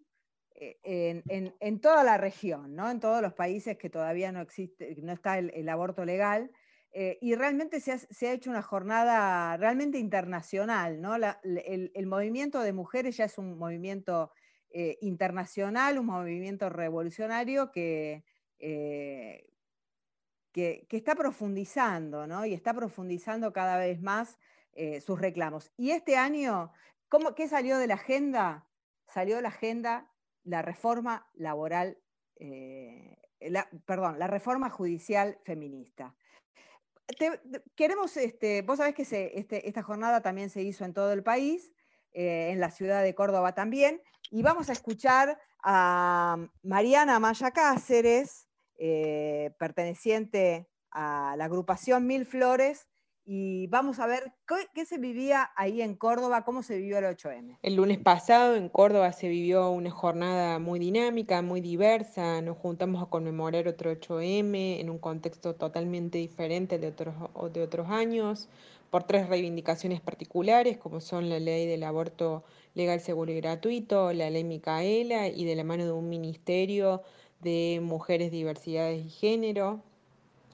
en, 0.55 1.53
en, 1.59 1.79
toda 1.79 2.03
la 2.03 2.17
región, 2.17 2.75
¿no? 2.75 2.89
En 2.89 2.99
todos 2.99 3.21
los 3.21 3.33
países 3.33 3.77
que 3.77 3.91
todavía 3.91 4.31
no 4.31 4.41
existe, 4.41 4.95
no 5.03 5.13
está 5.13 5.37
el, 5.37 5.69
aborto 5.69 6.05
legal. 6.05 6.49
Eh, 6.91 7.19
y 7.21 7.35
realmente 7.35 7.79
se 7.81 7.91
ha, 7.91 8.33
hecho 8.33 8.49
una 8.49 8.63
jornada 8.63 9.55
realmente 9.57 9.99
internacional, 9.99 10.99
¿no? 10.99 11.15
el, 11.43 12.07
movimiento 12.07 12.61
de 12.61 12.73
mujeres 12.73 13.17
ya 13.17 13.25
es 13.25 13.37
un 13.37 13.59
movimiento 13.59 14.31
eh, 14.71 14.97
internacional, 15.01 15.99
un 15.99 16.07
movimiento 16.07 16.67
revolucionario 16.71 17.71
que, 17.71 18.23
eh, 18.57 19.45
que, 20.51 20.87
está 20.89 21.13
profundizando, 21.13 22.25
¿no? 22.25 22.43
Y 22.43 22.55
está 22.55 22.73
profundizando 22.73 23.53
cada 23.53 23.77
vez 23.77 24.01
más 24.01 24.39
sus 25.01 25.19
reclamos. 25.19 25.71
Y 25.77 25.91
este 25.91 26.17
año, 26.17 26.71
¿cómo, 27.07 27.33
¿qué 27.33 27.47
salió 27.47 27.77
de 27.77 27.87
la 27.87 27.93
agenda? 27.93 28.67
Salió 29.07 29.37
de 29.37 29.41
la 29.41 29.49
agenda 29.49 30.11
la 30.43 30.61
reforma 30.61 31.29
laboral, 31.33 31.97
perdón, 33.85 34.19
la 34.19 34.27
reforma 34.27 34.69
judicial 34.69 35.39
feminista 35.43 36.15
queremos, 37.75 38.17
este, 38.17 38.61
vos 38.61 38.77
sabés 38.77 38.95
que 38.95 39.03
este, 39.03 39.67
esta 39.67 39.83
jornada 39.83 40.21
también 40.21 40.49
se 40.49 40.61
hizo 40.61 40.85
en 40.85 40.93
todo 40.93 41.11
el 41.13 41.23
país, 41.23 41.71
eh, 42.13 42.49
en 42.51 42.59
la 42.59 42.71
ciudad 42.71 43.03
de 43.03 43.15
Córdoba 43.15 43.53
también, 43.53 44.01
y 44.31 44.41
vamos 44.41 44.69
a 44.69 44.73
escuchar 44.73 45.39
a 45.63 46.37
Mariana 46.63 47.19
Maya 47.19 47.51
Cáceres, 47.51 48.47
eh, 48.77 49.51
perteneciente 49.59 50.67
a 50.91 51.35
la 51.37 51.45
agrupación 51.45 52.07
Mil 52.07 52.25
Flores, 52.25 52.87
y 53.27 53.65
vamos 53.67 53.99
a 53.99 54.05
ver 54.05 54.33
qué, 54.73 54.85
se 54.85 54.99
vivía 54.99 55.49
ahí 55.55 55.81
en 55.81 55.95
Córdoba, 55.95 56.45
cómo 56.45 56.61
se 56.61 56.77
vivió 56.77 56.99
el 56.99 57.05
8M. 57.05 57.57
El 57.63 57.75
lunes 57.75 57.97
pasado 57.97 58.55
en 58.55 58.69
Córdoba 58.69 59.11
se 59.13 59.27
vivió 59.27 59.71
una 59.71 59.89
jornada 59.89 60.59
muy 60.59 60.77
dinámica, 60.77 61.41
muy 61.41 61.59
diversa. 61.59 62.41
Nos 62.43 62.57
juntamos 62.57 63.01
a 63.01 63.07
conmemorar 63.07 63.67
otro 63.67 63.91
8M 63.91 64.79
en 64.79 64.89
un 64.91 64.99
contexto 64.99 65.55
totalmente 65.55 66.19
diferente 66.19 66.77
de 66.77 66.87
otros, 66.87 67.15
de 67.51 67.63
otros 67.63 67.89
años, 67.89 68.47
por 68.91 69.03
tres 69.03 69.27
reivindicaciones 69.27 70.01
particulares, 70.01 70.77
como 70.77 71.01
son 71.01 71.27
la 71.27 71.39
ley 71.39 71.65
del 71.65 71.83
aborto 71.83 72.43
legal, 72.75 72.99
seguro 72.99 73.31
y 73.31 73.37
gratuito, 73.37 74.13
la 74.13 74.29
ley 74.29 74.43
Micaela 74.43 75.29
y 75.29 75.45
de 75.45 75.55
la 75.55 75.63
mano 75.63 75.83
de 75.83 75.91
un 75.91 76.09
ministerio 76.09 77.01
de 77.41 77.79
mujeres, 77.81 78.31
diversidades 78.31 79.03
y 79.03 79.09
género. 79.09 79.81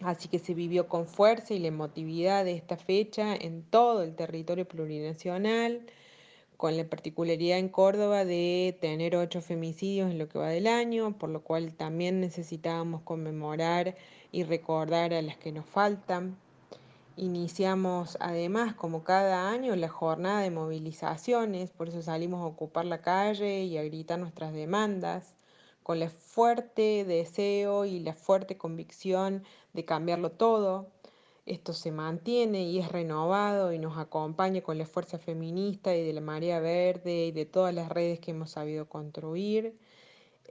Así 0.03 0.27
que 0.27 0.39
se 0.39 0.53
vivió 0.53 0.87
con 0.87 1.05
fuerza 1.05 1.53
y 1.53 1.59
la 1.59 1.67
emotividad 1.67 2.43
de 2.43 2.53
esta 2.53 2.75
fecha 2.75 3.35
en 3.35 3.63
todo 3.63 4.01
el 4.01 4.15
territorio 4.15 4.67
plurinacional, 4.67 5.85
con 6.57 6.75
la 6.77 6.85
particularidad 6.85 7.59
en 7.59 7.69
Córdoba 7.69 8.25
de 8.25 8.77
tener 8.81 9.15
ocho 9.15 9.41
femicidios 9.41 10.09
en 10.09 10.17
lo 10.17 10.27
que 10.27 10.39
va 10.39 10.49
del 10.49 10.67
año, 10.67 11.17
por 11.17 11.29
lo 11.29 11.43
cual 11.43 11.73
también 11.73 12.19
necesitábamos 12.19 13.01
conmemorar 13.01 13.95
y 14.31 14.43
recordar 14.43 15.13
a 15.13 15.21
las 15.21 15.37
que 15.37 15.51
nos 15.51 15.65
faltan. 15.65 16.37
Iniciamos 17.17 18.17
además, 18.19 18.73
como 18.73 19.03
cada 19.03 19.49
año, 19.51 19.75
la 19.75 19.89
jornada 19.89 20.41
de 20.41 20.51
movilizaciones, 20.51 21.71
por 21.71 21.89
eso 21.89 22.01
salimos 22.01 22.41
a 22.41 22.45
ocupar 22.45 22.85
la 22.85 23.01
calle 23.01 23.63
y 23.63 23.77
a 23.77 23.83
gritar 23.83 24.17
nuestras 24.17 24.53
demandas 24.53 25.35
con 25.83 26.01
el 26.01 26.09
fuerte 26.09 27.05
deseo 27.05 27.85
y 27.85 27.99
la 27.99 28.13
fuerte 28.13 28.57
convicción 28.57 29.43
de 29.74 29.86
cambiarlo 29.86 30.32
todo. 30.32 30.88
Esto 31.45 31.74
se 31.74 31.91
mantiene 31.91 32.63
y 32.63 32.80
es 32.80 32.91
renovado 32.91 33.74
y 33.74 33.80
nos 33.80 33.97
acompaña 33.97 34.61
con 34.61 34.78
la 34.78 34.86
fuerza 34.86 35.17
feminista 35.17 35.95
y 35.95 36.05
de 36.05 36.13
la 36.13 36.22
marea 36.22 36.59
verde 36.59 37.28
y 37.28 37.32
de 37.32 37.45
todas 37.45 37.74
las 37.74 37.89
redes 37.89 38.19
que 38.19 38.32
hemos 38.32 38.51
sabido 38.51 38.88
construir. 38.88 39.76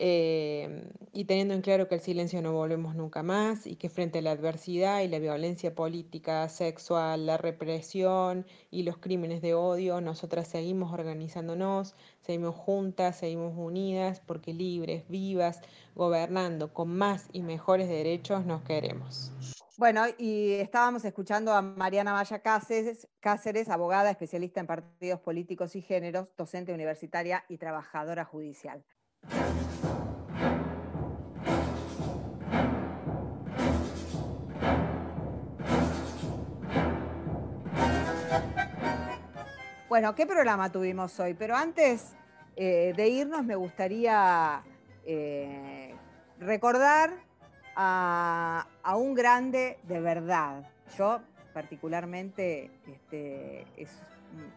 Eh, 0.03 0.89
y 1.13 1.27
teniendo 1.27 1.53
en 1.53 1.61
claro 1.61 1.87
que 1.87 1.95
el 1.97 2.01
silencio 2.01 2.41
no 2.41 2.55
volvemos 2.55 2.95
nunca 2.95 3.23
más 3.23 3.67
y 3.67 3.77
que 3.77 3.91
frente 3.91 4.21
a 4.21 4.23
la 4.23 4.31
adversidad 4.31 5.03
y 5.03 5.09
la 5.09 5.19
violencia 5.19 5.75
política, 5.75 6.49
sexual, 6.49 7.27
la 7.27 7.37
represión 7.37 8.47
y 8.71 8.85
los 8.85 8.97
crímenes 8.97 9.43
de 9.43 9.53
odio, 9.53 10.01
nosotras 10.01 10.49
seguimos 10.49 10.95
organizándonos, 10.95 11.97
seguimos 12.23 12.55
juntas, 12.55 13.19
seguimos 13.19 13.53
unidas, 13.59 14.23
porque 14.25 14.55
libres, 14.55 15.07
vivas, 15.11 15.61
gobernando 15.95 16.73
con 16.73 16.97
más 16.97 17.29
y 17.35 17.43
mejores 17.43 17.87
derechos 17.87 18.47
nos 18.47 18.63
queremos. 18.63 19.33
Bueno, 19.77 20.05
y 20.17 20.53
estábamos 20.53 21.05
escuchando 21.05 21.53
a 21.53 21.61
Mariana 21.61 22.15
Maya 22.15 22.39
Cáceres, 22.39 23.07
Cáceres, 23.21 23.69
abogada 23.69 24.11
especialista 24.11 24.61
en 24.61 24.67
partidos 24.67 25.21
políticos 25.21 25.77
y 25.77 25.83
géneros, 25.83 26.27
docente 26.39 26.73
universitaria 26.73 27.45
y 27.51 27.59
trabajadora 27.59 28.25
judicial. 28.25 28.83
Bueno, 39.91 40.15
¿qué 40.15 40.25
programa 40.25 40.71
tuvimos 40.71 41.19
hoy? 41.19 41.35
Pero 41.35 41.57
antes 41.57 42.15
eh, 42.55 42.93
de 42.97 43.09
irnos 43.09 43.45
me 43.45 43.57
gustaría 43.57 44.63
eh, 45.05 45.97
recordar 46.39 47.11
a, 47.75 48.69
un 48.95 49.15
grande 49.15 49.81
de 49.83 49.99
verdad. 49.99 50.63
Yo 50.97 51.19
particularmente 51.53 52.71
este, 52.87 53.67
es 53.77 54.01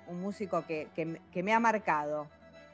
un, 0.07 0.21
músico 0.21 0.65
que, 0.67 0.87
me 1.33 1.51
ha 1.51 1.59
marcado 1.59 2.27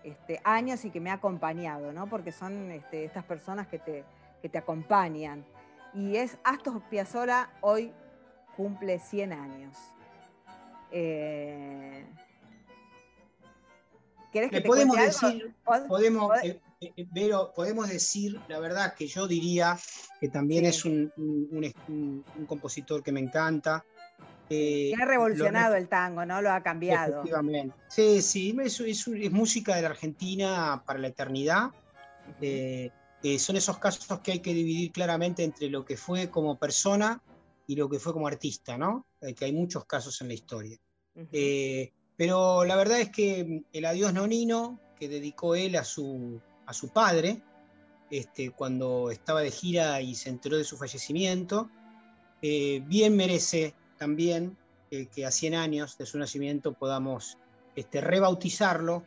este, 0.04 0.42
años 0.44 0.84
y 0.84 0.90
que 0.90 1.00
me 1.00 1.12
ha 1.12 1.14
acompañado, 1.14 1.94
¿no? 1.94 2.08
porque 2.08 2.34
son 2.34 2.72
este, 2.72 3.06
estas 3.06 3.24
personas 3.24 3.68
que 3.68 3.80
te, 3.80 4.04
te 4.42 4.58
acompañan. 4.58 5.46
Y 5.94 6.18
es 6.18 6.38
Astor 6.44 6.82
Piazzolla, 6.90 7.52
hoy 7.62 7.94
cumple 8.58 9.00
100 9.00 9.32
años. 9.32 9.78
Eh, 10.92 12.06
¿Querés 14.32 14.52
que 14.52 14.62
podemos 14.62 14.96
decir, 14.96 15.54
podemos, 15.88 16.32
eh, 16.44 16.60
eh, 16.82 17.32
podemos 17.56 17.90
decir, 17.90 18.40
la 18.48 18.60
verdad 18.60 18.94
que 18.94 19.08
yo 19.08 19.28
diría 19.28 19.78
que 20.20 20.30
también 20.30 20.66
es 20.66 20.86
un, 20.86 21.12
compositor 22.48 23.02
que 23.02 23.12
me 23.12 23.20
encanta. 23.20 23.84
Eh, 24.52 24.92
que 24.96 25.02
ha 25.02 25.06
revolucionado 25.06 25.76
el 25.76 25.88
tango, 25.88 26.26
¿no? 26.26 26.42
Lo 26.42 26.52
ha 26.52 26.62
cambiado. 26.62 27.20
Efectivamente. 27.20 27.76
Sí, 27.88 28.22
sí, 28.22 28.56
es, 28.64 29.32
música 29.32 29.76
de 29.76 29.82
la 29.82 29.90
Argentina 29.90 30.84
para 30.86 31.00
la 31.00 31.08
eternidad. 31.08 31.72
son 32.40 33.56
esos 33.56 33.80
casos 33.80 34.20
que 34.20 34.34
hay 34.34 34.40
que 34.40 34.54
dividir 34.54 34.92
claramente 34.92 35.44
entre 35.44 35.70
lo 35.70 35.84
que 35.86 35.98
fue 35.98 36.30
como 36.30 36.60
persona 36.60 37.22
y 37.66 37.76
lo 37.76 37.90
que 37.90 38.00
fue 38.00 38.14
como 38.14 38.28
artista, 38.28 38.78
¿no? 38.78 39.08
que 39.36 39.46
hay 39.46 39.54
muchos 39.54 39.86
casos 39.86 40.22
en 40.22 40.28
la 40.28 40.34
historia. 40.36 40.78
Pero 42.20 42.66
la 42.66 42.76
verdad 42.76 43.00
es 43.00 43.12
que 43.12 43.64
el 43.72 43.86
adiós 43.86 44.14
nonino 44.14 44.78
que 45.00 45.08
dedicó 45.08 45.56
él 45.56 45.78
a 45.78 45.86
su, 45.86 46.42
a 46.66 46.74
su 46.74 46.90
padre, 46.90 47.42
este, 48.12 48.52
cuando 48.52 49.10
estaba 49.10 49.40
de 49.40 49.52
gira 49.52 50.02
y 50.02 50.16
se 50.16 50.28
enteró 50.28 50.58
de 50.58 50.66
su 50.66 50.76
fallecimiento, 50.76 51.70
eh, 52.42 52.84
bien 52.86 53.16
merece 53.16 53.74
también 53.98 54.58
eh, 54.92 55.06
que 55.06 55.26
a 55.26 55.32
100 55.32 55.56
años 55.56 55.98
de 55.98 56.06
su 56.06 56.20
nacimiento 56.20 56.74
podamos 56.74 57.38
este, 57.74 58.02
rebautizarlo 58.02 59.06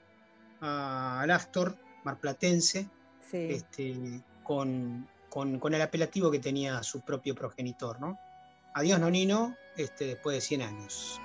al 0.61 1.31
Astor 1.31 1.77
marplatense 2.05 2.89
este, 3.31 4.23
con, 4.43 5.07
el 5.35 5.83
apelativo 5.83 6.31
que 6.31 6.39
tenía 6.39 6.83
su 6.83 7.03
propio 7.03 7.35
progenitor. 7.35 8.01
¿no? 8.01 8.19
Adiós 8.73 8.99
Nonino 8.99 9.55
este, 9.77 10.07
después 10.07 10.35
de 10.35 10.41
100 10.41 10.63
años. 10.63 11.21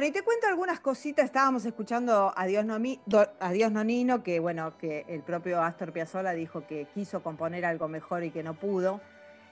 Bueno, 0.00 0.08
y 0.08 0.18
te 0.18 0.22
cuento 0.22 0.46
algunas 0.46 0.80
cositas. 0.80 1.26
Estábamos 1.26 1.66
escuchando 1.66 2.32
a 2.34 2.46
Dios, 2.46 2.64
Nonino, 2.64 4.22
que 4.22 4.40
bueno, 4.40 4.78
que 4.78 5.04
el 5.08 5.20
propio 5.20 5.62
Astor 5.62 5.92
Piazzolla 5.92 6.32
dijo 6.32 6.66
que 6.66 6.86
quiso 6.94 7.22
componer 7.22 7.66
algo 7.66 7.86
mejor 7.86 8.24
y 8.24 8.30
que 8.30 8.42
no 8.42 8.54
pudo. 8.54 9.02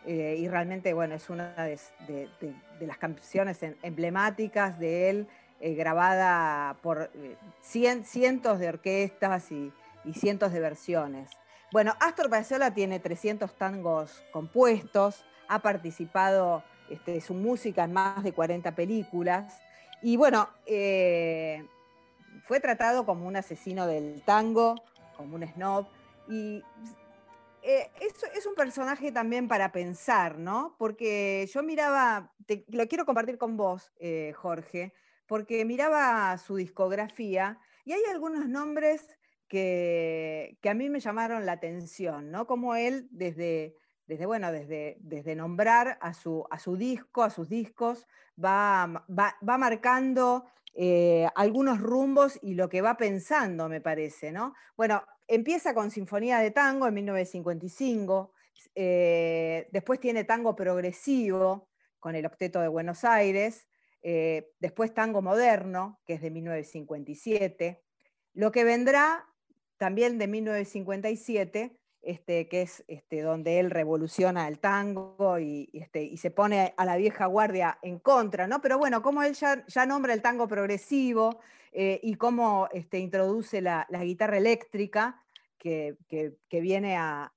Eh, 0.06 0.36
y 0.38 0.48
realmente, 0.48 0.94
bueno, 0.94 1.16
es 1.16 1.28
una 1.28 1.52
de, 1.54 2.26
las 2.80 2.96
canciones 2.96 3.62
emblemáticas 3.82 4.78
de 4.78 5.10
él 5.10 5.28
eh, 5.60 5.74
grabada 5.74 6.78
por 6.80 7.10
eh, 7.14 7.36
cien- 7.62 8.04
cientos 8.04 8.58
de 8.58 8.70
orquestas 8.70 9.52
y, 9.52 9.70
y 10.06 10.14
cientos 10.14 10.50
de 10.54 10.60
versiones. 10.60 11.28
Bueno, 11.72 11.92
Astor 12.00 12.30
Piazzolla 12.30 12.72
tiene 12.72 13.00
300 13.00 13.52
tangos 13.52 14.24
compuestos, 14.32 15.26
ha 15.46 15.58
participado 15.58 16.62
este, 16.88 17.20
su 17.20 17.34
música 17.34 17.84
en 17.84 17.92
más 17.92 18.22
de 18.22 18.32
40 18.32 18.74
películas 18.74 19.60
y 20.02 20.16
bueno, 20.16 20.48
eh, 20.66 21.66
fue 22.46 22.60
tratado 22.60 23.04
como 23.04 23.26
un 23.26 23.36
asesino 23.36 23.86
del 23.86 24.22
tango, 24.22 24.76
como 25.16 25.36
un 25.36 25.46
snob 25.46 25.86
y 26.28 26.62
eh, 27.62 27.90
es, 28.00 28.46
un 28.46 28.54
personaje 28.54 29.10
también 29.12 29.48
para 29.48 29.72
pensar, 29.72 30.38
¿no? 30.38 30.76
Porque 30.78 31.48
yo 31.52 31.62
miraba, 31.62 32.32
te- 32.46 32.64
lo 32.68 32.86
quiero 32.86 33.04
compartir 33.04 33.36
con 33.36 33.56
vos, 33.56 33.92
eh, 33.98 34.32
Jorge, 34.36 34.94
porque 35.26 35.64
miraba 35.64 36.38
su 36.38 36.56
discografía 36.56 37.58
y 37.84 37.92
hay 37.92 38.02
algunos 38.10 38.48
nombres 38.48 39.18
que, 39.48 40.56
que 40.62 40.70
a 40.70 40.74
mí 40.74 40.88
me 40.88 41.00
llamaron 41.00 41.46
la 41.46 41.52
atención, 41.52 42.30
¿no? 42.30 42.46
Como 42.46 42.76
él, 42.76 43.08
desde, 43.10 43.74
desde 44.08 44.26
bueno, 44.26 44.50
desde, 44.50 45.36
nombrar 45.36 45.98
a 46.00 46.12
su, 46.14 46.48
disco, 46.76 47.22
a 47.22 47.30
sus 47.30 47.48
discos, 47.48 48.08
va 48.36 49.04
marcando 49.42 50.46
eh, 50.80 51.26
algunos 51.34 51.80
rumbos 51.80 52.38
y 52.40 52.54
lo 52.54 52.68
que 52.68 52.82
va 52.82 52.96
pensando, 52.96 53.68
me 53.68 53.80
parece, 53.80 54.30
¿no? 54.30 54.54
Bueno, 54.76 55.02
empieza 55.26 55.74
con 55.74 55.90
Sinfonía 55.90 56.38
de 56.38 56.52
Tango 56.52 56.86
en 56.86 56.94
1955, 56.94 58.32
eh, 58.76 59.68
después 59.72 59.98
tiene 59.98 60.22
Tango 60.22 60.54
Progresivo 60.54 61.68
con 61.98 62.14
el 62.14 62.24
Octeto 62.26 62.60
de 62.60 62.68
Buenos 62.68 63.04
Aires, 63.04 63.66
eh, 64.02 64.52
después 64.60 64.94
Tango 64.94 65.20
Moderno, 65.20 66.00
que 66.06 66.14
es 66.14 66.22
de 66.22 66.30
1957, 66.30 67.82
lo 68.34 68.52
que 68.52 68.62
vendrá 68.62 69.26
también 69.78 70.16
de 70.16 70.28
1957, 70.28 71.76
este, 72.08 72.48
que 72.48 72.62
es 72.62 72.84
este, 72.88 73.20
donde 73.20 73.60
él 73.60 73.70
revoluciona 73.70 74.48
el 74.48 74.60
tango 74.60 75.36
este, 75.36 76.02
y 76.02 76.16
se 76.16 76.30
pone 76.30 76.72
a 76.78 76.86
la 76.86 76.96
vieja 76.96 77.26
guardia 77.26 77.78
en 77.82 77.98
contra, 77.98 78.46
¿no? 78.46 78.62
Pero 78.62 78.78
bueno, 78.78 79.02
como 79.02 79.22
él 79.22 79.34
ya, 79.34 79.86
nombra 79.86 80.14
el 80.14 80.22
tango 80.22 80.48
progresivo 80.48 81.38
eh, 81.70 82.00
y 82.02 82.14
cómo 82.14 82.66
este, 82.72 82.98
introduce 82.98 83.60
la, 83.60 83.86
guitarra 83.90 84.38
eléctrica, 84.38 85.22
que, 85.58 85.98
viene 86.50 86.96
a, 86.96 87.30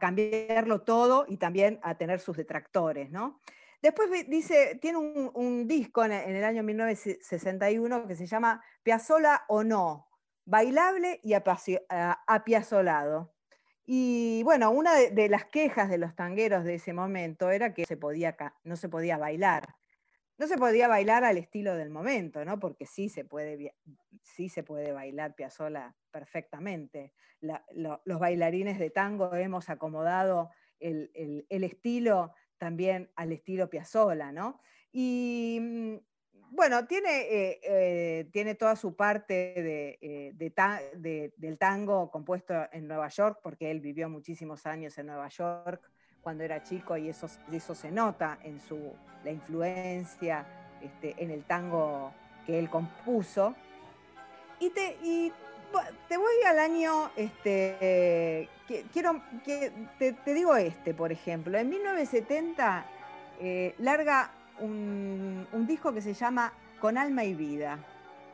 cambiarlo 0.00 0.82
todo 0.82 1.24
y 1.28 1.36
también 1.36 1.78
a 1.84 1.94
tener 1.94 2.18
sus 2.18 2.36
detractores, 2.36 3.12
¿no? 3.12 3.38
Después 3.80 4.10
dice, 4.26 4.76
tiene 4.82 4.98
un, 4.98 5.68
disco 5.68 6.04
en 6.04 6.12
el 6.12 6.42
año 6.42 6.64
1961 6.64 8.08
que 8.08 8.16
se 8.16 8.26
llama 8.26 8.60
Piazzola 8.82 9.44
o 9.46 9.62
no, 9.62 10.08
bailable 10.44 11.20
y 11.22 11.32
apacio- 11.34 11.82
a- 11.88 12.22
apiazolado. 12.26 13.34
Y 13.86 14.42
bueno, 14.44 14.70
una 14.70 14.94
de, 14.94 15.28
las 15.28 15.44
quejas 15.46 15.90
de 15.90 15.98
los 15.98 16.14
tangueros 16.16 16.64
de 16.64 16.76
ese 16.76 16.92
momento 16.92 17.50
era 17.50 17.74
que 17.74 17.84
se 17.84 17.96
podía 17.96 18.36
no 18.64 18.76
se 18.76 18.88
podía 18.88 19.18
bailar. 19.18 19.76
No 20.38 20.48
se 20.48 20.58
podía 20.58 20.88
bailar 20.88 21.24
al 21.24 21.36
estilo 21.38 21.76
del 21.76 21.90
momento, 21.90 22.44
¿no? 22.44 22.58
Porque 22.58 22.86
sí 22.86 23.08
se 23.08 23.24
puede, 23.24 23.76
sí 24.22 24.48
se 24.48 24.62
puede 24.64 24.90
bailar 24.92 25.34
Piazzolla 25.36 25.94
perfectamente. 26.10 27.12
Los 27.40 28.18
bailarines 28.18 28.78
de 28.78 28.90
tango 28.90 29.34
hemos 29.34 29.68
acomodado 29.70 30.50
el, 30.80 31.10
el- 31.14 31.46
el 31.50 31.64
estilo 31.64 32.32
también 32.58 33.12
al 33.16 33.32
estilo 33.32 33.68
Piazzolla, 33.70 34.32
¿no? 34.32 34.60
Y 34.90 35.58
mm, 35.60 35.96
bueno, 36.54 36.86
tiene, 36.86 37.22
eh, 37.22 37.60
eh, 37.64 38.28
tiene 38.32 38.54
toda 38.54 38.76
su 38.76 38.94
parte 38.94 39.98
eh, 40.00 40.32
del 41.36 41.58
tango 41.58 42.10
compuesto 42.10 42.54
en 42.70 42.86
Nueva 42.86 43.08
York, 43.08 43.40
porque 43.42 43.72
él 43.72 43.80
vivió 43.80 44.08
muchísimos 44.08 44.64
años 44.64 44.96
en 44.98 45.06
Nueva 45.06 45.28
York 45.28 45.90
cuando 46.22 46.44
era 46.44 46.62
chico 46.62 46.96
y 46.96 47.08
eso, 47.08 47.28
se 47.74 47.90
nota 47.90 48.38
en 48.44 48.60
su, 48.60 48.92
la 49.24 49.32
influencia 49.32 50.46
este, 50.80 51.22
en 51.22 51.30
el 51.30 51.44
tango 51.44 52.12
que 52.46 52.58
él 52.58 52.70
compuso. 52.70 53.54
Y 54.60 54.70
te, 54.70 54.96
voy 56.16 56.34
al 56.46 56.60
año, 56.60 57.10
este, 57.16 58.48
que- 58.68 58.86
quiero, 58.92 59.20
que, 59.44 59.72
te, 59.98 60.34
digo 60.34 60.56
este, 60.56 60.94
por 60.94 61.10
ejemplo, 61.10 61.58
en 61.58 61.68
1970 61.68 62.86
eh, 63.40 63.74
larga 63.78 64.30
un, 64.60 65.46
disco 65.66 65.92
que 65.92 66.02
se 66.02 66.14
llama 66.14 66.52
Con 66.80 66.98
alma 66.98 67.24
y 67.24 67.34
vida, 67.34 67.78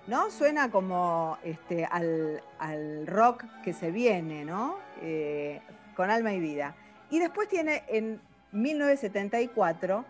¿no? 0.06 0.30
Suena 0.30 0.70
como 0.70 1.38
este, 1.44 1.84
al, 1.84 2.42
al 2.58 3.06
rock 3.06 3.44
que 3.62 3.72
se 3.72 3.90
viene, 3.90 4.44
¿no? 4.44 4.76
Eh, 5.02 5.60
con 5.94 6.10
alma 6.10 6.32
y 6.32 6.40
vida. 6.40 6.74
Y 7.10 7.18
después 7.18 7.48
tiene 7.48 7.84
en 7.88 8.20
1974 8.52 10.04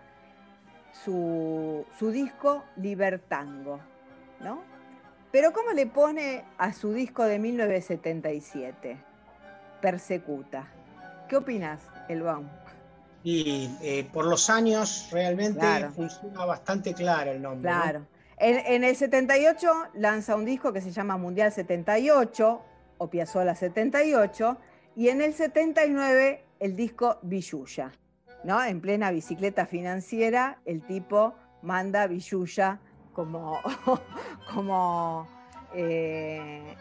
su, 0.92 1.86
su 1.98 2.10
disco 2.10 2.64
Libertango, 2.76 3.80
¿no? 4.40 4.62
Pero 5.32 5.52
¿cómo 5.52 5.72
le 5.72 5.86
pone 5.86 6.44
a 6.58 6.72
su 6.72 6.92
disco 6.92 7.24
de 7.24 7.38
1977? 7.38 8.96
Persecuta. 9.80 10.66
¿Qué 11.28 11.36
opinas, 11.36 11.80
Elbaum? 12.08 12.48
Y 13.22 13.70
eh, 13.82 14.08
por 14.12 14.26
los 14.26 14.48
años 14.48 15.08
realmente 15.10 15.60
Claro. 15.60 15.90
funciona 15.92 16.44
bastante 16.44 16.94
claro 16.94 17.32
el 17.32 17.42
nombre. 17.42 17.70
¿no? 17.70 17.82
Claro. 17.82 18.06
En, 18.38 18.58
en 18.66 18.84
el 18.84 18.96
78 18.96 19.70
lanza 19.94 20.34
un 20.34 20.46
disco 20.46 20.72
que 20.72 20.80
se 20.80 20.90
llama 20.90 21.18
Mundial 21.18 21.52
78 21.52 22.62
o 22.98 23.10
Piazzolla 23.10 23.54
78 23.54 24.56
y 24.96 25.08
en 25.08 25.20
el 25.20 25.34
79 25.34 26.44
el 26.60 26.76
disco 26.76 27.18
Villuya. 27.22 27.92
¿no? 28.44 28.62
En 28.64 28.80
plena 28.80 29.10
bicicleta 29.10 29.66
financiera 29.66 30.58
el 30.64 30.80
tipo 30.86 31.34
manda 31.62 32.06
Villuya 32.06 32.80
como, 33.12 33.60
como, 34.54 35.28
eh, 35.74 36.74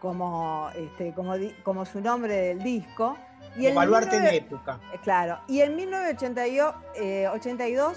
como, 0.00 0.68
este, 0.76 1.14
como 1.62 1.84
su 1.86 2.00
nombre 2.02 2.34
del 2.34 2.62
disco. 2.62 3.16
Y 3.56 3.66
El 3.66 3.74
baluarte 3.74 4.16
en 4.16 4.22
19 4.22 4.36
época. 4.56 4.80
eh, 4.92 4.98
Claro, 5.02 5.40
y 5.48 5.60
en 5.62 5.74
1982 5.76 7.96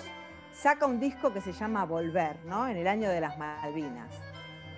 saca 0.53 0.85
un 0.85 0.99
disco 0.99 1.33
que 1.33 1.41
se 1.41 1.51
llama 1.53 1.85
Volver, 1.85 2.37
¿no? 2.45 2.67
En 2.67 2.77
el 2.77 2.87
año 2.87 3.09
de 3.09 3.21
las 3.21 3.37
Malvinas. 3.37 4.09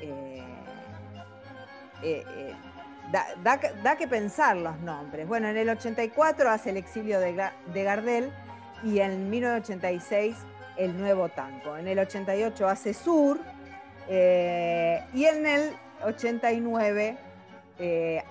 Eh, 0.01 0.43
eh, 2.03 2.23
eh, 2.35 2.55
da, 3.11 3.25
da 3.43 3.59
que- 3.59 3.71
da 3.83 3.95
que 3.95 4.07
pensar 4.07 4.57
los 4.57 4.79
nombres. 4.79 5.27
Bueno, 5.27 5.47
en 5.49 5.57
el 5.57 5.69
84 5.69 6.49
hace 6.49 6.71
el 6.71 6.77
exilio 6.77 7.19
de, 7.19 7.49
de 7.73 7.83
Gardel 7.83 8.31
y 8.83 8.99
en 8.99 9.29
1986 9.29 10.35
el 10.77 10.97
nuevo 10.97 11.29
tango. 11.29 11.77
En 11.77 11.87
el 11.87 11.99
88 11.99 12.67
hace 12.67 12.93
Sur 12.93 13.39
eh, 14.07 15.03
y 15.13 15.25
en 15.25 15.45
el 15.45 15.73
89 16.03 17.17
eh, 17.79 18.23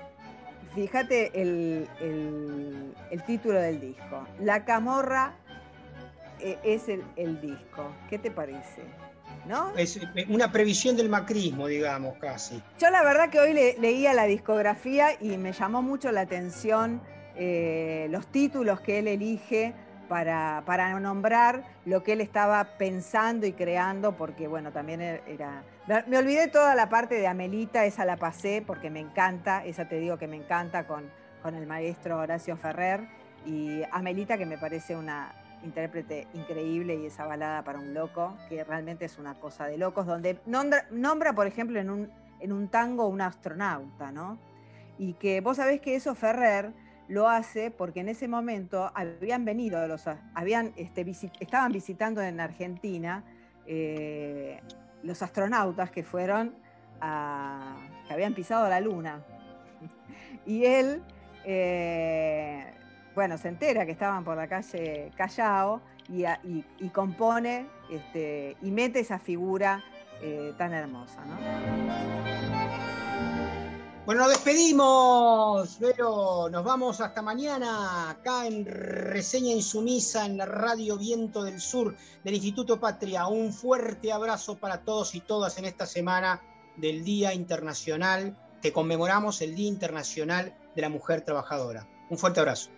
fíjate 0.75 1.41
el, 1.41 1.89
el- 2.01 2.95
el 3.11 3.23
título 3.25 3.59
del 3.61 3.81
disco. 3.81 4.27
La 4.41 4.65
camorra 4.65 5.33
eh, 6.41 6.59
es 6.65 6.89
el, 6.89 7.03
el 7.17 7.41
disco. 7.41 7.91
¿Qué 8.09 8.19
te 8.19 8.31
parece? 8.31 8.83
¿No? 9.47 9.75
Es 9.77 9.97
eh, 9.97 10.27
una 10.29 10.53
previsión 10.53 10.97
del 10.97 11.09
macrismo, 11.09 11.67
digamos, 11.67 12.17
casi. 12.19 12.63
Yo 12.79 12.91
la 12.91 13.03
verdad 13.03 13.31
que 13.31 13.41
hoy 13.41 13.53
le- 13.55 13.77
leía 13.79 14.13
la 14.15 14.25
discografía 14.25 15.11
y 15.21 15.37
me 15.39 15.53
llamó 15.53 15.83
mucho 15.83 16.13
la 16.13 16.21
atención 16.23 17.01
eh, 17.37 18.07
los 18.11 18.27
títulos 18.27 18.81
que 18.81 18.99
él 18.99 19.09
elige 19.09 19.73
para, 20.11 20.65
para 20.67 20.99
nombrar 20.99 21.63
lo 21.87 22.03
que 22.03 22.15
él 22.15 22.21
estaba 22.21 22.65
pensando 22.77 23.47
y 23.47 23.53
creando, 23.53 24.17
porque 24.17 24.49
bueno, 24.49 24.73
también 24.73 25.01
e- 25.01 25.23
era... 25.29 25.63
Me, 26.09 26.19
olvidé 26.19 26.49
toda 26.49 26.75
la 26.75 26.89
parte 26.89 27.15
de 27.15 27.29
Amelita, 27.29 27.85
esa 27.85 28.05
la 28.05 28.17
pasé 28.17 28.61
porque 28.67 28.91
me 28.91 28.99
encanta, 28.99 29.65
esa 29.65 29.89
te 29.89 30.01
digo 30.01 30.19
que 30.19 30.27
me 30.27 30.37
encanta 30.37 30.85
con, 30.89 31.09
con 31.45 31.55
el 31.55 31.65
maestro 31.65 32.19
Horacio 32.19 32.57
Ferrer, 32.57 33.07
y 33.47 33.83
Amelita 33.93 34.37
que 34.37 34.47
me 34.47 34.59
parece 34.59 34.97
una 34.97 35.33
intérprete 35.63 36.27
increíble 36.35 36.97
y 36.97 37.07
esa 37.07 37.25
balada 37.27 37.63
para 37.63 37.79
un 37.79 37.95
loco, 37.95 38.37
que 38.49 38.65
realmente 38.65 39.05
es 39.05 39.17
una 39.17 39.35
cosa 39.35 39.67
de 39.67 39.79
locos, 39.79 40.07
donde 40.07 40.41
nombra, 40.45 40.87
nombra, 40.91 41.35
por 41.35 41.47
ejemplo, 41.47 41.79
en 41.79 41.89
un, 41.89 42.11
en 42.41 42.53
un 42.53 42.67
tango 42.67 43.07
un 43.07 43.21
astronauta, 43.21 44.11
¿no? 44.11 44.39
Y 44.99 45.13
que 45.15 45.41
vos 45.41 45.59
sabés 45.59 45.81
que 45.81 45.95
eso 45.95 46.17
Ferrer 46.17 46.73
lo 47.11 47.29
hace 47.29 47.73
porque 47.73 48.01
en 48.01 48.09
ese 48.09 48.29
momento 48.29 48.91
habían 48.95 49.45
venido 49.45 49.87
los, 49.89 50.05
habían, 50.35 50.73
este, 50.77 51.05
estaban 51.41 51.73
visitando 51.73 52.23
en 52.23 52.39
Argentina 52.41 53.25
eh, 53.67 54.61
los 55.03 55.21
astronautas 55.21 55.91
que 55.91 56.05
fueron 56.05 56.55
a, 57.01 57.77
que 58.07 58.15
habían 58.15 58.33
pisado 58.33 58.69
la 58.69 58.81
luna. 58.81 59.23
Y 60.47 60.65
él, 60.65 61.03
eh, 61.45 62.73
bueno, 63.15 63.37
se 63.37 63.49
entera 63.49 63.85
que 63.85 63.93
estaban 63.93 64.25
por 64.25 64.37
la 64.37 64.47
calle 64.47 65.11
Callao 65.17 65.83
y, 66.09 66.89
compone 66.91 67.67
este, 67.91 68.57
y 68.63 68.71
mete 68.71 69.01
esa 69.01 69.19
figura 69.19 69.83
eh, 70.23 70.55
tan 70.57 70.73
hermosa. 70.73 71.23
Bueno, 74.11 74.25
nos 74.25 74.33
despedimos, 74.33 75.79
Vero. 75.79 76.49
Nos 76.51 76.65
vamos 76.65 77.01
hasta 77.01 77.23
mañana 77.23 78.11
acá 78.11 78.45
en 78.45 78.67
Reseña 78.67 79.53
Insumisa 79.53 80.27
en 80.27 80.37
la 80.37 80.47
radio 80.47 80.99
Viento 80.99 81.45
del 81.45 81.61
Sur 81.61 81.95
del 82.25 82.35
Instituto 82.35 82.81
Patria. 82.81 83.29
Un 83.29 83.53
fuerte 83.53 84.11
abrazo 84.11 84.59
para 84.59 84.83
todos 84.83 85.15
y 85.15 85.21
todas 85.21 85.59
en 85.59 85.65
esta 85.65 85.87
semana 85.87 86.43
del 86.77 87.05
Día 87.05 87.33
Internacional 87.33 88.37
que 88.61 88.73
conmemoramos 88.73 89.43
el 89.43 89.55
Día 89.55 89.69
Internacional 89.69 90.57
de 90.75 90.83
la 90.83 90.89
Mujer 90.89 91.21
Trabajadora. 91.21 91.87
Un 92.09 92.19
fuerte 92.19 92.41
abrazo. 92.41 92.71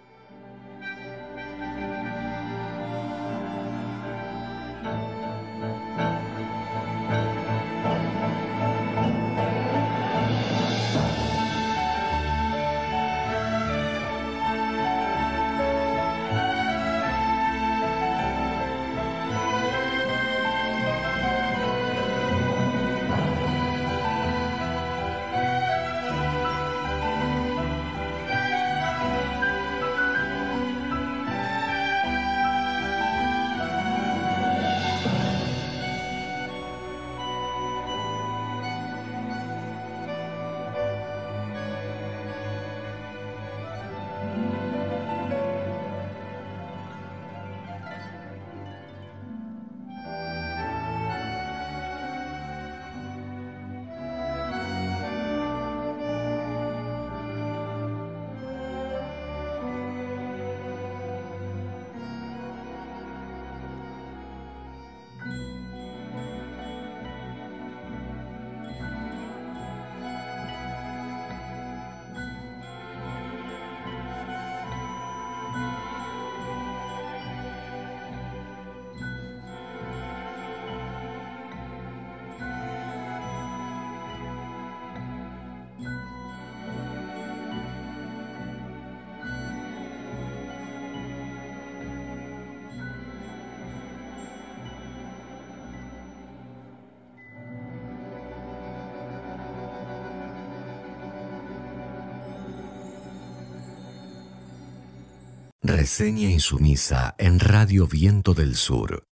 Reseña 105.93 106.31
insumisa 106.31 107.15
en 107.19 107.39
Radio 107.39 107.87
Viento 107.87 108.33
del 108.33 108.57
Sur. 108.57 109.05